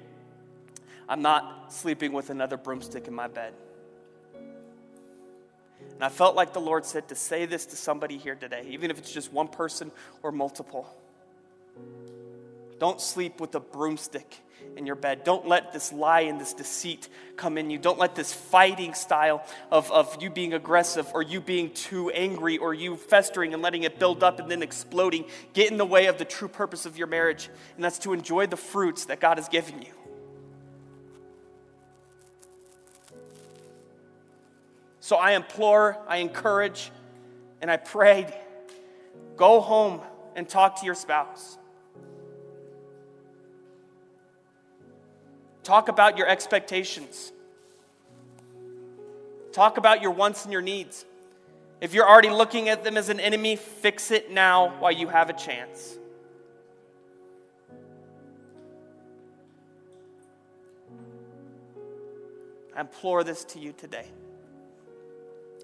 I'm 1.08 1.22
not 1.22 1.72
sleeping 1.72 2.14
with 2.14 2.30
another 2.30 2.58
broomstick 2.58 3.08
in 3.08 3.14
my 3.14 3.28
bed. 3.28 3.54
And 5.96 6.04
I 6.04 6.10
felt 6.10 6.36
like 6.36 6.54
the 6.54 6.62
Lord 6.62 6.86
said 6.86 7.08
to 7.10 7.16
say 7.16 7.46
this 7.46 7.66
to 7.68 7.76
somebody 7.76 8.18
here 8.18 8.36
today, 8.36 8.66
even 8.70 8.92
if 8.92 8.98
it's 8.98 9.12
just 9.12 9.32
one 9.32 9.48
person 9.48 9.92
or 10.24 10.32
multiple. 10.32 10.88
Don't 12.80 13.00
sleep 13.00 13.40
with 13.40 13.56
a 13.56 13.60
broomstick 13.60 14.42
in 14.76 14.86
your 14.86 14.96
bed. 14.96 15.24
Don't 15.24 15.48
let 15.48 15.72
this 15.72 15.94
lie 15.94 16.22
and 16.22 16.42
this 16.42 16.54
deceit 16.54 17.08
come 17.38 17.58
in 17.58 17.70
you. 17.70 17.78
Don't 17.78 18.00
let 18.00 18.16
this 18.16 18.34
fighting 18.34 18.94
style 18.94 19.46
of, 19.72 19.90
of 19.92 20.22
you 20.22 20.30
being 20.30 20.54
aggressive 20.54 21.10
or 21.14 21.22
you 21.22 21.40
being 21.40 21.72
too 21.72 22.10
angry 22.10 22.58
or 22.58 22.74
you 22.74 22.98
festering 22.98 23.54
and 23.54 23.64
letting 23.64 23.84
it 23.84 24.00
build 24.00 24.24
up 24.24 24.40
and 24.40 24.52
then 24.52 24.62
exploding 24.62 25.26
get 25.54 25.72
in 25.72 25.78
the 25.78 25.86
way 25.86 26.08
of 26.08 26.18
the 26.18 26.26
true 26.26 26.50
purpose 26.50 26.86
of 26.86 26.98
your 26.98 27.08
marriage. 27.08 27.50
And 27.76 27.86
that's 27.86 28.00
to 28.00 28.12
enjoy 28.12 28.48
the 28.48 28.58
fruits 28.58 29.06
that 29.06 29.22
God 29.22 29.38
has 29.38 29.48
given 29.48 29.82
you. 29.82 30.05
So 35.06 35.18
I 35.18 35.34
implore, 35.34 36.00
I 36.08 36.18
encourage, 36.18 36.92
and 37.62 37.70
I 37.70 37.78
pray 37.78 38.36
go 39.38 39.62
home 39.62 40.02
and 40.36 40.50
talk 40.50 40.80
to 40.80 40.86
your 40.88 40.96
spouse. 40.96 41.60
Talk 45.62 45.90
about 45.90 46.18
your 46.18 46.28
expectations. 46.28 47.32
Talk 49.52 49.78
about 49.78 50.02
your 50.02 50.10
wants 50.10 50.44
and 50.46 50.52
your 50.52 50.64
needs. 50.64 51.06
If 51.82 51.94
you're 51.94 52.10
already 52.10 52.32
looking 52.32 52.70
at 52.70 52.84
them 52.84 52.98
as 52.98 53.10
an 53.10 53.20
enemy, 53.20 53.58
fix 53.58 54.10
it 54.10 54.32
now 54.32 54.76
while 54.80 54.92
you 54.92 55.08
have 55.10 55.30
a 55.30 55.34
chance. 55.34 56.00
I 62.76 62.82
implore 62.82 63.24
this 63.24 63.46
to 63.46 63.60
you 63.60 63.72
today. 63.72 64.08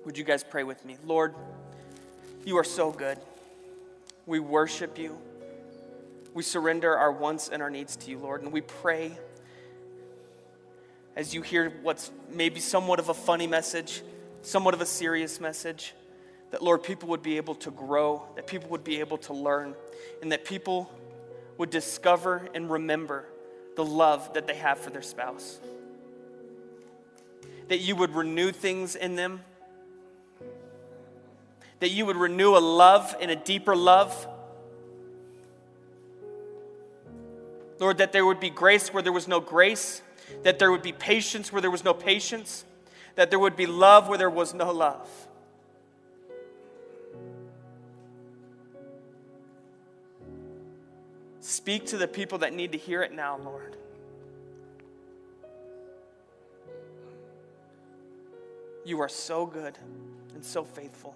Would 0.05 0.17
you 0.17 0.23
guys 0.23 0.43
pray 0.43 0.63
with 0.63 0.83
me? 0.83 0.97
Lord, 1.05 1.35
you 2.43 2.57
are 2.57 2.63
so 2.63 2.91
good. 2.91 3.19
We 4.25 4.39
worship 4.39 4.97
you. 4.97 5.17
We 6.33 6.43
surrender 6.43 6.97
our 6.97 7.11
wants 7.11 7.49
and 7.49 7.61
our 7.61 7.69
needs 7.69 7.95
to 7.97 8.09
you, 8.09 8.17
Lord. 8.17 8.41
And 8.41 8.51
we 8.51 8.61
pray 8.61 9.17
as 11.15 11.33
you 11.35 11.41
hear 11.41 11.71
what's 11.83 12.09
maybe 12.31 12.59
somewhat 12.59 12.99
of 12.99 13.09
a 13.09 13.13
funny 13.13 13.45
message, 13.45 14.01
somewhat 14.41 14.73
of 14.73 14.81
a 14.81 14.85
serious 14.85 15.39
message, 15.39 15.93
that, 16.49 16.63
Lord, 16.63 16.83
people 16.83 17.09
would 17.09 17.21
be 17.21 17.37
able 17.37 17.55
to 17.55 17.71
grow, 17.71 18.23
that 18.35 18.47
people 18.47 18.69
would 18.71 18.83
be 18.83 19.01
able 19.01 19.17
to 19.19 19.33
learn, 19.33 19.75
and 20.21 20.31
that 20.31 20.45
people 20.45 20.91
would 21.57 21.69
discover 21.69 22.49
and 22.55 22.69
remember 22.69 23.25
the 23.75 23.85
love 23.85 24.33
that 24.33 24.47
they 24.47 24.55
have 24.55 24.79
for 24.79 24.89
their 24.89 25.01
spouse. 25.01 25.59
That 27.67 27.79
you 27.79 27.95
would 27.95 28.15
renew 28.15 28.51
things 28.51 28.95
in 28.95 29.15
them, 29.15 29.41
that 31.81 31.89
you 31.89 32.05
would 32.05 32.15
renew 32.15 32.55
a 32.55 32.59
love 32.59 33.15
and 33.19 33.31
a 33.31 33.35
deeper 33.35 33.75
love. 33.75 34.27
Lord, 37.79 37.97
that 37.97 38.11
there 38.11 38.23
would 38.23 38.39
be 38.39 38.51
grace 38.51 38.93
where 38.93 39.01
there 39.01 39.11
was 39.11 39.27
no 39.27 39.39
grace, 39.39 40.03
that 40.43 40.59
there 40.59 40.71
would 40.71 40.83
be 40.83 40.91
patience 40.91 41.51
where 41.51 41.59
there 41.59 41.71
was 41.71 41.83
no 41.83 41.95
patience, 41.95 42.65
that 43.15 43.31
there 43.31 43.39
would 43.39 43.55
be 43.55 43.65
love 43.65 44.07
where 44.07 44.19
there 44.19 44.29
was 44.29 44.53
no 44.53 44.71
love. 44.71 45.09
Speak 51.39 51.87
to 51.87 51.97
the 51.97 52.07
people 52.07 52.37
that 52.37 52.53
need 52.53 52.73
to 52.73 52.77
hear 52.77 53.01
it 53.01 53.11
now, 53.11 53.39
Lord. 53.43 53.75
You 58.85 59.01
are 59.01 59.09
so 59.09 59.47
good 59.47 59.79
and 60.35 60.45
so 60.45 60.63
faithful. 60.63 61.15